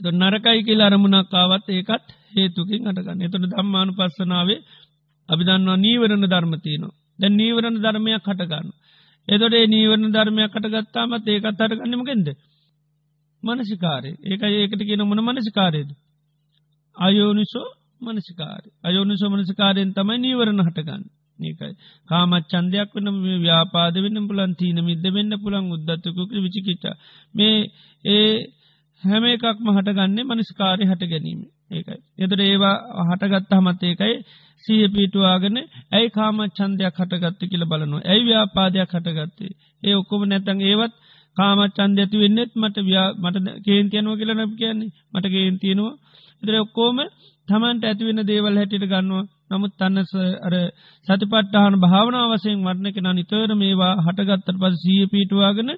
එත 0.00 0.06
නරකයි 0.14 0.60
කියල 0.62 0.80
අරමුණක්කාවත් 0.80 1.66
ඒකත් 1.70 2.06
හේතුකින් 2.34 2.86
අටගන්න 2.86 3.22
එතට 3.22 3.38
දම්මානු 3.44 3.92
පස්සනාවේ 3.92 4.60
අභිදන්නවා 5.28 5.78
නීවරණ 5.78 6.24
ධර්මතියනවා. 6.24 6.94
දැ 7.18 7.30
නීවරණ 7.30 7.76
ධර්මයක් 7.76 8.22
කටගන්න. 8.22 8.68
එතොටේ 9.28 9.66
නීවරණ 9.66 10.12
ධර්මයක් 10.12 10.52
කටගත්තාමත් 10.52 11.26
ඒකත් 11.26 11.46
අටගන්නමකෙන්ද. 11.58 12.28
මනසිකාරය. 13.42 14.10
ඒක 14.22 14.42
ඒකට 14.44 14.82
කියන 14.82 15.02
මොන 15.04 15.22
මනසිකාරයද. 15.24 15.90
අයෝනිසෝ 16.96 17.68
මනසිකාර 18.00 18.62
අයෝනිසු 18.84 19.30
මනසිකාරයෙන් 19.30 19.94
තමයි 19.94 20.18
නීවරණ 20.18 20.62
හටගන්න. 20.62 21.04
ඒකයි 21.38 21.72
කාමත් 22.08 22.46
චන්දයක් 22.46 22.92
වන 22.94 23.08
ව්‍යාපාද 23.42 23.96
වෙන්න 23.96 24.28
පුලන් 24.28 24.52
තීන 24.54 24.78
මිද 24.84 25.04
වෙන්න 25.08 25.32
පුළන් 25.38 25.72
උද්දත්තකුක 25.72 26.30
විචිකිච්චා 26.36 26.96
මේ 27.34 27.56
ඒ 28.04 28.28
හැම 29.02 29.24
එකක්ම 29.26 29.68
හටගන්නේ 29.68 30.24
මනස්කාරය 30.24 30.84
හට 30.84 31.02
ගැනීම 31.04 31.40
ඒකයි. 31.70 31.98
එතට 32.18 32.40
ඒවා 32.42 32.76
හටගත්ත 33.04 33.52
හමත් 33.52 33.82
ඒකයි 33.84 34.14
සීය 34.64 34.88
පීටුවාගෙන 34.88 35.58
ඇයි 35.92 36.10
කාම 36.10 36.38
චන්දයක් 36.50 36.96
හටගත්ත 36.96 37.42
කියල 37.44 37.64
බලනවා. 37.64 38.02
ඇයි 38.04 38.24
ව්‍යාපාදයක් 38.24 38.90
හටගත්තේ? 38.90 39.52
ඒ 39.82 39.94
ඔක්කොම 39.94 40.22
නැතන් 40.24 40.60
ඒවත් 40.62 40.94
කාමච්චන්ද 41.36 41.98
ඇති 41.98 42.16
වෙන්නෙත් 42.16 42.52
මට 42.56 42.76
මට 43.22 43.46
කේන්තියනුව 43.64 44.14
කියල 44.16 44.32
නැප 44.32 44.52
කියන්නේ. 44.56 44.92
මට 45.12 45.26
කේන්තියනවා 45.28 45.94
එතර 46.42 46.54
ඔක්කෝම 46.58 46.98
තමන්ට 47.48 47.84
ඇතිවෙන 47.84 48.20
දේවල් 48.24 48.56
හැටිට 48.56 48.86
ගන්නවා. 48.86 49.24
නමුත් 49.50 49.72
තන්නස 49.74 50.12
අර 50.40 50.54
සතිපට්ටහන 51.08 51.76
භාවනාවසයෙන් 51.84 52.58
වරණ 52.60 52.94
කෙන 52.94 53.08
නිතර 53.12 53.50
මේවා 53.56 53.94
හටගත්තර 53.98 54.56
පස 54.56 54.76
සීය 54.82 55.06
පීටවාගෙන 55.06 55.70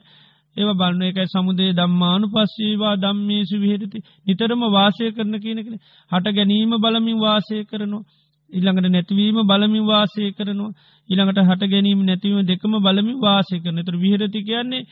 ඒව 0.57 0.71
බලන්න 0.75 1.05
එකයි 1.05 1.27
සමුදේ 1.27 1.73
දම්මානු 1.73 2.27
පස්සේවා 2.29 2.95
දම්මේසු 2.97 3.57
විහෙරති. 3.57 3.99
නිතරම 4.27 4.63
වාසය 4.69 5.11
කරන 5.11 5.35
කියනකෙන 5.39 5.77
හට 6.11 6.27
ගැනීම 6.31 6.73
බලමින් 6.79 7.19
වාසය 7.19 7.57
කරනවා. 7.65 8.07
ඉළඟට 8.51 8.89
නැතිවීම 8.89 9.39
බලමින් 9.45 9.85
වාසය 9.85 10.33
කරනවා. 10.33 10.75
ඉළඟට 11.09 11.41
හට 11.43 11.63
ගැනීම 11.67 12.01
නැතිවීම 12.03 12.43
දෙකම 12.45 12.75
බලමින් 12.81 13.19
වාසය 13.19 13.57
කරන 13.59 13.79
තුර 13.83 13.97
විහරති 13.97 14.41
කියන්නේ 14.43 14.87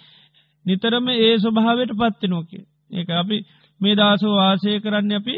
නිතරම 0.68 1.06
ඒ 1.16 1.34
ස්වභාවයට 1.38 1.92
පත්ති 1.94 2.26
නෝකේ 2.28 2.64
ඒක 2.92 3.10
අපි 3.16 3.38
මේ 3.80 3.94
දාසෝ 3.94 4.34
වාසය 4.34 4.80
කරන්න 4.80 5.12
අපි 5.14 5.36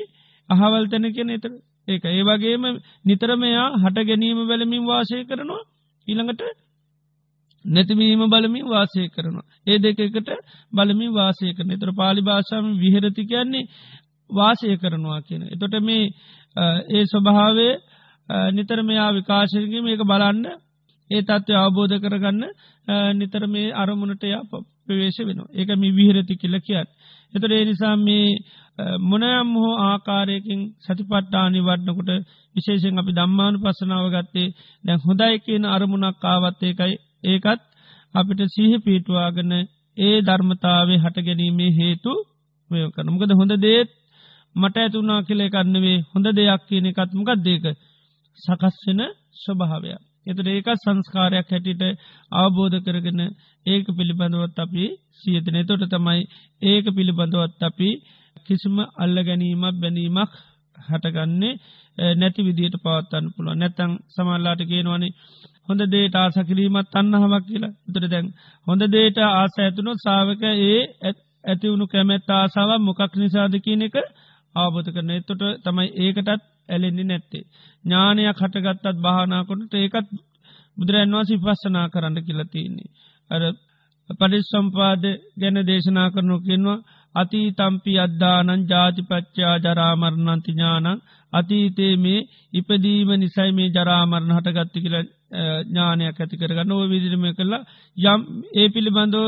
අහවල් 0.48 0.84
තැන 0.86 1.06
කියෙන 1.10 1.30
එතර 1.30 1.52
ඒක 1.88 2.04
ඒ 2.08 2.24
වගේම 2.24 2.64
නිතරමයා 3.04 3.68
හට 3.76 3.98
ගැනීම 4.04 4.40
බැලමින් 4.44 4.84
වාසය 4.86 5.22
කරනවා 5.24 5.62
ඊළඟට 6.06 6.42
නැතිවීම 7.64 8.22
බලමින් 8.26 8.66
වාසය 8.66 9.08
කරනවා. 9.08 9.44
ඒ 9.66 9.78
දෙකකට 9.78 10.30
බලමින් 10.72 11.12
වාසය 11.12 11.52
කරන 11.52 11.70
තර 11.72 11.92
පාලි 11.92 12.22
භාෂාම 12.22 12.66
විහරති 12.74 13.24
කියන්නේ 13.24 13.68
වාසය 14.30 14.76
කරනවා 14.76 15.20
කියන. 15.20 15.42
එතොට 15.44 15.74
මේ 15.80 16.10
ඒ 16.88 17.04
ස්වභාවේ 17.04 17.74
නිතර 18.50 18.82
මෙයා 18.82 19.12
විකාශයගේ 19.12 19.82
මේක 19.82 20.02
බලන්න 20.02 20.46
ඒ 21.10 21.22
තත්ත්ව 21.22 21.56
අවබෝධ 21.58 21.96
කරගන්න 21.98 22.42
නිතර 23.14 23.42
මේ 23.46 23.74
අරමුණට 23.74 24.22
යා 24.24 24.42
ප්‍රවේශ 24.91 25.20
වෙන 25.22 25.41
ඒක 25.53 25.70
මේ 25.76 25.93
විහිරති 25.93 26.34
කියල 26.36 26.57
කියත්. 26.61 26.88
එතට 27.32 27.51
ඒ 27.51 27.64
නිසා 27.64 27.95
මේ 27.99 28.26
මොනයම් 29.03 29.51
හෝ 29.55 29.72
ආකාරයකින් 29.80 30.61
සතිපට්ටානි 30.80 31.61
වටනකොට 31.61 32.11
විශේෂෙන් 32.55 32.99
අපි 32.99 33.12
දම්මානු 33.12 33.59
පසනාව 33.59 34.07
ගත්තේ 34.09 34.49
දැන් 34.84 35.01
හොඳයි 35.01 35.36
කියන 35.38 35.64
අරමුණක් 35.66 36.24
ආවත් 36.24 36.62
ඒකයි. 36.62 36.95
ඒකත් 37.24 37.61
අපිට 38.14 38.41
සිහ 38.49 38.72
පීටවාගන 38.78 39.53
ඒ 39.97 40.16
ධර්මතාවේ 40.22 40.99
හට 40.99 41.16
ගැනීමේ 41.20 41.72
හේතු 41.72 42.12
කරනමකද 42.91 43.32
හොඳ 43.32 43.55
දේත් 43.59 43.91
මට 44.57 44.76
ඇතුනා 44.76 45.20
කියල 45.22 45.43
කන්නවේ 45.49 45.99
හොඳ 46.11 46.26
දෙයක් 46.32 46.62
කියන 46.68 46.86
එකත්මකත් 46.86 47.41
දේක 47.41 47.64
සකස්වෙන 48.38 49.01
ස්වභාවයක්. 49.36 50.09
එතට 50.26 50.48
ඒක 50.48 50.68
සංස්කාරයක් 50.76 51.48
හැටිට 51.48 51.82
අවබෝධ 52.32 52.78
කරගෙන 52.80 53.20
ඒක 53.66 53.86
පිළිබඳවත් 53.92 54.58
අපි 54.58 54.84
සියතන 55.16 55.58
තොට 55.64 55.84
තමයි 55.88 56.20
ඒක 56.62 56.86
පිළිබඳවත් 56.90 57.62
අපි 57.62 57.90
කිසිම 58.46 58.76
අල්ල 58.96 59.16
ගැනීමක් 59.22 59.76
බැනීමක් 59.76 60.32
හටගන්නේ 60.78 61.54
නැති 62.14 62.40
විදියට 62.42 62.76
පවත්තන්න 62.78 63.32
පුළුව 63.34 63.56
නැතං 63.56 63.92
සමල්ලාට 64.08 64.62
කියනවනේ 64.64 65.16
හොඳ 65.66 65.82
දේට 65.88 66.14
ආස 66.14 66.36
කිරීමත් 66.42 66.94
අන්නහමක් 66.94 67.44
කියලා. 67.44 67.74
උතර 67.88 68.04
දැන් 68.06 68.26
හොඳ 68.66 68.82
දේට 68.88 69.18
ආස 69.30 69.54
ඇතුනො 69.58 69.92
සාාවක 69.98 70.42
ඒ 70.44 70.80
ඇතිවුණු 71.44 71.86
කැමැත් 71.86 72.30
ආසාාව 72.30 72.80
මොකක් 72.80 73.12
නිසාද 73.16 73.54
කියන 73.58 73.82
එක 73.82 73.96
ආබෝධ 74.54 74.90
කරන 74.90 75.10
එතොට 75.12 75.42
තමයි 75.64 75.88
ඒකටත් 75.98 76.42
ඇලෙන්නේ 76.70 77.06
නැත්තේ. 77.06 77.44
ඥානයක් 77.84 78.38
හටගත්තත් 78.38 78.96
භානාකොට 78.98 79.74
ඒකත් 79.76 80.08
බුදුරන් 80.76 81.12
වන්සි 81.12 81.34
පස්සනා 81.38 81.86
කරන්න 81.88 82.18
කියලතින්නේ. 82.20 82.90
අර 83.30 83.42
පරිස්සම්පාද 84.10 85.04
ගැන 85.36 85.58
දේශනා 85.62 86.08
කරනු 86.10 86.36
කෙන්වා 86.40 86.82
අති 87.14 87.40
තම්පි 87.52 87.92
අද්දානන් 87.98 88.50
ජාතිපච්චා 88.64 89.54
ජරාමරණන්ති 89.58 90.52
ඥානං 90.52 90.88
අතීතේ 91.32 91.94
මේ 91.96 92.26
ඉපදීම 92.52 93.10
නිසයි 93.14 93.50
මේ 93.52 93.68
ජරාමරණ 93.68 94.36
හටගත්ති 94.36 94.78
කියල 94.80 94.96
ඥානයක් 95.64 96.18
ඇති 96.18 96.36
කරගන්න 96.36 96.72
ඕ 96.72 96.84
විදිරම 96.84 97.24
කරලා 97.32 97.62
යම් 97.96 98.20
ඒ 98.54 98.68
පිළිබඳව 98.68 99.26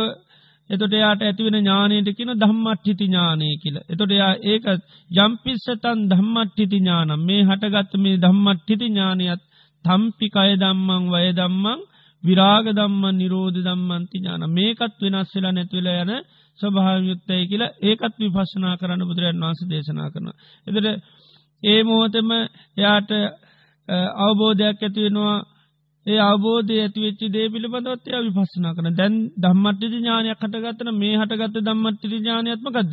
එතොට 0.70 0.94
යාට 0.94 1.22
ඇතිවෙන 1.22 1.56
ඥානයට 1.56 2.08
කියන 2.12 2.32
දම්මට්ටිති 2.36 3.06
ඥානය 3.06 3.48
කියල. 3.58 3.76
එතොට 3.86 4.12
යා 4.12 4.32
ඒක 4.44 4.66
ජම්පිස්සතන් 5.10 6.04
දම්මට්ටිති 6.08 6.78
ඥානම් 6.78 7.22
මේ 7.22 7.42
හටගත්ත 7.44 7.94
මේ 7.98 8.16
දම්මට්ටිති 8.18 8.86
ඥානයත් 8.86 9.42
තම්පි 9.84 10.26
කය 10.30 10.50
දම්මං 10.56 11.10
වය 11.10 11.26
දම්මං 11.32 11.80
විරාග 12.24 12.66
දම්මන් 12.70 13.16
නිරෝධ 13.16 13.58
දම්මන්ති 13.60 14.18
ඥාන 14.18 14.44
මේකත් 14.50 14.98
වෙනස් 15.02 15.34
වෙලා 15.34 15.52
නැතිවෙල 15.52 15.88
යන 15.94 16.12
ස්වභාවයුත්තයි 16.58 17.48
කියලා 17.48 17.74
ඒකත් 17.82 18.14
විපශනා 18.18 18.74
කරන්න 18.76 19.02
බුදුරන් 19.02 19.40
වන්ස 19.40 19.60
දේශනා 19.66 20.08
කරන. 20.10 20.28
එතට 20.66 20.86
ඒ 21.62 21.80
මෝතම 21.82 22.30
එයාට 22.32 23.10
අවබෝධයක් 24.20 24.78
ඇතිවෙනවා 24.80 25.36
ඒ 26.06 26.20
අවබෝධය 26.22 26.76
ඇතිවෙච්චි 26.78 27.26
දේ 27.28 27.46
පිළිබඳවත්ය 27.48 28.10
විපස්සනා 28.28 28.74
කන 28.74 28.88
දැන් 28.92 29.14
දම්මට්ටි 29.36 29.86
ඥානයක් 29.94 30.40
හටගත්තන 30.40 30.90
මේ 30.94 31.14
හටගත්ත 31.18 31.56
දම්මට්ටි 31.60 32.14
ඥානයත්මකක්ද. 32.14 32.92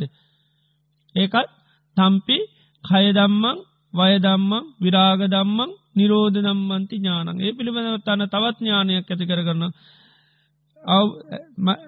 ඒකත් 1.14 1.48
තම්පි 1.96 2.36
කයදම්මං 2.84 3.56
වයදම්මං 3.94 4.64
විරාග 4.80 5.22
දම්මං 5.26 5.70
නිරෝධ 5.92 6.38
දම්මන්ති 6.38 6.96
ඥානන් 6.98 7.38
ඒ 7.38 7.52
පිළිබඳවත්තන්න 7.52 8.22
තවත් 8.28 8.58
ඥානයක් 8.60 9.06
ඇති 9.06 9.26
කරගන්න 9.26 9.64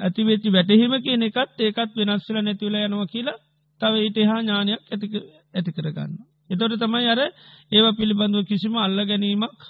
ඇතිවෙච්චි 0.00 0.48
වැටහිම 0.50 0.94
කියන 1.00 1.22
එකත් 1.22 1.60
ඒකත් 1.60 1.92
වෙනස්සල 1.96 2.36
නැතිවල 2.40 2.76
යනවා 2.78 3.06
කියලා 3.06 3.38
තව 3.80 3.92
ඊට 3.98 4.18
හා 4.24 4.40
ඥානයක් 4.40 4.80
ඇති 5.54 5.70
කරගන්න. 5.72 6.12
එතොට 6.50 6.74
තමයි 6.76 7.08
අර 7.08 7.20
ඒව 7.72 7.86
පිළිබඳව 7.96 8.44
කිසිම 8.44 8.74
අල්ල 8.76 8.98
ගැනීමක් 9.04 9.60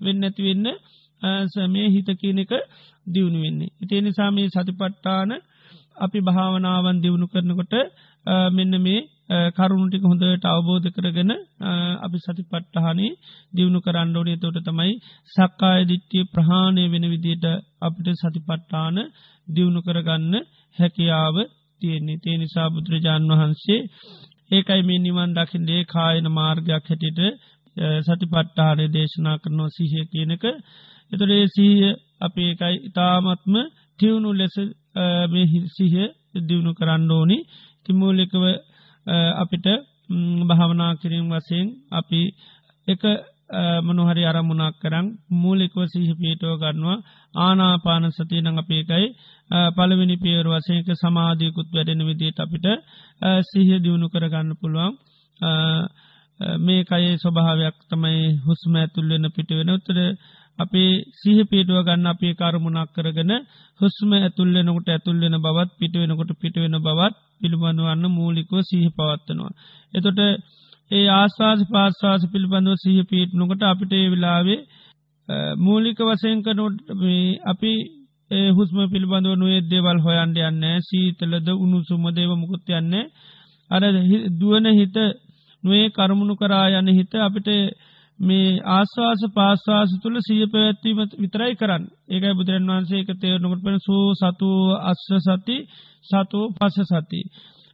වෙන්න 0.00 0.22
ඇති 0.22 0.42
වෙන්න 0.42 0.66
සමේ 1.48 1.88
හිත 1.88 2.08
කියන 2.14 2.38
එක 2.38 2.52
දියුණු 3.06 3.38
වෙන්නේ. 3.40 3.72
ඉතිේ 3.76 4.02
නිසාමී 4.02 4.48
සතිපට්ටාන 4.48 5.32
අපි 5.96 6.18
භාවනාවන් 6.20 6.96
දියුණු 6.98 7.26
කරනකොට 7.26 7.74
මෙන්න 8.50 8.74
මේ 8.78 9.00
කරුණුටික 9.50 10.02
හොඳට 10.02 10.44
අවබෝධ 10.46 10.88
කරගෙන 10.90 11.32
අපි 11.98 12.18
සති 12.18 12.42
පට්ටහනේ 12.44 13.16
දියුණු 13.52 13.78
කරන්න 13.80 14.16
ඕනේ 14.16 14.36
තොට 14.36 14.58
තමයි 14.60 14.92
සක්කාය 15.32 15.80
දිට්ටිය 15.84 16.24
ප්‍රහාණය 16.26 16.84
වෙන 16.86 17.06
විදියට 17.06 17.46
අපිට 17.80 18.08
සතිපට්ටාන 18.16 18.96
දියුණු 19.48 19.80
කරගන්න 19.82 20.34
හැකියාව 20.76 21.36
තියෙන්නේ 21.82 22.18
තේ 22.18 22.36
නිසා 22.36 22.68
බුදුරජාණන් 22.68 23.32
වහන්සේ 23.32 23.80
ඒකයි 24.50 24.82
මේ 24.82 25.00
නිවන් 25.00 25.30
දකිින්දේ 25.32 25.82
කායන 25.86 26.26
මාර්ගයක් 26.30 26.70
හැටිට 26.82 27.20
සතිපට්ටානේ 28.02 28.88
දේශනා 28.88 29.36
කරනවා 29.38 29.70
සිහිය 29.70 30.04
කියනක 30.06 30.44
එතුරේ 31.12 31.46
සීය 31.48 31.82
අප 32.20 32.34
ඒකයි 32.38 32.76
ඉතාමත්ම 32.80 33.54
තිවුණු 33.98 34.30
ලෙස 34.32 34.56
මේ 35.26 35.46
සිහ 35.68 35.94
දියුණු 36.40 36.72
කරන්න 36.74 37.10
ඕනි. 37.10 37.38
තිමූලිකව 37.84 38.44
අපිට 39.36 39.66
භාවනා 40.48 40.92
කිරීම 40.94 41.28
වසයෙන් 41.30 41.66
අපි 41.90 42.20
එක 42.88 43.02
මනුහරි 43.82 44.22
අරමුණක් 44.24 44.76
කරං 44.76 45.06
මූලිකව 45.32 45.78
සිහ 45.86 46.10
පීටෝ 46.12 46.54
ගන්නවා. 46.56 47.04
ආනාපාන 47.34 48.04
සතිය 48.10 48.40
නඟ 48.40 48.58
අපේකයි 48.58 49.06
පළවෙනි 49.76 50.16
පියවර 50.16 50.48
වසයක 50.50 50.88
සමාධයකුත් 50.94 51.68
වැඩෙන 51.68 52.02
විදිට 52.02 52.38
අපිට 52.38 52.66
සිහිය 53.42 53.78
දියුණු 53.78 54.06
කරගන්න 54.08 54.50
පුළුවන්. 54.60 54.92
මේ 56.40 56.84
අයේ 56.88 57.16
ස්වභාවයක් 57.16 57.76
තමයි 57.90 58.22
හුස්ම 58.40 58.72
ඇතුල්වෙන 58.76 59.26
පිට 59.30 59.50
වෙන. 59.50 59.70
උත්තර 59.70 59.98
අපේ 60.58 60.90
සිහ 61.14 61.38
පිටුව 61.44 61.78
ගන්න 61.82 62.06
අපේ 62.06 62.34
කරමුණක් 62.34 62.90
කරගෙන 62.92 63.32
හුස්ම 63.80 64.10
ඇතුල්ලෙනකොට 64.14 64.88
ඇතුල්ලෙන 64.88 65.36
බවත් 65.38 65.70
පිටුවෙනකොට 65.78 66.30
පිටුවෙන 66.36 66.76
බවත් 66.78 67.14
පිළිබඳවන්න 67.40 68.04
මූලිකව 68.10 68.52
සහ 68.60 68.86
පවත්වනවා. 68.90 69.52
එතොට 69.94 70.20
ඒ 70.90 71.06
ආශවාස 71.10 71.60
පාශවාස 71.68 72.22
පිළිබඳව 72.26 72.76
සහ 72.76 73.02
පීට්නොකට 73.10 73.62
අපිට 73.64 73.92
ඒ 73.92 74.06
වෙලාවේ 74.08 74.60
මූලික 75.58 75.98
වසයෙන් 76.00 76.38
කනොට 76.42 76.76
අපි 77.44 77.72
හුස්ම 78.52 78.78
පිළිබඳව 78.86 79.34
නොේ 79.34 79.60
දේවල් 79.64 79.98
හොයන්ඩ 79.98 80.36
යන්න 80.40 80.64
සීතලද 80.82 81.48
උණුසුම 81.54 82.04
දේව 82.10 82.30
මුකුත් 82.34 82.68
යන්න 82.70 82.94
අර 83.70 83.82
දුවන 84.32 84.66
හිත 84.72 84.96
නොේ 85.64 85.86
කරමුණු 85.90 86.34
කරා 86.36 86.66
යන 86.72 86.88
හිත 86.90 87.12
අපිට 87.20 87.48
මේ 88.18 88.60
ආශවාස 88.68 89.22
පාශවාස 89.30 89.90
තුළ 90.02 90.18
සිය 90.20 90.44
පැවැත්වීම 90.46 90.98
විතරයි 91.16 91.54
කරන්න 91.54 91.84
ඒකයි 92.08 92.34
බුදුරන් 92.34 92.68
වහන්සේ 92.68 93.00
එක 93.00 93.10
තේරනකට 93.16 93.64
පෙන 93.64 93.78
සූ 93.80 94.04
සතු 94.14 94.50
අස්්‍ර 94.82 95.12
සති 95.20 95.56
සතෝ 96.04 96.44
පස 96.52 96.76
සති. 96.90 97.20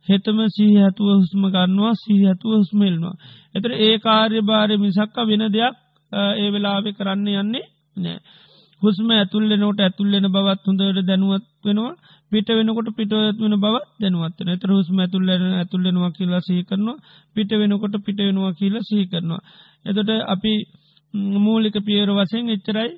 හෙතම 0.09 0.39
සිහ 0.49 0.75
ඇතුව 0.79 1.09
හුස්ම 1.13 1.43
ගන්නවා 1.47 1.95
සිහ 1.97 2.21
ඇතුව 2.23 2.53
හුස්මෙල්නවා. 2.55 3.17
එතර 3.55 3.71
ඒ 3.79 3.95
කාර්ය 3.99 4.39
භාරය 4.43 4.75
මිසක්ක 4.77 5.17
වෙන 5.23 5.45
දෙයක් 5.49 5.75
ඒ 6.35 6.49
වෙලාවෙ 6.49 6.91
කරන්න 6.93 7.27
යන්නේ 7.35 7.67
නෑ. 7.97 8.19
හුස්ම 8.83 9.09
ඇතුල්ලෙනට 9.11 9.81
ඇතුල්ලෙන 9.81 10.27
බවත් 10.29 10.65
හොඳට 10.67 11.01
දැනුවත් 11.03 11.47
වෙනවා 11.65 11.93
පිට 12.33 12.49
වෙනකොට 12.51 12.89
පිටවත් 12.93 13.39
වෙන 13.39 13.55
බවත් 13.57 13.87
දැනුවත්වන 14.01 14.51
එතර 14.51 14.71
හුස්ම 14.71 14.97
ඇතුල්ලෙන 14.99 15.45
ඇතුල්ලෙනවා 15.55 16.11
කියලා 16.11 16.43
සහි 16.43 16.63
කරනවා 16.63 16.99
පිට 17.37 17.51
වෙනකොට 17.55 17.95
පිට 18.01 18.19
වෙනවා 18.21 18.53
කියලා 18.53 18.83
සහි 18.83 19.05
කරනවා. 19.07 19.43
එතොට 19.85 20.11
අපි 20.27 20.53
මූලික 21.39 21.77
පියර 21.81 22.09
වසයෙන් 22.13 22.51
එච්චරයි 22.51 22.91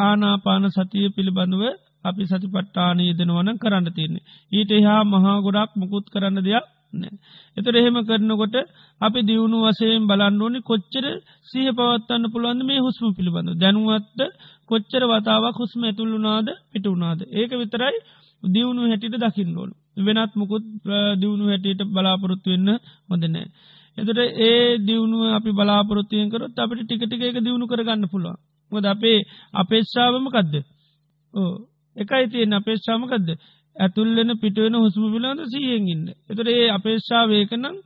ආනාපාන 0.00 0.64
සතිය 0.70 1.06
පිළිබඳුව 1.10 1.62
අපි 2.04 2.22
සති 2.24 2.46
පට්ටාන 2.48 2.98
යෙදෙනවන 3.00 3.50
කරන්න 3.56 3.88
තියන්නේ. 3.90 4.24
ඊට 4.52 4.70
එහා 4.72 5.02
මහා 5.06 5.36
ගොඩක් 5.40 5.70
මුකුත් 5.74 6.06
කරන්න 6.08 6.38
දෙයක් 6.40 6.66
නෑ. 6.92 7.14
එතට 7.56 7.68
එහෙම 7.72 7.96
කරනකොට 8.02 8.56
අපි 9.00 9.20
දියුණු 9.22 9.58
වසයෙන් 9.64 10.04
බලන්නඕනි 10.04 10.60
කොච්චර 10.62 11.04
සහ 11.48 11.56
පවත්තන්න 11.70 12.32
පුළුවන්ද 12.32 12.62
මේ 12.64 12.80
හුස්ම 12.80 13.06
පිළිබඳ 13.10 13.50
දැනුවත්ද 13.56 14.20
කොච්චර 14.70 15.02
වතාවක් 15.06 15.56
හුස්ම 15.56 15.80
ඇතුළුනාද 15.82 16.48
පිට 16.70 16.86
වුණාද 16.86 17.20
ඒක 17.32 17.50
විතරයි 17.54 17.96
දියුණු 18.42 18.80
හැටිට 18.82 19.16
දකිින්ලෝනු 19.18 19.74
වෙනත් 19.98 20.32
මුකුත් 20.34 20.64
දියුණු 21.16 21.44
හැටියට 21.46 21.82
බලාපොරොත්තු 21.86 22.48
වෙන්න 22.50 22.68
හොඳනෑ. 23.08 23.46
එතට 23.98 24.18
ඒ 24.40 24.78
දියුණුව 24.80 25.22
අපි 25.30 25.50
බලාපොරොත්තුවයෙන් 25.52 26.30
කරොත් 26.30 26.58
අපට 26.58 26.80
ටිකටික 26.80 27.22
එක 27.22 27.38
දියුණු 27.40 27.66
කරගන්න 27.66 28.04
පුළුවන්. 28.06 28.38
මොද 28.72 28.84
අපේ 28.86 29.18
අපේක්ෂාවම 29.54 30.26
කදද 30.28 30.54
ඕ 31.34 31.52
එකයි 31.96 32.26
තියෙන 32.28 32.52
අපේක්ෂාමකක්ද 32.52 33.28
ඇතුල්ලෙන 33.76 34.30
පිටුවෙන 34.36 34.76
හුස්ම 34.76 35.04
පිළඳ 35.06 35.40
සියෙන් 35.46 35.88
ඉන්න. 35.88 36.04
එතර 36.24 36.46
ඒ 36.48 36.66
අපේක්ෂාවේකනම් 36.70 37.76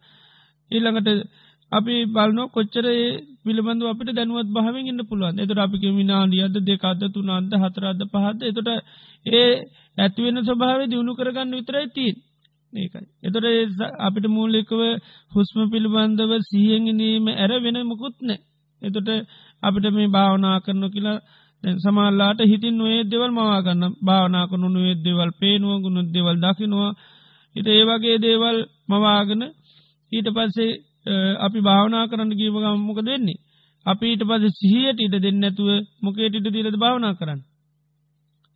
ඊළඟට 0.70 1.09
අපි 1.72 1.94
බලනො 2.07 2.42
කොච්චර 2.48 2.86
පිළිබඳු 3.44 3.84
අපිට 3.86 4.11
දැනුවත් 4.11 4.48
භාවෙන් 4.48 4.88
ඉන්න 4.88 5.03
පුළුවන් 5.03 5.38
එතට 5.38 5.59
අපික 5.59 5.84
විනාඩියද 5.92 6.57
දෙකක්ද 6.62 7.03
තුනන්ද 7.09 7.53
හතරද 7.55 8.01
පහද 8.07 8.40
එතොට 8.42 8.68
ඒ 9.26 9.51
ඇතිවෙන 9.99 10.38
ස්වභාව 10.43 10.80
දියුණු 10.84 11.12
කරගන්න 11.14 11.53
විතරයි 11.53 11.88
තිීන් 11.91 12.16
ඒකයි. 12.72 13.07
එතොට 13.20 13.47
අපිට 13.99 14.26
මූලිකව 14.28 14.80
හුස්ම 15.32 15.59
පිළිබඳව 15.68 16.32
සිහියෙන්ගනීම 16.43 17.26
ඇර 17.32 17.53
වෙන 17.59 17.78
මුකුත්නෑ. 17.84 18.41
එතොට 18.82 19.09
අපිට 19.62 19.86
මේ 19.91 20.09
භාවනා 20.09 20.57
කරනු 20.61 20.88
කියලා 20.88 21.18
සමල්ලාට 21.64 22.41
හිතින් 22.43 22.76
නොේ 22.76 23.01
දෙවල් 23.05 23.30
මවාගන්න 23.30 23.82
භාවනාක 24.01 24.53
නොනුවේ 24.55 24.95
දෙවල් 24.99 25.30
පේනුව 25.32 25.72
ගුණු 25.82 26.01
දෙවල් 26.09 26.36
දකිනවා 26.38 26.93
හිට 27.57 27.68
ඒවගේ 27.68 28.16
දේවල් 28.18 28.59
මවාගෙන 28.88 29.43
ඊට 30.12 30.28
පස්සේ 30.28 30.72
අපි 31.38 31.59
භාවනා 31.61 32.09
කරන්න 32.09 32.32
ගීවගම්මොක 32.32 33.01
දෙන්නේ. 33.01 33.43
අපි 33.86 34.07
ඊට 34.07 34.22
පස 34.22 34.45
සිහියට 34.53 34.99
ඉට 35.01 35.16
දෙන්නඇතුව 35.18 35.68
මොකේට 36.01 36.34
ඉට 36.34 36.47
දීලද 36.47 36.76
භාවනා 36.76 37.14
කරන්න. 37.14 37.41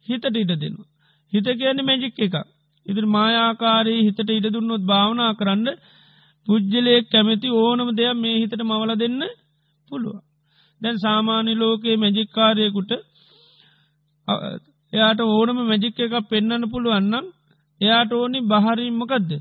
හිතට 0.07 0.24
ඉට 0.35 0.53
දෙනවා. 0.55 0.93
හිත 1.35 1.47
කියන්නේ 1.53 1.82
මැජික් 1.82 2.18
එක. 2.18 2.35
ඉදිරි 2.87 3.09
මායාකාරී 3.09 4.01
හිතට 4.01 4.30
ඉට 4.30 4.47
දුන්නොත් 4.49 4.82
භාවනා 4.82 5.32
කරන්න 5.35 5.68
පුද්ජලයෙක් 6.47 7.05
කැමැති 7.07 7.49
ඕනම 7.55 7.89
දෙයක් 7.93 8.16
මේ 8.16 8.37
හිතට 8.37 8.62
මවල 8.62 8.93
දෙන්න 8.97 9.22
පුළුවන්. 9.89 10.22
දැන් 10.80 10.97
සාමාන්‍ය 10.99 11.53
ලෝකයේ 11.55 11.97
මැජික්කාරයකුට 11.97 12.93
එයාට 14.93 15.20
ඕනම 15.22 15.59
මැජික් 15.62 15.99
එකක් 15.99 16.14
පෙන්න්න 16.30 16.70
පුළුවන්නම් 16.70 17.26
එයාට 17.80 18.12
ඕනි 18.12 18.39
බහරීමකදද 18.45 19.32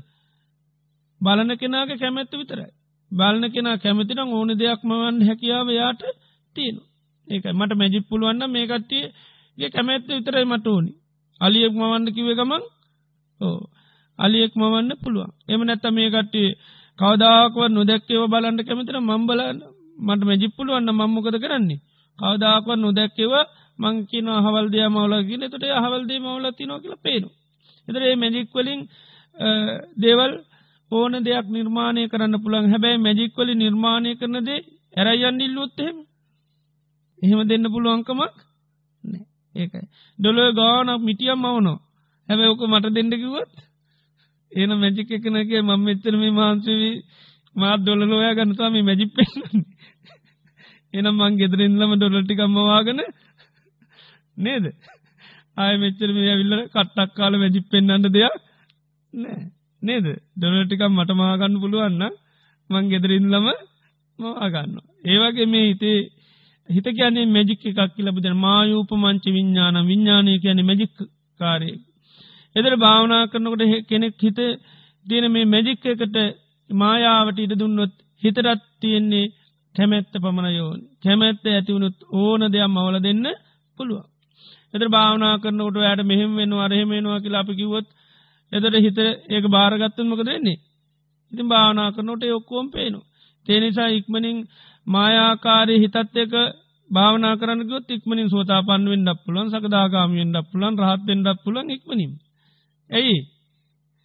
බලන 1.20 1.50
කෙනාගේ 1.56 1.98
කැමැත්ත 1.98 2.32
විතරයි. 2.32 2.72
බලන 3.12 3.44
කෙනා 3.50 3.76
කැමතිනම් 3.76 4.30
ඕන 4.30 4.50
දෙයක් 4.54 4.80
මවන්න 4.82 5.18
හැකියාව 5.22 5.68
යාට 5.72 6.02
තියෙන 6.56 6.76
ඒක 7.28 7.44
මට 7.52 7.72
මැජික් 7.74 8.04
පුළුවන්න 8.08 8.50
මේ 8.50 8.66
කට්ටියගේ 8.66 9.70
කැමැත්ත 9.70 10.08
විතරයි 10.08 10.46
මට 10.46 10.66
ඕනි. 10.66 10.92
අලියෙක් 11.40 11.72
මවන්න 11.72 12.06
කිව 12.08 12.28
ගමන්? 12.30 12.62
ඕ 13.40 13.60
අලියෙක් 14.18 14.52
මවන්න 14.54 14.90
පුළුවන්. 14.96 15.30
එම 15.48 15.60
නැත්ත 15.62 15.86
මේ 15.90 16.10
කට්ටිය 16.10 16.50
කවදාක්ව 16.98 17.58
නොදැක්කව 17.68 18.22
බලන්න 18.26 18.58
කැමතින 18.60 18.98
මම්බලන්න 19.02 19.58
මට 19.98 20.22
මැජිප්පුළුවන්න 20.22 20.90
මම්මොකද 20.92 21.36
කරන්නේ? 21.38 21.80
කවදාකව 22.18 22.68
නොදැක්කෙව 22.76 23.32
මංකින 23.78 24.28
හවල්දය 24.38 24.78
මවලගෙන 24.88 25.44
තොට 25.44 25.66
හවල්දේ 25.76 26.20
මවල 26.20 26.46
තිනෝ 26.52 26.78
කියල 26.78 26.96
පේනු. 26.98 27.28
එතරේ 27.88 28.14
මැජික්වලින් 28.16 28.80
දේවල් 29.96 30.32
ඕන 30.90 31.14
දෙයක් 31.20 31.46
නිර්මාණය 31.48 32.02
කරන්න 32.08 32.42
පුළන් 32.42 32.70
හැබැයි 32.70 32.98
මැජික්වලි 32.98 33.54
නිර්මාණය 33.54 34.10
කරනදේ 34.14 34.60
ඇරයන් 34.96 35.40
ඉල්ලුත්තහෙම 35.40 35.96
එහෙම. 37.22 37.40
දෙන්න 37.42 37.66
පුළුවන්කමක් 37.66 38.34
ඒකයි. 39.54 39.86
ඩොලො 40.18 40.42
ගානක් 40.52 41.02
මිටියම් 41.02 41.38
මවනෝ 41.38 41.78
හැබැ 42.28 42.48
ඕක 42.48 42.62
මට 42.64 42.94
දෙන්නකිවත් 42.94 43.52
ඒන 44.52 44.72
මැජික 44.78 45.08
එකනගේ 45.10 45.62
මං 45.62 45.88
එච්චර 45.88 46.14
මේ 46.16 46.32
මාන්සවී 46.32 46.94
මාත් 47.56 47.80
ඩොලොයා 47.80 48.34
ගන්නතාම 48.34 48.74
මැජිප් 48.80 49.10
පෙන්න්නේ 49.14 49.62
එනම් 50.94 51.16
මං 51.16 51.38
ගෙදරින්ලම 51.38 51.92
ඩොලටිකම්මවාගෙන 51.94 53.00
නේද? 54.36 54.64
ආය 55.56 55.74
මෙච්චර 55.76 56.10
මේ 56.12 56.30
ඇවිල්ල 56.30 56.54
කට්ටක් 56.66 57.10
කාල 57.14 57.34
වැජිප් 57.34 57.66
පෙන්න්නට 57.70 58.08
දෙයක් 58.08 58.34
නෑ 59.12 59.40
නේද? 59.82 60.06
ඩොලටිකම් 60.36 60.92
මට 60.92 61.10
මාගන්න 61.14 61.60
පුළුවන්න 61.60 62.04
මං 62.70 62.84
ගෙදරින්ලම 62.88 63.46
මවාගන්න 64.18 64.76
ඒවගේ 65.04 65.46
මේ 65.46 65.66
හිතේ 65.66 65.98
හිත 66.68 66.86
කියන්නේ 66.90 67.26
මැජික් 67.28 67.66
එකක් 67.66 67.98
ලබද 68.00 68.26
මායූප 68.36 68.90
මංච 68.94 69.24
විඤ්ඥාන 69.28 69.76
විඤ්ඥානය 69.82 70.32
කියන 70.38 70.60
මැජික් 70.62 70.94
කාරය 71.40 71.70
එදර 72.56 72.74
භාවනා 72.76 73.22
කරනකොට 73.26 73.62
කෙනෙක් 73.84 74.14
හිත 74.18 74.38
තියෙන 75.06 75.26
මේ 75.30 75.46
මැජික් 75.46 75.86
එකට 75.86 76.16
මායාවට 76.70 77.38
ඉඩ 77.38 77.54
දුන්නොත් 77.54 77.94
හිතරත් 78.22 78.62
තියෙන්නේ 78.80 79.32
කැමැත්ත 79.74 80.14
පමණ 80.14 80.50
යෝන් 80.52 80.80
කැමැත්ත 81.02 81.44
ඇතිවුණුත් 81.46 81.98
ඕන 82.12 82.42
දෙයක් 82.46 82.68
මවල 82.68 82.96
දෙන්න 83.00 83.26
පුළුවන්. 83.78 84.06
එතර 84.74 84.88
භාවනා 84.88 85.34
කරනකොට 85.38 85.76
යට 85.82 86.02
මෙහෙම 86.04 86.32
වෙන 86.34 86.52
අරහෙමෙනවා 86.58 87.20
කියලා 87.20 87.42
අපි 87.42 87.54
කිවොත් 87.54 87.88
එතට 88.52 88.76
හිත 88.76 88.98
ඒක 89.28 89.44
භාරගත්තමක 89.46 90.20
දෙන්නේ. 90.22 90.62
ඉතින් 91.32 91.48
භාවනා 91.48 91.88
කරනොට 91.92 92.24
ඔක්කෝම් 92.30 92.66
පේනු. 92.70 93.00
තේනිසා 93.46 93.88
ඉක්මනින් 93.90 94.38
මායාකාරය 94.86 95.74
හිතත් 95.78 95.96
එක 96.16 96.32
භාවනා 96.90 97.34
කරනකොත් 97.36 97.90
ඉක්මනින් 97.90 98.28
සෝතා 98.30 98.62
පන්වෙන් 98.62 99.02
ඩක් 99.04 99.24
පුලන් 99.24 99.48
සකදාගාමියෙන් 99.50 100.30
ඩක් 100.32 100.52
පුලන් 100.52 100.74
රහත්තෙන් 100.78 101.20
ඩක් 101.22 101.38
පුලන් 101.44 101.70
ඉක්මනින්. 101.70 102.12
ඇයි 102.90 103.18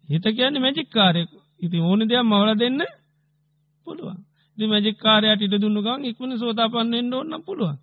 හිත 0.09 0.25
කියන්නේ 0.27 0.59
මැජික්කාරයෙක් 0.59 1.29
ඉති 1.61 1.77
ඕන 1.79 2.01
දෙයක් 2.01 2.23
මවල 2.23 2.51
දෙන්න 2.55 2.81
පුළුවන්. 3.87 4.19
මජිකාරයට 4.57 5.41
ඉට 5.41 5.55
දුන්නගන් 5.55 6.05
ඉක්මන 6.05 6.31
සෝතාපන්නෙන්ට 6.37 7.13
ඔන්න 7.13 7.33
පුළුවන්. 7.45 7.77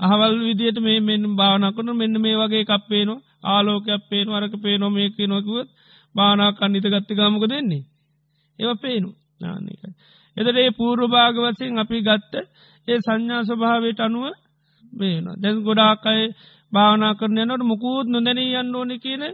අහවල් 0.00 0.34
විදියට 0.40 0.78
මේ 0.80 1.00
මෙන්න 1.00 1.24
භාවනකන 1.36 1.88
මෙන්න 1.92 2.20
මේ 2.20 2.36
වගේ 2.36 2.64
කප්පේනවා 2.64 3.22
ආලෝකයක් 3.44 4.02
පේන 4.10 4.28
වරක 4.28 4.54
පේනො 4.62 4.86
මේක 4.90 5.18
නොකුවත් 5.24 5.68
භානාකන්න 6.14 6.76
ඉත 6.76 6.86
ගත්ත 6.86 7.10
ගමක 7.10 7.44
දෙන්නේ. 7.48 7.84
ඒව 8.58 8.70
පේනු 8.78 9.10
නානකයි. 9.40 9.90
එදට 10.36 10.56
ඒ 10.56 10.70
පූර්ව 10.70 11.02
භාගවසයෙන් 11.08 11.78
අපි 11.78 11.98
ගත්ත 12.00 12.34
ඒ 12.88 12.98
සංඥා 12.98 13.42
ස්වභාවයට 13.42 14.00
අනුව 14.00 14.24
වේන 14.92 15.26
දැන් 15.36 15.56
ගොඩාකයි 15.60 16.24
භාවනා 16.72 17.14
කරනයනට 17.14 17.62
මුකුත් 17.62 18.06
නොදැනී 18.06 18.54
යන්න 18.54 18.74
ඕන 18.74 18.92
කියන 18.98 19.24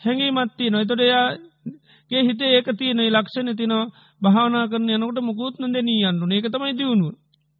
හැඟී 0.00 0.30
මත්තිී 0.30 0.70
නොතොට 0.70 1.00
එයාගේ 1.00 2.22
හිතේ 2.22 2.52
ඒක 2.52 2.68
තියන 2.74 3.00
ලක්ෂණ 3.06 3.50
තිනවා 3.54 3.90
භාවනා 4.22 4.64
කරන 4.68 4.90
යනකට 4.90 5.20
මුකුත් 5.22 5.54
නොදැනී 5.58 6.00
යන්නු 6.04 6.24
ඒක 6.30 6.46
තමයි 6.46 6.72
දියුණුව. 6.72 7.14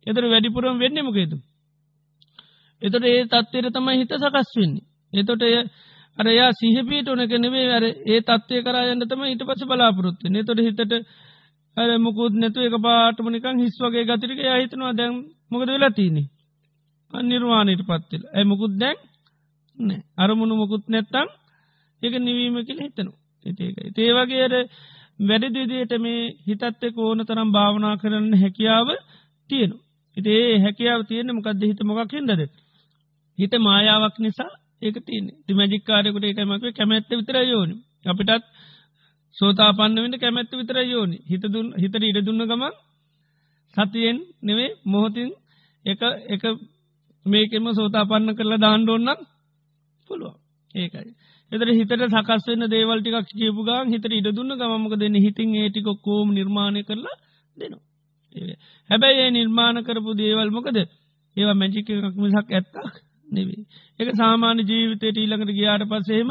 එතර 0.06 0.24
වැඩිපුරම් 0.24 0.78
වෙන්නමකේතු. 0.78 1.36
එතට 2.82 3.04
ඒ 3.04 3.22
තත්වයට 3.26 3.70
තමයි 3.70 3.98
හිත 3.98 4.12
සකස් 4.14 4.50
වෙන්නේ. 4.56 4.86
එතොට 5.12 5.42
එය 5.42 5.56
අරයා 6.18 6.50
සිහපීට 6.52 7.08
ඕනක 7.08 7.32
නෙවේ 7.36 7.66
අර 7.70 7.84
ඒ 7.84 8.20
තත්වය 8.22 8.62
කරයන්න 8.62 9.02
තම 9.02 9.22
ඊට 9.24 9.42
පස 9.42 9.62
බලාපොරොත්තු 9.64 10.26
නතොට 10.28 10.60
හිතට 10.60 10.94
අර 11.76 11.90
මුකුත් 11.98 12.32
නැතු 12.34 12.60
එක 12.60 12.76
පාටමනිකං 12.78 13.56
හිස් 13.58 13.74
වගේ 13.78 14.04
ගතිරික 14.04 14.40
යහිතනවා 14.40 14.92
දැම් 14.92 15.14
මොකද 15.50 15.68
වෙලා 15.68 15.90
තියනෙ. 15.90 16.22
අනිර්වාණයට 17.12 17.82
පත්වෙල 17.82 18.22
ඇ 18.28 18.44
මුකුත් 18.44 18.72
දැන් 18.78 18.98
නෑ 19.78 20.00
අරමුණු 20.16 20.54
මොකුත් 20.56 20.84
නැත්තං 20.88 21.28
ඒක 22.02 22.14
නිවීම 22.18 22.56
කියල 22.66 22.80
හිතනු. 22.80 23.12
ඒකයි. 23.46 23.90
ඒවගේර 23.98 24.52
වැඩදිදියට 25.20 25.92
මේ 25.98 26.22
හිතත් 26.46 26.82
එක් 26.82 26.96
ඕන 26.98 27.20
තරම් 27.20 27.48
භාවනා 27.52 27.94
කරන්න 27.96 28.32
හැකියාව 28.34 28.88
තියෙනු. 29.50 29.76
ඉතේ 30.16 30.58
හැකියාව 30.58 31.00
තියෙන 31.06 31.30
මොකක්ද 31.36 31.62
හිත 31.62 31.80
මොකක් 31.82 32.12
හිදද. 32.12 32.42
හිත 33.38 33.52
මායාවක් 33.58 34.16
නිසා 34.18 34.52
ඒක 34.82 34.96
තියන 35.06 35.26
ති 35.46 35.52
මජික්කාරයකුට 35.54 36.24
එකමක 36.24 36.64
කැමැත්ත 36.76 37.10
විතර 37.10 37.36
යෝනි 37.44 37.74
අපිටත් 38.04 38.44
සෝතා 39.36 39.70
පන්න 39.72 40.02
වෙන්න 40.04 40.18
කැමැත්ත 40.18 40.52
විතර 40.52 40.78
යෝනි 40.84 41.18
හිත 41.24 41.44
හිතට 41.76 42.02
ඉඩ 42.02 42.20
දුන්න 42.22 42.44
ගමන් 42.44 42.74
සතියෙන් 43.74 44.18
නෙවේ 44.42 44.70
මොහොතින් 44.84 45.30
එක 45.84 46.00
එක 46.28 46.44
මේකෙම 47.26 47.66
සෝතා 47.72 48.04
පන්න 48.04 48.36
කරලා 48.36 48.58
දාණ්ඩෝන්නම් 48.58 49.20
පුළුවන් 50.06 50.36
ඒකයි. 50.74 51.10
එතර 51.52 51.68
හිතට 51.70 51.92
සකස් 52.08 52.46
වෙන්න 52.48 52.64
දේවල්ටිකක් 52.68 53.30
කියපු 53.32 53.62
ගන් 53.62 53.86
හිතට 53.88 54.06
ඉඩ 54.10 54.28
දුන්න 54.32 54.52
ගමක 54.54 54.94
දෙන්න 54.96 55.16
හිතින් 55.16 55.54
ඒටික 55.56 55.88
කෝම 56.00 56.28
නිර්මාණය 56.30 56.82
කරලා 56.82 57.16
දෙනවා. 57.56 57.84
හැබැයි 58.90 59.20
ඒ 59.20 59.30
නිර්මාණ 59.30 59.78
කරපු 59.82 60.10
දේවල් 60.14 60.50
මොකද 60.50 60.76
ඒවා 61.36 61.54
මැජික 61.54 61.88
එකක් 61.90 62.16
මිසක් 62.16 62.48
ඇත්තක් 62.50 62.76
නෙවේ. 63.28 63.62
එක 63.98 64.08
සාමාන්‍ය 64.14 64.62
ජීවිතයට 64.64 65.16
ඊළඟට 65.16 65.52
ගියාට 65.52 65.84
පසේම 65.86 66.30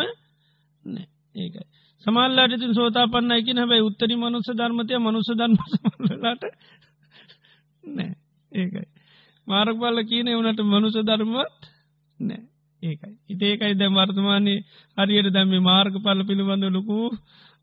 නෑ 0.83 1.05
ඒකයි. 1.35 1.67
සමල්ලාට 2.05 2.53
තින් 2.55 2.73
සෝතා 2.73 3.07
පන්න 3.07 3.31
එක 3.33 3.47
හැබයි 3.53 3.81
උත්තරි 3.81 4.15
මනුස්ස 4.15 4.49
ධර්මතය 4.51 4.93
මනුස 4.99 5.29
ධර්මලට 5.31 6.43
නෑ. 7.83 8.11
ඒකයි. 8.51 8.85
මාරක් 9.47 9.77
බල්ල 9.77 9.99
කියන 10.03 10.27
එවනට 10.27 10.61
මනුස 10.65 10.95
ධර්මත් 11.01 11.59
නෑ. 12.19 12.41
ඒකයි. 12.83 13.13
ඉතේකයි 13.29 13.73
දැම් 13.75 13.93
වර්තමානය 13.93 14.55
හරියට 14.97 15.29
දැම්ම 15.29 15.53
මාර්ග 15.63 15.93
පල්ල 15.97 16.21
පිළිබඳ 16.23 16.65
ලොකු 16.69 16.97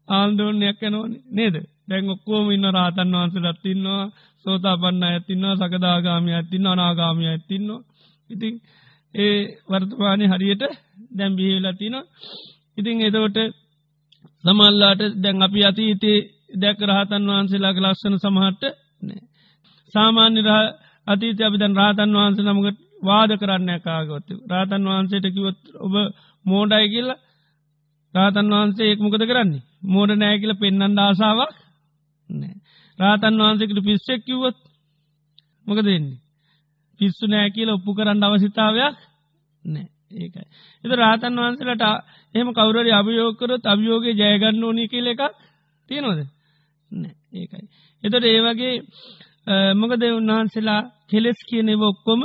ආන්දෝනයක් 0.09 0.80
යනෝනි 0.82 1.18
නේද? 1.30 1.57
දැන් 1.89 2.11
ඔක්කෝම 2.11 2.47
ඉන්න 2.51 2.66
රාතන් 2.70 3.14
වහන්සලත් 3.14 3.59
තින්නවා 3.62 4.05
සෝතා 4.45 4.76
පන්න 4.76 5.05
ඇතින්නවා 5.05 5.57
සකදාගාමි 5.61 6.32
ඇතින්න 6.32 6.66
අනාගාමි 6.66 7.24
ඇතින්නවා 7.26 7.87
ඉතින් 8.30 8.55
ඒ 9.14 9.37
වර්තමානය 9.68 10.24
හරියට 10.26 10.64
දැම් 11.18 11.32
බිහිවෙලතිනවා 11.37 12.05
ඉතිං 12.78 12.97
එතවට 13.01 13.39
සමල්ලාට 14.45 15.03
දැන් 15.16 15.43
අපි 15.43 15.61
අතීතේ 15.64 16.18
දැක 16.55 16.79
රහතන් 16.83 17.29
වහන්සේලාගේ 17.29 17.85
ලක්ෂණ 17.85 18.18
සමහට 18.18 18.62
නෑ. 19.03 19.22
සාමාන්‍ය 19.95 20.41
රහ 20.43 20.59
අතීත 21.07 21.41
අපි 21.41 21.59
දැන් 21.59 21.74
රාතන් 21.74 22.11
වහන්ස 22.12 22.39
නමකට 22.43 22.79
වාද 23.03 23.31
කරන්න 23.35 23.70
කාගොත්තු 23.81 24.35
රාතන් 24.47 24.83
වහන්සේට 24.87 25.27
කිවොත් 25.29 25.61
ඔබ 25.79 25.95
මෝඩයි 26.47 26.87
කියල්ල 26.89 27.11
රාතන් 28.14 28.53
වහන්සේ 28.53 28.87
ඒක්මකද 28.87 29.24
කරන්නේ? 29.24 29.64
මෝඩ 29.85 30.11
නෑ 30.14 30.37
කියල 30.41 30.55
පෙන්න්න 30.57 30.99
ආසාාවක් 30.99 31.53
නෑ. 32.31 32.55
රාතන් 32.99 33.35
වහන්සේකට 33.39 33.81
පිස්සෙක් 33.85 34.20
කිව්වොත් 34.24 34.59
මොක 35.66 35.81
දෙන්නේ 35.81 36.22
පිස්සු 37.01 37.24
නෑ 37.27 37.49
කියල 37.51 37.70
ඔප්පු 37.70 37.91
කරන්න 37.95 38.24
අවසිතාවයක් 38.24 38.97
නෑ. 39.64 39.89
ඒකයි. 40.11 40.46
එත 40.84 40.92
රාතන් 40.94 41.36
වහන්සලට 41.36 41.84
එහම 42.34 42.48
කවුරරි 42.52 42.92
අභියෝකරොත් 42.92 43.64
අභියෝගේ 43.64 44.14
ජයගන්න 44.14 44.64
ඕනි 44.64 44.88
කියල 44.88 45.07
එකක් 45.07 45.22
තියෙනවද? 45.88 46.20
නෑ. 46.90 47.14
ඒකයි. 47.34 47.64
එතට 48.02 48.24
ඒවගේ 48.24 48.74
මොකද 49.74 50.02
උන්වහන්සේලා 50.11 50.82
කෙලෙස් 51.07 51.38
කියනෙව 51.48 51.82
ඔක්කොම 51.82 52.22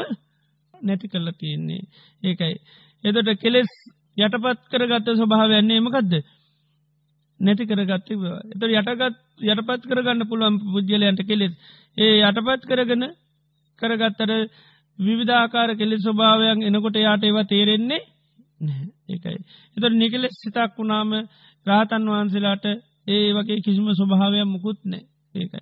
නැති 0.73 1.07
කල්ල 1.07 1.32
තියෙන්නේ. 1.34 1.82
ඒකයි. 2.23 2.55
එතට 3.03 3.29
කෙලෙස් 3.38 3.71
යටපත් 4.17 4.61
කරගත්ත 4.69 5.07
ස්වභාවයන්නේ 5.13 5.79
මකදද? 5.79 6.13
නැති 7.39 7.65
කරගත්ත 7.65 8.09
එත 8.53 8.63
යටගත් 8.69 9.19
යටපත් 9.43 9.86
කරගන්න 9.86 10.27
පුළුවන් 10.27 10.59
පුද්ගලයන්ට 10.65 11.21
කෙලෙස්. 11.23 11.53
ඒ 11.97 12.21
යටපත් 12.21 12.65
කරගන 12.65 13.03
කරගත්තර 13.82 14.32
විවිධාකාර 15.02 15.70
කෙලෙ 15.76 15.95
ස්වභාවයන් 15.97 16.60
එනකොට 16.64 16.97
යාට 16.97 17.24
ඒවා 17.24 17.45
තේරෙන්නේ 17.45 18.02
ඒකයි. 19.10 19.38
එතට 19.78 19.93
නිකලෙස් 19.93 20.36
සිතක් 20.38 20.72
වුණාම 20.76 21.12
රාතන් 21.66 22.04
වහන්සේලාට 22.08 22.66
ඒ 23.08 23.28
වගේ 23.32 23.60
කිසිම 23.60 23.88
ස්වභාවයක් 23.93 24.47
මුකුත් 24.47 24.80
නෑ 24.86 25.04
ඒකයි. 25.36 25.62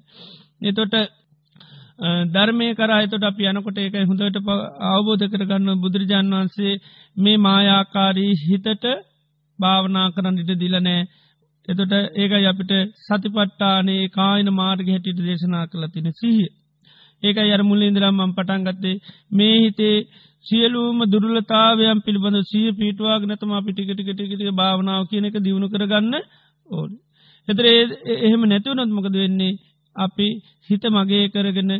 එතොට 0.63 0.95
ධර්මය 2.27 2.67
කරයතොට 2.73 3.23
අප 3.23 3.39
යනකොට 3.41 3.77
එක 3.77 3.95
හොඳට 4.03 4.37
අවබෝධ 4.87 5.25
කරගන්න 5.27 5.81
බුදුරජාන් 5.81 6.31
වහන්සේ 6.31 6.73
මේ 7.17 7.37
මායාකාරී 7.39 8.33
හිතට 8.41 8.85
භාවනා 9.59 10.07
කරන්න 10.11 10.39
ඉට 10.39 10.51
දිලනෑ 10.57 11.01
එතොට 11.67 11.93
ඒකයි 12.15 12.45
අපිට 12.45 12.71
සතිපට්ටානේ 12.99 14.03
කායන 14.09 14.49
මාර්ග 14.53 14.87
හැටිට 14.87 15.19
දේශනා 15.21 15.65
කළ 15.67 15.85
තින 15.87 16.07
සිහිය. 16.13 16.49
ඒක 17.23 17.37
අර 17.47 17.61
මුල්ලින්දරම්මම් 17.63 18.31
පටන්ගත්තේ 18.31 19.01
මේ 19.31 19.55
හිතේ 19.59 19.97
සියලූම 20.45 20.99
දුරලතාවයන් 21.05 21.99
පිළිබඳ 21.99 22.37
සිය 22.43 22.67
පිටවාග 22.73 23.23
නතම 23.25 23.51
පිටිකටිකටිකට 23.65 24.43
භාවනාව 24.53 25.01
කියන 25.09 25.25
එක 25.25 25.37
දියුණු 25.37 25.67
කරගන්න 25.67 26.15
ඕන. 26.69 26.91
එතර 27.47 27.65
එහෙම 28.17 28.41
නැතිවනොත්මකද 28.43 29.15
වෙන්නේ 29.15 29.59
අපි 29.95 30.27
හිත 30.69 30.83
මගේ 30.87 31.25
කරගෙන 31.27 31.71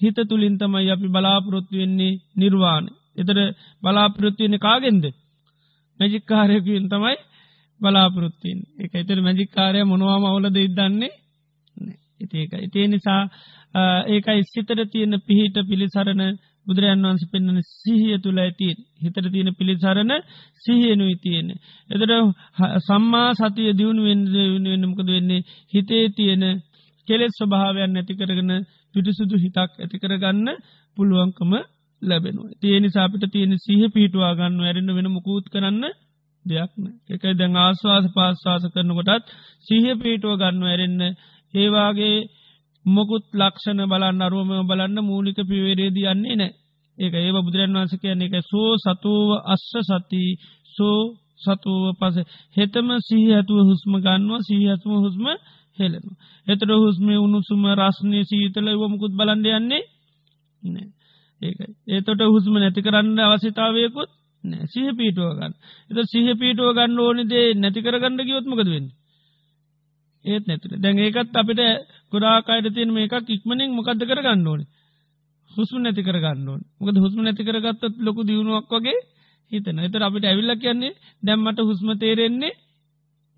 හිත 0.00 0.18
තුළින් 0.24 0.54
තමයි 0.56 0.90
අපි 0.90 1.08
බලාපොරොත්තු 1.08 1.74
වෙන්නේ 1.74 2.20
නිර්වාණ. 2.36 2.86
එතර 3.16 3.38
බලාපොරොත්තුවෙන 3.82 4.56
කාගෙන්ද. 4.58 5.04
මැජික්කාරයකින් 6.00 6.86
තමයි 6.88 7.16
බලාපොරොත්තින් 7.80 8.58
එක 8.78 8.92
එතර 8.94 9.18
මැජික්කාරය 9.20 9.80
මොනවාම 9.84 10.24
අවුලද 10.24 10.56
ඉදන්නේ 10.58 11.12
ඒක 12.32 12.52
ඉතිේ 12.60 12.86
නිසා 12.88 13.22
ඒක 14.06 14.26
ඉස්සිතර 14.34 14.78
තියෙන 14.86 15.14
පිහිට 15.22 15.56
පිළිසරණ 15.64 16.22
බුදුරජන් 16.66 17.02
වන්ස 17.02 17.24
පෙන්න්නන 17.28 17.60
සිහිය 17.74 18.18
තුළ 18.18 18.38
ඇතින් 18.38 18.76
හිතර 18.98 19.24
තියෙන 19.28 19.50
පිළිසරණ 19.54 20.12
සිහියනුයි 20.64 21.16
තියෙන. 21.16 21.48
එතට 21.90 22.12
සම්මා 22.80 23.30
සතිය 23.34 23.70
දියුණු 23.72 24.02
වෙන්නමකද 24.04 25.08
වෙන්නේ 25.08 25.46
හිතේ 25.72 26.04
තියෙන 26.10 26.44
කෙලෙස් 27.08 27.34
ස්වභාවයන් 27.34 27.92
නැති 27.92 28.14
කරගෙන 28.14 28.52
පිටිසුදු 28.94 29.36
හිතක් 29.36 29.58
ඇති 29.58 29.96
කරගන්න 29.98 30.48
පුළුවන්කම 30.96 31.52
ලැබෙනවා. 32.02 32.54
තියෙන 32.56 32.86
සාපිට 32.90 33.24
තියෙන 33.30 33.52
සිහ 33.58 33.82
පිටවා 33.90 34.32
ගන්න 34.34 34.60
ඇරෙන්න්න 34.60 34.96
වෙන 34.96 35.08
මුකූත් 35.10 35.46
කරන්න 35.48 35.84
දෙයක්න. 36.44 36.84
එකයි 37.08 37.34
දැන් 37.34 37.56
ආස්වාස 37.56 38.06
පාස්වාස 38.10 38.64
කරනකොටත් 38.68 39.26
සිහ 39.66 39.84
පිටුව 39.96 40.34
ගන්න 40.36 40.64
ඇරෙන්න්න 40.64 41.02
ඒවාගේ 41.54 42.16
මොකුත් 42.86 43.24
ලක්ෂණ 43.32 43.80
බලන්න 43.84 44.20
අරුවම 44.20 44.50
බලන්න 44.62 44.98
මූලික 45.02 45.38
පිවේරේදී 45.42 46.06
යන්නේ 46.06 46.36
නෑ. 46.36 46.52
ඒක 46.98 47.14
ඒ 47.16 47.32
බුදුරන් 47.36 47.74
වන්ස 47.74 47.94
කියන්නේ 47.96 48.28
එක 48.30 48.36
සෝ 48.44 48.70
සතුව 48.76 49.28
අස්ස 49.44 49.70
සති 49.88 50.24
සෝ 50.74 50.98
සතුව 51.38 51.82
පස 51.94 52.16
හෙතම 52.56 52.88
සිහ 53.00 53.26
ඇතුව 53.30 53.58
හුස්ම 53.62 53.92
ගන්නවා 53.96 54.40
සිහ 54.40 54.62
ඇතුම 54.64 54.94
හුස්ම 54.98 55.24
හෙලෙන. 55.78 56.06
එතර 56.46 56.70
හුස්මේ 56.76 57.18
උණුසුම 57.18 57.62
රස්නය 57.72 58.18
සීතල 58.24 58.66
වමකුත් 58.72 59.12
බලන්ඩ 59.12 59.46
යන්නේ 59.50 59.84
නෑ. 60.62 60.88
ඒකයි 61.42 61.70
ඒතොට 61.88 62.20
හුස්ම 62.26 62.54
නැති 62.54 62.80
කරන්න 62.80 63.18
අවසිතාවයකුත් 63.20 64.10
නෑ 64.44 64.64
සිහ 64.66 64.88
පීටුව 64.92 65.30
ගන්න. 65.32 65.54
එත 65.90 65.98
සිහ 66.06 66.28
පීටුව 66.34 66.68
ගන්න 66.72 66.98
ඕනිදේ 66.98 67.46
නැති 67.54 67.80
කරගන්න 67.80 68.20
ගියොත්මකද 68.20 68.68
වෙන්න. 68.68 68.88
ඒත් 70.24 70.44
නැතුර 70.46 70.72
දැන් 70.76 70.98
ඒකත් 70.98 71.34
අපිට 71.34 71.60
ගොඩාකායට 72.12 72.74
තියෙන 72.74 72.92
මේක 72.92 73.14
ඉක්මනින් 73.28 73.70
මොකක්ද 73.70 74.02
කරගන්න 74.02 74.46
ඕනේ. 74.46 74.68
හුස්ම 75.50 75.76
නැති 75.78 76.02
කරගන්න 76.02 76.48
ඕන. 76.48 76.62
මොකද 76.78 76.96
හුස්ම 76.96 77.18
නැති 77.20 77.42
කරගත්තත් 77.42 77.82
ලොකු 77.98 78.20
දියුණුවක් 78.22 78.70
වගේ 78.70 79.00
හිතන 79.50 79.78
එතර 79.78 80.02
අපිට 80.02 80.24
ඇවිල්ල 80.24 80.52
කියන්නේ 80.56 80.98
දැම්මට 81.22 81.58
හුස්ම 81.60 81.88
තේරෙන්නේ 81.94 82.54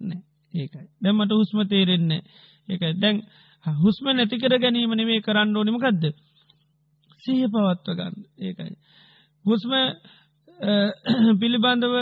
නෑ 0.00 0.20
ඒකයි. 0.54 0.86
දැම්මට 1.00 1.32
හුස්ම 1.32 1.58
තේරෙන්නේ 1.64 2.22
ඒකයි. 2.68 2.92
දැන් 2.94 3.16
හුස්ම 3.66 4.04
නැතිකර 4.08 4.54
ගැනීම 4.56 4.92
නෙවේ 4.92 5.20
කරන්න 5.20 5.56
ඕනිමකක්ද 5.56 6.04
සහ 7.22 7.28
පවත්ව 7.46 7.90
ගන්න. 7.90 8.14
ඒකයි. 8.40 8.74
හුස්ම 9.44 9.72
පිළිබඳව 11.40 11.94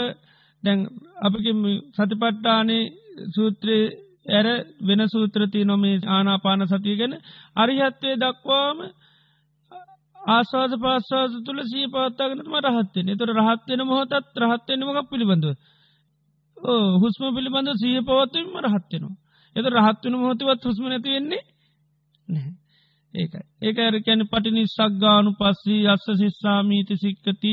දැන් 0.63 0.79
අපික 1.17 1.45
සතිපට්ටානේ 1.93 2.83
සූත්‍රය 3.29 3.77
ඇර 4.25 4.47
වෙන 4.81 5.01
සූත්‍රති 5.07 5.65
නොමේ 5.65 5.95
ආනාපාන 6.07 6.67
සතිය 6.67 6.95
ගැන. 6.95 7.13
අරිහත්වය 7.55 8.11
දක්වාම 8.15 8.77
ආස්වාද 10.29 10.73
පාස්වාද 10.79 11.31
තුළ 11.45 11.61
සී 11.63 11.85
පවත්තාගෙනම 11.87 12.55
රහත්වෙන 12.65 13.09
තොර 13.17 13.29
රහත්වෙන 13.31 13.81
මොහොතත් 13.83 14.13
රහත්වෙනමක් 14.41 15.09
පිළිබඳව? 15.09 15.55
හුස්ම 16.97 17.23
පිළිබඳ 17.35 17.69
සහ 17.73 17.85
පවත්වීම 18.01 18.57
රහත්වෙනවා 18.65 19.15
එත 19.55 19.65
රහත්වන 19.67 20.15
මොහොතවත් 20.15 20.63
හුස්ම 20.63 20.85
නැති 20.85 21.09
වෙන්නේ 21.09 21.41
නැහැ. 22.27 22.53
ඒක 23.13 23.33
ඒක 23.61 23.77
ඇරකැන 23.79 24.21
පටිනිස්සක් 24.27 24.93
ගානු 24.97 25.31
පස්සී 25.33 25.81
අස්ස 25.87 26.07
සිස්සාමීති 26.13 26.95
සික්කති. 26.97 27.51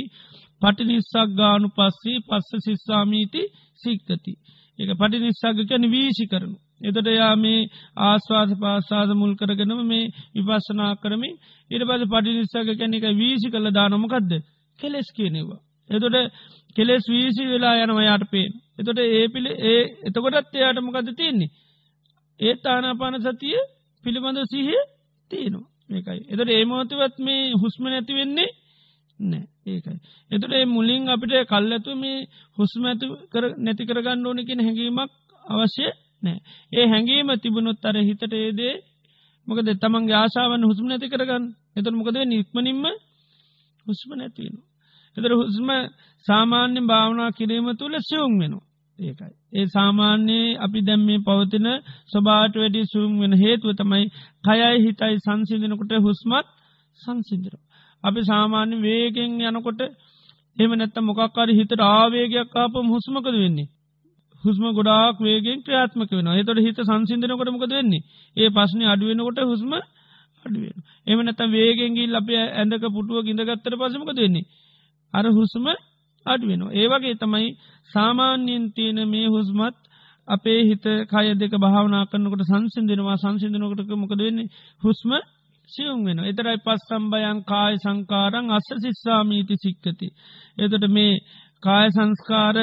පටිනිස්සක් 0.62 1.28
ගානු 1.32 1.68
පස්සී 1.70 2.18
පස්ස 2.20 2.64
සිස්සාමීති 2.66 3.42
සික්කති. 3.82 4.32
ඒක 4.80 4.90
පටිනිස්සාග 4.94 5.58
කැන 5.64 5.84
වීසි 5.88 6.24
කරනු 6.26 6.56
එතට 6.80 7.08
යා 7.12 7.34
මේ 7.36 7.60
ආස්වාද 8.00 8.50
පාසාද 8.58 9.10
මුල් 9.14 9.32
කරගෙනම 9.34 9.80
මේ 9.84 10.04
විපස්සනා 10.34 10.92
කරමින් 10.96 11.34
ඉට 11.70 11.82
පද 11.82 12.02
පටිනිස්සක 12.06 12.70
කැනෙක 12.72 13.04
වීසි 13.14 13.48
කළ 13.48 13.68
දානොමකක්ද 13.70 14.32
කෙලෙස් 14.78 15.08
කියනෙවා. 15.10 15.60
එතොට 15.90 16.16
කෙලෙස් 16.76 17.04
වීසි 17.06 17.42
වෙලා 17.46 17.74
යනවා 17.78 18.04
යාට 18.04 18.24
පේෙන්. 18.30 18.52
එතොට 18.78 18.98
ඒ 19.00 19.26
පිළි 19.28 19.50
ඒ 19.64 19.82
එතකොටත් 20.06 20.54
එයාට 20.54 20.80
මොකද 20.80 21.08
තියන්නේ. 21.12 21.50
ඒත් 22.40 22.64
ආනාපාන 22.66 23.16
සතිය 23.20 23.58
පිළිබඳ 24.04 24.40
සිහිය 24.46 24.80
තියෙනවා 25.30 25.68
ඒකයි. 25.90 26.20
එතට 26.32 26.50
ඒමෝතිවත් 26.50 27.16
මේ 27.18 27.42
හුස්ම 27.54 27.84
නැති 27.84 28.14
වෙන්නේ 28.14 28.48
නෑ 29.20 29.44
ඒකයි. 29.66 29.98
එතට 30.30 30.52
ඒ 30.52 30.64
මුලින් 30.66 31.08
අපිට 31.08 31.34
කල්ලතු 31.46 31.90
මේ 31.94 32.18
හුස්ම 32.58 32.82
ඇතු 32.84 33.06
නැති 33.58 33.82
කරගන්න 33.84 34.26
ඕනකින් 34.26 34.60
හැඟීමක් 34.60 35.10
අවශ්‍ය 35.44 35.86
නෑ. 36.22 36.38
ඒ 36.72 36.86
හැඟීම 36.86 37.28
තිබුණොත් 37.36 37.84
අර 37.84 37.96
හිතට 38.00 38.32
ඒදේ 38.34 38.74
මොකද 39.46 39.68
තමන්ගේ 39.76 40.16
ආශාවන් 40.16 40.62
හුස්ම 40.62 40.86
නැති 40.86 41.06
කරගන්න 41.08 41.44
එතර 41.76 41.92
මොකද 41.92 42.16
නික්මනින්ම 42.24 42.84
හුස්ම 43.86 44.10
නැතිවෙනවා. 44.12 44.66
එතර 45.16 45.32
හුස්ම 45.34 45.68
සාමාන්‍ය 46.26 46.80
භාවනා 46.82 47.30
කිරීම 47.32 47.68
තුළ 47.76 47.96
සියුම් 48.00 48.34
වෙනවා. 48.38 48.66
ඒකයි. 48.98 49.34
ඒ 49.52 49.66
සාමාන්‍යයේ 49.66 50.58
අපි 50.58 50.80
දැම් 50.80 51.02
මේ 51.04 51.20
පවතින 51.20 51.68
ස්වබාට 52.08 52.54
වැඩි 52.54 52.82
සුම් 52.86 53.12
වෙන 53.20 53.34
හේතුව 53.34 53.70
තමයි 53.74 54.06
කයයි 54.44 54.76
හිතයි 54.84 55.16
සංසිදනකොට 55.18 55.92
හුස්මත් 55.98 56.46
සංසිදර. 56.98 57.54
අපි 58.04 58.20
සාමාන්‍ය 58.22 58.76
වේගෙන් 58.78 59.40
යනකොට 59.42 59.80
එම 60.56 60.70
නැත්ත 60.72 60.96
මොකක්කාර 61.00 61.48
හිතට 61.50 61.80
ආවේගයක් 61.88 62.54
ආපම 62.54 62.86
හුස්මකද 62.88 63.26
වෙන්නේ. 63.34 63.68
හුස්ම 64.44 64.64
ගොඩාක් 64.70 65.16
වේගෙන් 65.20 65.58
ක්‍රියාත්මක 65.60 66.10
වෙන 66.12 66.28
එතොට 66.32 66.58
හිත 66.58 66.78
සංසිදනකොටමකද 66.80 67.72
වෙන්නේ 67.72 68.04
ඒ 68.36 68.48
පස්්න 68.50 68.80
අඩුවෙනකොට 68.84 69.40
හුස්ම 69.44 69.72
අඩුවෙන. 70.44 70.76
එම 71.06 71.18
නැත 71.20 71.40
වේගෙන්ගිල් 71.48 72.14
අප 72.14 72.28
ඇඳක 72.30 72.84
පුටුව 72.88 73.18
ගිඳගත්තර 73.22 73.74
පසමක 73.74 74.10
දෙන්නේ. 74.14 74.48
අර 75.14 75.24
හුස්ම 75.30 75.66
අඩුවෙනවා. 76.26 76.72
ඒවගේ 76.72 77.14
තමයි 77.16 77.48
සාමාන්‍යයෙන් 77.90 78.64
තියෙන 78.72 78.98
මේ 79.06 79.28
හුස්මත් 79.28 79.76
අපේ 80.28 80.60
හිත 80.64 80.84
කය 81.06 81.26
දෙක 81.34 81.52
භාවනා 81.56 82.04
කරනකට 82.06 82.42
සංසිදිනවා 82.44 83.16
සංසිධනකට 83.16 83.90
මොකද 83.94 84.18
වෙන්නේ 84.18 84.52
හුස්ම 84.82 85.10
සියුම් 85.70 86.00
වෙන. 86.04 86.18
එතරයි 86.22 86.58
පස් 86.58 86.82
සම්බයන් 86.88 87.38
කාය 87.44 87.74
සංකාරං 87.76 88.46
අස්ස 88.50 88.68
සිස්සාමීති 88.78 89.54
සික්කති. 89.56 90.08
එතට 90.58 90.84
මේ 90.88 91.14
කාය 91.62 91.88
සංස්කාර 91.90 92.56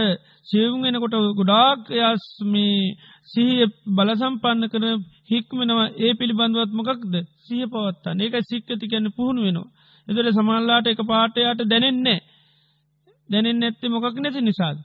සියවුම් 0.45 0.82
වෙනකොට 0.82 1.16
ගොඩාක් 1.36 1.82
යස් 1.99 2.26
මේ 2.45 2.95
සිහිය 3.30 3.68
බලසම්පන්න 3.89 4.64
කර 4.66 4.86
හික්මෙනවා 5.30 5.88
ඒ 5.97 6.12
පිළිබඳවත් 6.14 6.72
මොකක්ද 6.72 7.14
සිහ 7.39 7.64
පවත්තා 7.66 8.18
ඒක 8.18 8.36
සික්කති 8.43 8.86
කැන්න 8.86 9.10
පුහුණු 9.12 9.41
වෙනවා. 9.41 9.70
එතට 10.08 10.30
සමල්ලාට 10.34 10.88
එක 10.88 11.01
පාටයාට 11.05 11.62
දැනෙන්නේ. 11.66 12.20
දැනෙන් 13.30 13.58
නැත්තේ 13.60 13.89
මොකක් 13.89 14.18
නැති 14.18 14.41
නිසාද. 14.41 14.78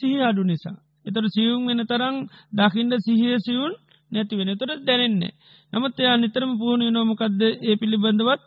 සිහ 0.00 0.18
අඩු 0.20 0.42
නිසා. 0.42 0.76
එතට 1.06 1.26
සියුම් 1.28 1.62
වෙන 1.66 1.82
තරං 1.84 2.16
දකිින්ට 2.52 2.94
සිහිය 3.00 3.36
සිවුන් 3.40 3.74
නැති 4.12 4.34
වෙන 4.36 4.50
තොට 4.54 4.82
දැනෙන්නේ. 4.82 5.32
නමුත් 5.72 5.94
එයා 5.96 6.16
නිතරම 6.16 6.52
පුහුණු 6.58 6.84
නොමකක්ද 6.88 7.40
ඒ 7.62 7.76
පිළිබඳවත් 7.76 8.42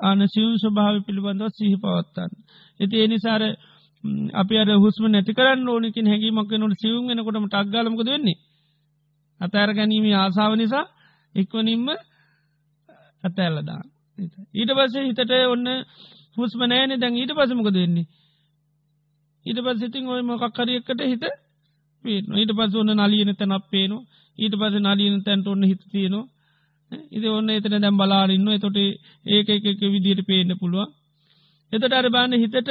ආන 0.00 0.20
සියුම් 0.28 0.54
ස්වභාව 0.56 0.96
පිළිබඳව 1.00 1.50
සිහි 1.50 1.76
පවත්තන්න. 1.76 2.32
ඇති 2.80 2.96
ඒ 2.96 3.08
නිසාර 3.08 3.42
අපි 4.34 4.54
අර 4.58 4.70
හුස්ම 4.76 5.04
නැති 5.06 5.32
කරන්න 5.32 5.68
ඕනකින් 5.68 6.06
හැකිීමක් 6.06 6.52
නොට 6.54 6.80
සිවුම් 6.80 7.04
වෙනකොටම 7.08 7.46
ටක්ගලමක 7.48 8.00
දෙන්නේ. 8.02 8.38
අතෑර 9.40 9.70
ගැනීම 9.72 10.06
ආසාාව 10.14 10.54
නිසා 10.54 10.86
එක්වනින්ම 11.34 11.86
අතඇල්ලදා. 13.24 13.82
ඊට 14.54 14.70
පස්සේ 14.70 15.04
හිතට 15.04 15.32
ඔන්න 15.46 15.66
හුස්ම 16.36 16.60
නෑනෙ 16.62 16.94
දැන් 16.96 17.14
ඊට 17.14 17.32
පසමක 17.32 17.68
දෙන්නේ. 17.70 18.06
ඊට 19.46 19.58
පස් 19.58 19.80
ඉතින් 19.80 20.04
ඔය 20.06 20.22
මොකක් 20.22 20.58
හරියකට 20.58 21.00
හිත 21.02 21.24
පේන 22.04 22.24
ඊට 22.34 22.52
පස 22.52 22.74
ඔන්න 22.74 22.92
නලියන 22.98 23.30
තැනක් 23.34 23.64
පේනවා 23.70 24.04
ඊට 24.38 24.54
පස 24.54 24.74
නලියන 24.80 25.22
තැන්ට 25.22 25.46
ඔන්න 25.46 25.64
හිත 25.64 25.82
තියෙනවා. 25.86 26.26
ඉති 27.10 27.28
ඔන්න 27.28 27.50
එතන 27.50 27.78
දැම් 27.78 27.96
බලාරන්න 27.96 28.48
එතොට 28.50 28.78
ඒක 29.26 29.48
එක 29.50 29.80
විදියට 29.86 30.22
පේන්න 30.24 30.52
පුළුවන්. 30.56 30.90
එතට 31.72 31.92
අර 31.92 32.06
බාන්න 32.10 32.34
හිතට 32.34 32.70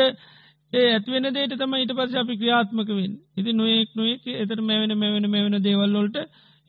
ඒ 0.74 0.88
ඇත්වෙන 0.90 1.28
දේට 1.30 1.54
තම 1.56 1.74
ඊට 1.76 1.94
පස 1.94 2.14
අපි 2.16 2.34
ක්‍රියාත්මක 2.38 2.90
වෙන් 2.92 3.14
ඉති 3.36 3.52
නොයෙක් 3.54 3.90
නොයෙක් 3.94 4.24
එතට 4.36 4.62
මෙවැන 4.62 4.94
මෙවැන 4.96 5.28
මෙවැන 5.28 5.58
දේවල්ලොට 5.62 6.16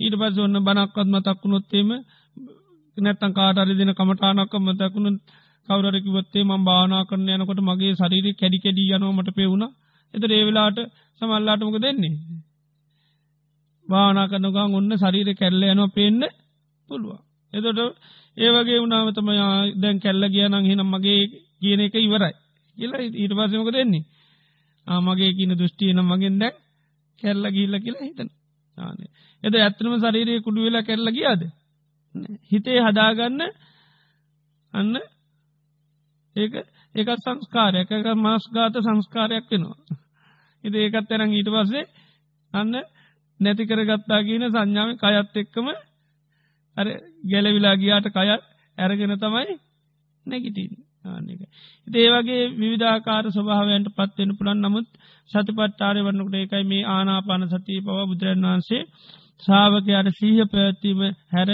ඊට 0.00 0.16
පස 0.16 0.38
ඔන්න 0.38 0.58
බනක්වත්ම 0.60 1.16
තක්කුණොත්තේම 1.20 1.90
නැත්තන් 2.96 3.32
කාටරි 3.32 3.74
දෙන 3.74 3.94
කමටානක්කම 3.94 4.66
තකුණු 4.74 5.10
කවරකිවත්තේ 5.68 6.44
ම 6.44 6.64
බානා 6.64 7.04
කරන 7.04 7.28
යනකොට 7.30 7.60
මගේ 7.62 7.92
ශරීර 7.94 8.26
කැඩි 8.34 8.58
කැඩී 8.58 8.92
යනෝමට 8.92 9.30
පෙවුණා 9.32 9.72
එතර 10.14 10.30
ඒවෙලාට 10.30 10.78
සමල්ලාටමක 11.20 11.76
දෙන්නේ. 11.78 12.14
භානා 13.92 14.26
කරනගන් 14.28 14.74
ඔන්න 14.74 14.92
ශරීර 14.94 15.28
කැල්ල 15.34 15.62
යනවා 15.64 15.90
පේන්න 15.90 16.22
පුළුවන්. 16.88 17.20
එතොට 17.52 17.80
ඒවගේ 18.36 18.78
වනාවතම 18.80 19.28
දැන් 19.76 19.98
කැල්ල 19.98 20.24
කියනං 20.28 20.54
හෙනම් 20.62 20.88
මගේ 20.88 21.22
කියන 21.60 21.80
එක 21.80 21.94
ඉවරයි. 21.96 22.34
කියලා 22.76 23.00
ඊට 23.14 23.32
පසමක 23.32 23.70
දෙන්නේ. 23.70 24.04
ආමගේ 24.86 25.32
කියන 25.32 25.52
දෘෂ්ටියන 25.52 26.00
මගෙන් 26.02 26.36
දැක් 26.38 26.56
කැල්ල 27.22 27.44
ගිල්ල 27.48 27.74
කියලා 27.78 28.04
හිතන. 28.04 28.28
ආනේ. 28.78 29.10
එද 29.42 29.54
ඇත්තනම 29.56 29.94
ශරීරයේ 29.96 30.40
කුඩු 30.40 30.60
වෙලා 30.60 30.82
කැල්ල 30.82 31.08
ගියාද. 31.10 31.42
හිතේ 32.44 32.80
හදාගන්න 32.80 33.40
අන්න 34.72 34.94
ඒක 36.36 36.52
ඒකත් 36.94 37.22
සංස්කාරයක් 37.24 37.90
එක 37.90 38.06
මනස්ගාත 38.16 38.74
සංස්කාරයක් 38.78 39.46
වෙනවා. 39.50 39.78
ඉති 40.64 40.78
ඒකත් 40.78 41.06
තරං 41.08 41.32
ඊට 41.32 41.48
පස්සේ 41.48 41.84
අන්න 42.52 42.74
නැති 43.42 43.64
කරගත්තා 43.64 44.20
කියන 44.22 44.44
සංඥාව 44.46 44.90
කයත් 44.96 45.36
එක්කම 45.38 45.68
අර 46.76 46.86
ගැලවිලා 47.24 47.76
ගියාට 47.76 48.08
කයත් 48.08 48.42
ඇරගෙන 48.78 49.14
තමයි 49.18 49.54
නැගිටින් 50.26 50.72
ආනක. 51.04 51.42
ඒ 51.94 52.08
වගේ 52.12 52.42
විධාකාර 52.60 53.24
ස්වභාවයන්ට 53.28 53.88
පත්වෙන 53.92 54.30
පුළන් 54.34 54.60
නමුත් 54.60 54.88
සතිපට්ටාරය 55.30 56.00
වන්නකට 56.00 56.36
ඒකයි 56.36 56.64
මේ 56.64 56.88
ආනාපාන 56.88 57.48
සතිය 57.48 57.80
පව 57.80 57.98
බුදුරන් 58.08 58.44
වහන්සේ 58.44 58.82
ශ්‍රාවකයාට 59.42 60.08
සීහ 60.14 60.38
පැවැත්වීම 60.46 61.00
හැර 61.30 61.50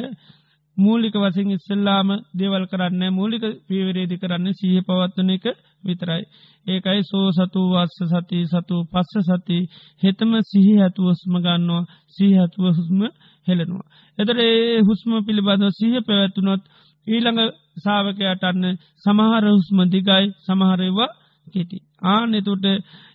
මූලික 0.78 1.14
වසින් 1.16 1.50
ඉස්සල්ලාම 1.50 2.08
දේවල් 2.34 2.64
කරන්න 2.66 3.02
මූලික 3.10 3.44
පියවරේදි 3.66 4.16
කරන්න 4.16 4.48
සීහ 4.54 4.82
පවත්වන 4.82 5.30
එක 5.30 5.46
විතරයි. 5.84 6.22
ඒකයි 6.66 7.00
සෝ 7.02 7.26
සතු 7.32 7.60
වස්ස 7.70 8.10
සති 8.12 8.38
සතු 8.46 8.76
පස්ස 8.86 9.28
සති 9.28 9.58
හෙතම 10.02 10.32
සිහි 10.42 10.74
ඇතුවස්ම 10.78 11.34
ගන්නවා 11.36 11.88
සීහතුව 12.16 12.64
හුස්ම 12.68 13.00
හෙලෙනවා. 13.46 13.88
එතර 14.18 14.36
ඒ 14.40 14.80
හුස්ම 14.80 15.10
පිළිබඳව 15.26 15.70
සීහ 15.72 15.94
පැවැත්තුනොත් 16.00 16.62
ඊළඟ 17.06 17.40
සාාවකයට 17.78 18.42
අන්න 18.44 18.64
සමහර 19.04 19.44
හුස්ම 19.48 19.78
දිගයි 19.86 20.24
සමහරවා 20.40 21.14
කෙටි. 21.48 21.78
ආනෙතුට 22.04 22.64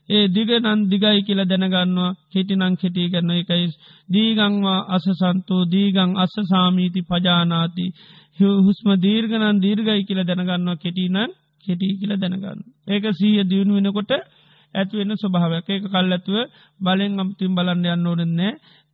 ඒ 0.10 0.26
දිග 0.30 0.50
නන් 0.58 0.80
දිගයි 0.86 1.20
කියලා 1.22 1.46
දැනගන්නවා 1.46 2.12
කෙටි 2.30 2.56
නං 2.56 2.74
කෙටි 2.76 3.04
කරන 3.08 3.32
එකයි 3.34 3.66
දීගංවා 4.10 4.80
අසසන්තෝ 4.90 5.62
දීගං 5.68 6.12
අස්ස 6.18 6.36
සාමීති 6.46 7.02
පජානාති 7.04 7.88
හුස්ම 8.40 8.88
දීර්ගනන් 8.98 9.58
දීර්ගයි 9.60 10.04
කියලා 10.04 10.26
දැනගන්නවා 10.26 10.76
කෙටිනන් 10.76 11.18
කෙටි 11.66 11.88
කියලා 11.94 12.18
දැනගන්න. 12.18 12.60
ඒක 12.88 13.06
සීය 13.14 13.44
දියුණු 13.44 13.74
වෙනකොට 13.76 14.12
ඇත්වෙන 14.76 15.12
ස්වභාවයක් 15.16 15.70
ඒක 15.70 15.84
කල් 15.86 16.12
ඇතුව 16.12 16.38
බලෙන් 16.80 17.20
අම්තිම් 17.20 17.52
බලන්න 17.56 17.86
යන්න 17.88 18.08
ඕරන්නේ 18.08 18.52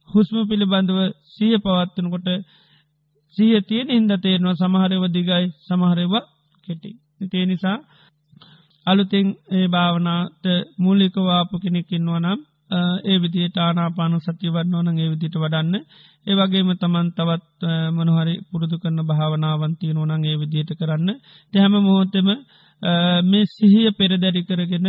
හුස්ම 0.09 0.37
පිළිබඳව 0.49 0.99
සීය 1.29 1.57
පවත්වනකොට 1.57 2.27
සීය 3.37 3.61
තියෙන 3.61 3.89
හින්ද 3.89 4.11
තේරනවා 4.17 4.55
සමහරව 4.55 5.03
දිගයි 5.09 5.45
සමහරව 5.61 6.13
කෙටි. 6.67 6.91
තේ 7.27 7.45
නිසා 7.45 7.77
අලුතින් 8.87 9.27
ඒ 9.49 9.67
භාවනාට 9.67 10.45
මූලිකවාපු 10.77 11.55
කෙනෙකින්වා 11.59 12.19
නම් 12.19 12.39
ඒ 13.03 13.17
විදියට 13.17 13.57
ආනාපාන 13.57 14.15
සතිවන්න 14.19 14.75
ඕන 14.75 14.89
ඒ 14.93 15.09
විදිට 15.09 15.35
වඩන්න. 15.35 15.75
ඒ 16.27 16.35
වගේම 16.35 16.69
තමන් 16.75 17.07
තවත් 17.11 17.61
මනහරි 17.91 18.33
පුරුදු 18.49 18.75
කරන 18.77 18.99
භාවනාවන්තිය 19.03 19.93
නොනං 19.93 20.25
ඒ 20.25 20.37
විදියට 20.37 20.71
කරන්න. 20.75 21.09
තැහැම 21.53 21.75
මොහොතෙම 21.81 22.29
මේ 23.23 23.45
සිහිය 23.47 23.89
පෙරදැරි 23.91 24.41
කරගෙන 24.43 24.87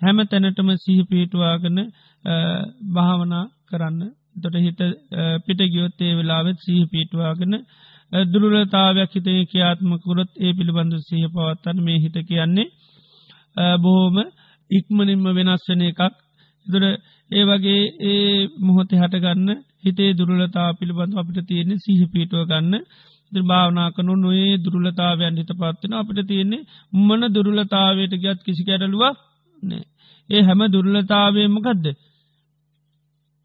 හැම 0.00 0.18
තැනටම 0.26 0.70
සිහි 0.76 1.02
පිහිටවාගෙන 1.04 1.78
භාවනා 2.94 3.44
කරන්න. 3.68 4.00
තොට 4.36 4.56
හිත 4.56 4.80
පිට 5.46 5.60
ගියොත්තේ 5.68 6.16
වෙලාවෙත් 6.16 6.58
සිහි 6.58 6.84
පිටවාගෙන 6.86 7.54
දුරලතාවයක් 8.12 9.12
හිතේ 9.12 9.40
කියාත්මකුරත් 9.46 10.30
ඒ 10.38 10.52
පිළිබඳු 10.52 10.96
සිහ 11.00 11.24
පවත්තන්න 11.28 11.78
මේ 11.80 11.98
හිත 11.98 12.16
කියන්නේ. 12.24 12.72
බොහෝම 13.78 14.16
ඉක්මනින්ම 14.70 15.24
වෙනස් 15.32 15.64
වෙන 15.68 15.82
එකක්. 15.82 16.00
දුර 16.66 16.84
ඒ 17.30 17.44
වගේ 17.44 17.82
ඒ 18.02 18.48
මොහොතේ 18.60 19.00
හටගන්න 19.00 19.48
හිතේ 19.84 20.10
දුරලතා 20.14 20.68
පිළිබඳ 20.72 21.14
අපිට 21.14 21.46
තියෙන්නේ 21.46 21.78
සීහ 21.78 22.00
පිටුව 22.08 22.44
ගන්න. 22.46 22.74
භාවනාකනු 23.32 24.12
නොේ 24.16 24.58
දුරලතාවයන් 24.58 25.36
හිත 25.36 25.52
පත්වෙන 25.52 25.94
අපිට 25.94 26.20
තියෙන්නේ 26.26 26.66
මන 26.98 27.22
දුරලතාවයට 27.28 28.14
ගත් 28.16 28.38
කිසි 28.42 28.62
කැරලුවක් 28.64 29.16
නෑ 29.62 29.84
ඒ 30.30 30.42
හැම 30.42 30.60
දුරලතාවයමකදද 30.68 31.86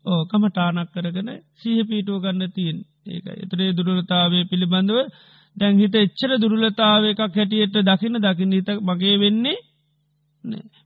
ඕ 0.06 0.22
කමටානක් 0.26 0.90
කරගෙන 0.90 1.30
සීහ 1.56 1.80
පීටුව 1.84 2.18
ගන්න 2.24 2.44
තියෙන් 2.52 2.80
ඒක 3.08 3.26
එතරේ 3.36 3.72
දුරලතාවය 3.74 4.40
පිළිබඳව 4.46 4.98
දැන් 5.58 5.76
හිත 5.78 5.96
එච්චර 5.96 6.32
දුරලතාව 6.38 7.04
එකක් 7.06 7.22
හැටියට 7.32 7.78
දකින්න 7.84 8.22
දකින්න 8.22 8.52
හිත 8.52 8.70
මගේ 8.84 9.16
වෙන්නේ 9.18 9.64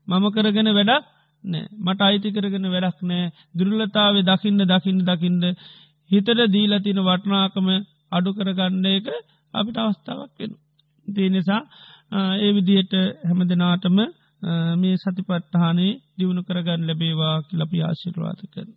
මම 0.08 0.26
කරගෙන 0.32 0.70
වැඩක් 0.72 1.06
නෑ 1.44 1.66
මට 1.80 2.02
අයිති 2.02 2.30
කරගෙන 2.32 2.68
වැඩක් 2.68 3.00
නෑ 3.04 3.26
දුරලතාවේ 3.56 4.24
දකින්න 4.24 4.62
දකින්න 4.66 5.06
දකිින්ද 5.06 5.44
හිතට 6.12 6.40
දීලතින 6.50 7.00
වටනාකම 7.02 7.68
අඩු 8.12 8.30
කරගන්න 8.34 8.86
එක 8.88 9.08
අපිට 9.54 9.78
අවස්ථාවක් 9.78 10.38
වෙන. 10.40 10.54
තිය 11.08 11.30
නිසා 11.30 11.62
ඒ 12.38 12.52
විදියට 12.52 12.94
හැම 13.24 13.40
දෙනාටම 13.44 13.98
මේ 14.78 14.96
සතිපට්ටහනේ 14.98 16.00
දියුණු 16.18 16.42
කරගන්න 16.44 16.88
ලැබේවා 16.88 17.36
කිලපි 17.44 17.80
ආශිරවාත 17.82 18.42
කරන. 18.46 18.70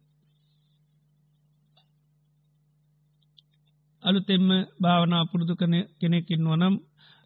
අලුතෙම 4.02 4.46
භාවනා 4.80 5.24
පුරුදු 5.24 5.54
කන 5.54 5.74
කෙනෙකින් 6.00 6.42
වනම් 6.44 6.74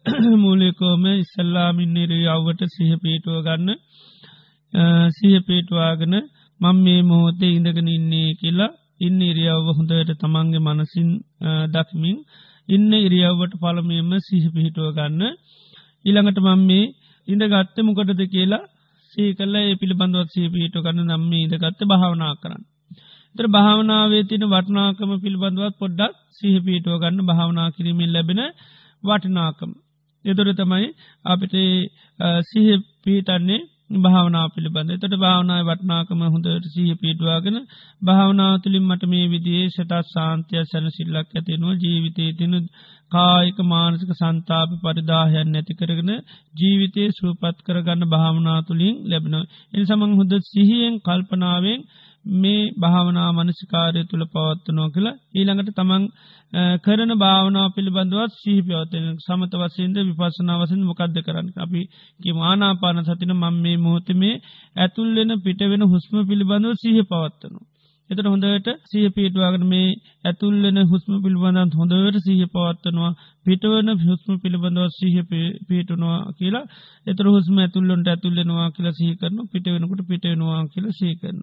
මූලකෝම 0.37 1.05
ඉස්සල්ලාමින්නේරී 1.13 2.25
අව්වට 2.27 2.61
සිහ 2.69 2.91
පීටුව 2.97 3.37
ගන්න 3.41 3.69
සිහ 5.11 5.37
පේටවාගෙන 5.41 6.15
මං 6.59 6.77
මේ 6.79 7.01
මොහොතේ 7.03 7.51
ඉඳගෙන 7.51 7.89
ඉන්නේ 7.89 8.29
කියලා 8.33 8.75
ඉන්න 8.99 9.19
ඉරියව්ව 9.23 9.67
හොඳයට 9.71 10.11
තමන්ගේ 10.15 10.63
මනසින් 10.65 11.09
දක්මින් 11.73 12.17
ඉන්න 12.69 12.91
ඉරියව්වට 12.99 13.53
පළමේම 13.55 14.11
සිහ 14.19 14.45
පිහිටුව 14.49 14.87
ගන්න 14.91 15.23
ඊළඟට 16.05 16.39
මං 16.45 16.61
මේ 16.65 16.85
ඉඳ 17.27 17.43
ගත්ත 17.45 17.75
මොකටද 17.81 18.21
කියලා 18.27 18.63
සීකල්ල 19.13 19.55
ඒ 19.57 19.75
පිළිබඳවත් 19.75 20.29
සී 20.29 20.47
පිහිටු 20.49 20.79
ගන්න 20.81 21.09
නම්ම 21.09 21.33
ඉදගත්ත 21.37 21.81
භාවනා 21.85 22.33
කරන්න. 22.35 22.63
තර 23.35 23.47
භාවනාවේ 23.49 24.23
තින 24.23 24.43
වටනාකම 24.45 25.11
පිළිබඳවත් 25.17 25.75
පොඩ්ඩක් 25.77 26.15
සිහ 26.33 26.55
පිහිටුව 26.59 26.95
ගන්න 26.97 27.27
භාවනා 27.29 27.67
කිරීමෙන් 27.71 28.11
ලැබෙන 28.11 28.41
වටනාකම. 29.03 29.71
එදොර 30.27 30.49
තමයි 30.53 30.87
අපිට 31.25 31.55
සිහ 32.45 32.67
පිහිටන්නේ 33.03 33.61
භාවනා 33.97 34.47
පිළිබඳ 34.49 34.91
තට 34.93 35.17
භාවනාව 35.17 35.67
වටනාකම 35.67 36.21
හොඳට 36.25 36.65
සහ 36.65 36.95
පිටවාගෙන 36.97 37.57
භාවනාව 38.01 38.55
තුළින් 38.57 38.85
මට 38.85 39.03
මේ 39.05 39.27
විදිේ 39.27 39.65
සටත් 39.67 40.09
සාන්තිය 40.09 40.63
සැන 40.65 40.87
සිල්ලක් 40.91 41.29
ඇතිනවා 41.31 41.75
ජීවිතය 41.75 42.25
තින 42.33 42.53
කායික 43.11 43.59
මානසික 43.65 44.11
සන්තාප 44.13 44.69
පරිදාහයන් 44.81 45.47
නැති 45.47 45.73
කරගෙන 45.73 46.11
ජීවිතය 46.55 47.03
සූපත් 47.11 47.57
කරගන්න 47.65 48.03
භාවනා 48.07 48.59
තුළින් 48.61 48.95
ලැබෙනවා. 49.05 49.49
එනි 49.73 49.85
සමං 49.85 50.11
හොඳ 50.13 50.33
සිහියෙන් 50.45 50.95
කල්පනාවෙන් 50.99 51.79
මේ 52.25 52.63
භාවනා 52.77 53.29
මනසිකාරය 53.33 54.01
තුළ 54.03 54.25
පවත්වනෝ 54.27 54.87
කියලා 54.89 55.15
ඊළඟට 55.33 55.71
තමන් 55.71 56.03
කරන 56.83 57.11
භාවනාව 57.15 57.69
පිළිබඳවත් 57.71 58.33
සීහිපයවතන 58.35 59.07
සමත 59.19 59.53
වසයන්ද 59.55 59.97
විපසන 60.01 60.51
වසන් 60.53 60.83
මොකක්ද 60.83 61.17
කරන්න 61.21 61.49
අපි 61.57 61.81
මානාපාන 62.35 63.03
සතින 63.03 63.33
මං 63.33 63.55
මේ 63.59 63.77
මොහොතමේ 63.77 64.35
ඇතුල්ලෙන 64.77 65.31
පිටවෙන 65.41 65.83
හුස්ම 65.85 66.15
පිළිබඳව 66.23 66.75
සීහ 66.75 66.97
පවත්වනවා. 67.03 67.65
එතට 68.09 68.25
හොඳට 68.25 68.67
සිය 68.85 69.07
පිටවාගෙන 69.09 69.63
මේ 69.65 69.87
ඇතුල්ලෙන 70.23 70.77
හුස්ම 70.85 71.13
පිළිබඳත් 71.17 71.73
හොඳවට 71.73 72.17
සහ 72.19 72.45
පවත්වනවා 72.53 73.11
පිටවන 73.45 73.89
හුස්ම 74.01 74.31
පිළිබඳව 74.37 74.85
සහ 74.89 75.17
පිටනවා 75.67 76.19
කියලා 76.33 76.65
එතර 77.07 77.25
හුස්ම 77.27 77.57
ඇතුල්ලොන්ට 77.57 78.07
ඇතුල්ලෙනවා 78.07 78.69
කියලා 78.69 78.95
සහිකරන 78.95 79.37
පිටවෙනකට 79.47 80.01
පිටවෙනවා 80.05 80.61
කියලා 80.67 80.93
සීකරන. 80.93 81.37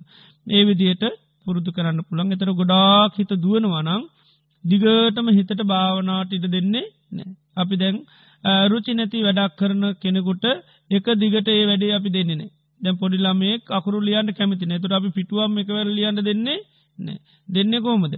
ඒ 0.46 0.62
විදියට 0.64 1.04
පුරුදු 1.46 1.70
කරන්න 1.70 2.00
පුළන් 2.04 2.32
එතර 2.32 2.50
ගොඩාක් 2.52 3.14
හිත 3.14 3.32
දුවනවනං 3.38 4.02
දිගටම 4.64 5.26
හිතට 5.30 5.60
භාවනාට 5.64 6.30
ඉට 6.32 6.46
දෙන්නේ 6.48 6.86
නෑ. 7.12 7.30
අපි 7.54 7.74
දැන් 7.76 7.96
රුචි 8.66 8.92
නැති 8.92 9.18
වැඩක් 9.20 9.56
කරන 9.56 9.82
කෙනෙකුට 9.96 10.44
එක 10.90 11.06
දිගට 11.16 11.48
ඒ 11.50 11.64
වැඩේ 11.64 11.92
අපි 11.92 12.10
දෙන්නේ. 12.10 12.50
දැන් 12.84 12.96
පොඩි 12.96 13.18
ළමයෙක් 13.18 13.62
අකුරු 13.70 13.98
ලියන්න 14.00 14.28
කැමති 14.32 14.64
නෑ. 14.64 14.78
ඒතර 14.78 14.92
අපි 14.92 15.10
පිටුවම් 15.10 15.58
එකවර 15.60 15.88
ලියන්න 15.90 16.18
දෙන්නේ 16.20 16.60
නෑ. 16.98 17.18
දෙන්නේ 17.48 17.80
කොහමද? 17.80 18.14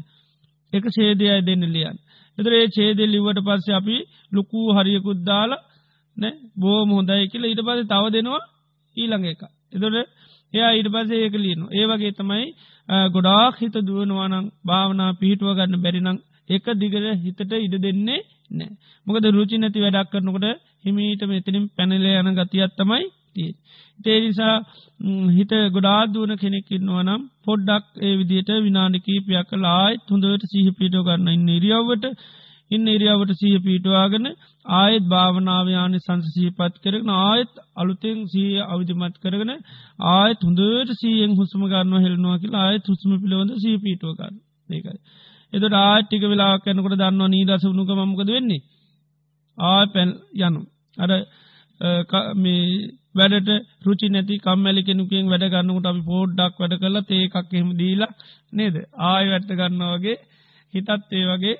එක 0.72 0.84
ඡේදයයි 0.88 1.40
දෙන්න 1.42 1.64
ලියන්න. 1.68 1.98
ඒතර 2.38 2.52
ඒ 2.52 2.68
ඡේදෙ 2.68 3.04
ලිව්වට 3.04 3.40
පස්සේ 3.40 3.74
අපි 3.74 3.96
ලুকু 4.32 4.60
හරියකුත් 4.72 5.20
දාලා 5.24 5.62
නේ 6.16 6.34
බොහොම 6.56 6.90
හොඳයි 6.90 7.28
කියලා 7.30 7.50
ඊට 7.50 7.62
පස්සේ 7.62 7.90
තව 7.92 8.04
දෙනවා 8.12 8.42
ඊළඟ 8.96 9.26
එක. 9.26 9.42
ඒතර 9.72 9.94
එයා 10.54 10.72
ඊට 10.72 10.88
පස්සේ 10.88 11.22
ඒක 11.24 11.34
ලියනවා. 11.36 11.72
ඒ 11.72 11.84
වගේ 11.84 12.12
තමයි 12.12 12.44
ගොඩාක් 13.08 13.54
හිත 13.56 13.76
දුවනවා 13.80 14.28
නම් 14.28 14.46
භාවනා 14.64 15.10
පිහිටුව 15.12 15.50
ගන්න 15.54 15.82
බැරි 15.82 16.00
නම් 16.00 16.18
එක 16.48 16.64
දිගට 16.74 17.06
හිතට 17.22 17.52
ඉඩ 17.56 17.74
දෙන්නේ 17.78 18.20
නෑ. 18.50 18.72
මොකද 19.06 19.24
රුචි 19.28 19.56
නැති 19.58 19.78
වැඩක් 19.80 20.10
කරනකොට 20.12 20.46
හිමීට 20.84 21.22
මෙතනින් 21.24 21.64
පැනලේ 21.70 22.16
යන 22.20 22.30
ගතියක් 22.34 22.72
තමයි 22.74 23.04
තියෙන්නේ. 23.36 23.62
තේනිසා 23.98 24.56
හිත 25.30 25.52
ගොඩාදුවන 25.70 26.32
කෙනෙක්කින්නවා 26.38 27.02
නම් 27.02 27.22
පොඩ්ඩක් 27.44 27.86
ඒ 28.00 28.14
විදියට 28.16 28.50
විනාඩි 28.62 28.98
කීපයක් 29.00 29.48
කලායි 29.50 30.02
හොඳට 30.06 30.44
සහ 30.46 30.74
පිටෝ 30.78 31.04
කරන්න 31.04 31.32
ඉන්න 31.32 31.48
ඉරියව්වට 31.50 32.04
ඉන්න 32.70 32.86
ඉරියාවට 32.88 33.32
සහ 33.32 33.58
පිටවාගෙන 33.60 34.26
ආයෙත් 34.74 35.04
භාවනාවයානි 35.04 35.98
සංසසීපත් 35.98 36.74
කරන 36.82 37.10
ආයෙත් 37.16 37.52
අලුතෙන් 37.76 38.18
සීය 38.26 38.64
අවිධමත් 38.66 39.16
කරගෙන 39.18 39.52
ආයෙත් 40.08 40.40
හොඳට 40.40 40.90
සීයෙන් 40.94 41.32
හුස්ම 41.34 41.62
ගන්න 41.64 42.04
හෙල්නවා 42.04 42.36
කියලා 42.38 42.64
ආයෙත් 42.64 42.86
හුස්ම 42.86 43.10
පිළිබඳ 43.16 43.52
සී 43.58 43.76
පිටෝගන්න 43.78 44.36
ඒකයි. 44.68 44.98
එතට 45.52 45.76
ආටික 45.80 46.22
වෙලා 46.24 46.54
කැනකට 46.58 46.94
දන්නවා 46.94 47.28
නීදස 47.28 47.64
වුණුක 47.64 47.90
මකද 48.02 48.30
වෙන්නේ. 48.30 48.62
ආ 49.58 49.82
පැල් 49.88 50.10
යනු. 50.40 50.60
අර 50.96 51.10
මේ 52.36 52.62
වැඩට 53.16 53.50
රුචි 53.82 54.08
නැති 54.08 54.34
කම්මැලි 54.38 54.82
කෙනුකින් 54.82 55.26
වැඩ 55.26 55.46
ගන්නකට 55.48 55.86
අපි 55.86 56.02
පෝඩ්ඩක් 56.02 56.58
වැඩ 56.58 56.74
කල 56.76 56.96
ඒකක් 56.98 57.36
එහෙම 57.52 57.70
දීලා 57.74 58.12
නේද? 58.52 58.76
ආය 59.04 59.24
වැට්ට 59.28 59.52
ගන්නවගේ 59.52 60.16
හිතත් 60.74 60.90
ඒ 61.12 61.24
වගේ 61.24 61.56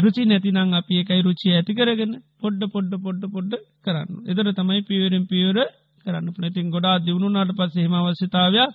රුචි 0.00 0.22
නැතිනං 0.24 0.74
අපි 0.74 0.94
එකයි 0.96 1.22
රුචි 1.22 1.48
ඇති 1.50 1.72
කරගෙන 1.74 2.12
පොඩ්ඩ 2.40 2.62
පොඩ්ඩ 2.72 2.94
පොඩ්ඩ 2.98 3.24
පොඩ්ඩ 3.30 3.54
කරන්න. 3.84 4.10
එදර 4.26 4.46
තමයි 4.52 4.82
පියවරෙන් 4.82 5.24
පියවර 5.26 5.58
කරන්න 6.06 6.28
පනතින් 6.32 6.70
ගොඩා 6.70 6.96
දියුණුනාට 6.98 7.52
පස්ස 7.52 7.76
හෙම 7.76 7.94
අවශ්‍යතාවයක් 7.94 8.70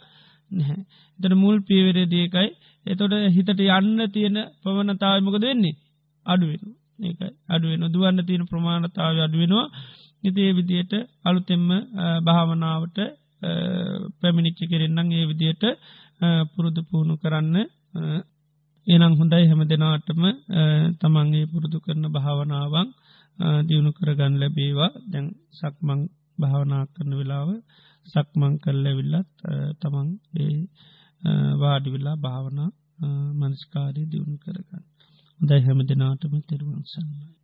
නැහැ. 0.51 0.81
එතට 1.19 1.35
මුල් 1.35 1.57
පියවරේ 1.61 2.05
දේකයි 2.07 2.49
එතොට 2.85 3.13
හිතට 3.29 3.59
යන්න 3.69 3.99
තියෙන 4.09 4.37
පවනතාවමකද 4.61 5.43
වෙන්නේ? 5.43 5.79
අඩුවෙන 6.25 6.63
ඒකයි. 7.01 7.31
අඩුවෙන 7.47 7.83
දුවන්න 7.89 8.25
තියෙන 8.25 8.45
ප්‍රමාණතාව 8.45 9.15
අඩුවෙනවා 9.19 9.67
ඉති 9.67 10.10
ඒ 10.23 10.51
විදියට 10.51 10.93
අලුතෙම්ම 11.23 11.69
භාවනාවට 12.23 12.97
පැමිණිච්චි 14.19 14.65
කෙරෙන්න්නම් 14.67 15.09
ඒ 15.11 15.25
විදියට 15.25 15.63
පුරුදු 16.53 16.81
පුහුණු 16.83 17.15
කරන්න 17.17 17.55
එනම් 18.87 19.13
හොඳයි 19.13 19.45
හැම 19.45 19.61
දෙනාටම 19.63 20.23
තමන්ගේ 20.99 21.45
පුරුදු 21.45 21.77
කරන 21.79 22.05
භාවනාවන් 22.09 22.87
දියුණු 23.67 23.91
කරගන්න 23.91 24.39
ලැබේවා 24.39 24.91
දැන් 25.07 25.27
සක්මං 25.53 26.01
භාවනා 26.39 26.83
කරන 26.87 27.11
වෙලාව 27.13 27.49
සක්මං 28.07 28.53
කල්ලැවිල්ලත් 28.59 29.29
තමන් 29.81 30.07
ඒ 30.37 30.57
වාඩිවෙලා 31.59 32.17
භාවනා 32.17 32.69
මනස්කාරය 33.33 34.03
දියුණු 34.05 34.37
කරගන්න. 34.37 34.83
හොඳයි 35.39 35.61
හැම 35.61 35.79
දෙනාටම 35.83 36.33
තෙරුවන් 36.43 36.83
සන්නයි. 36.85 37.40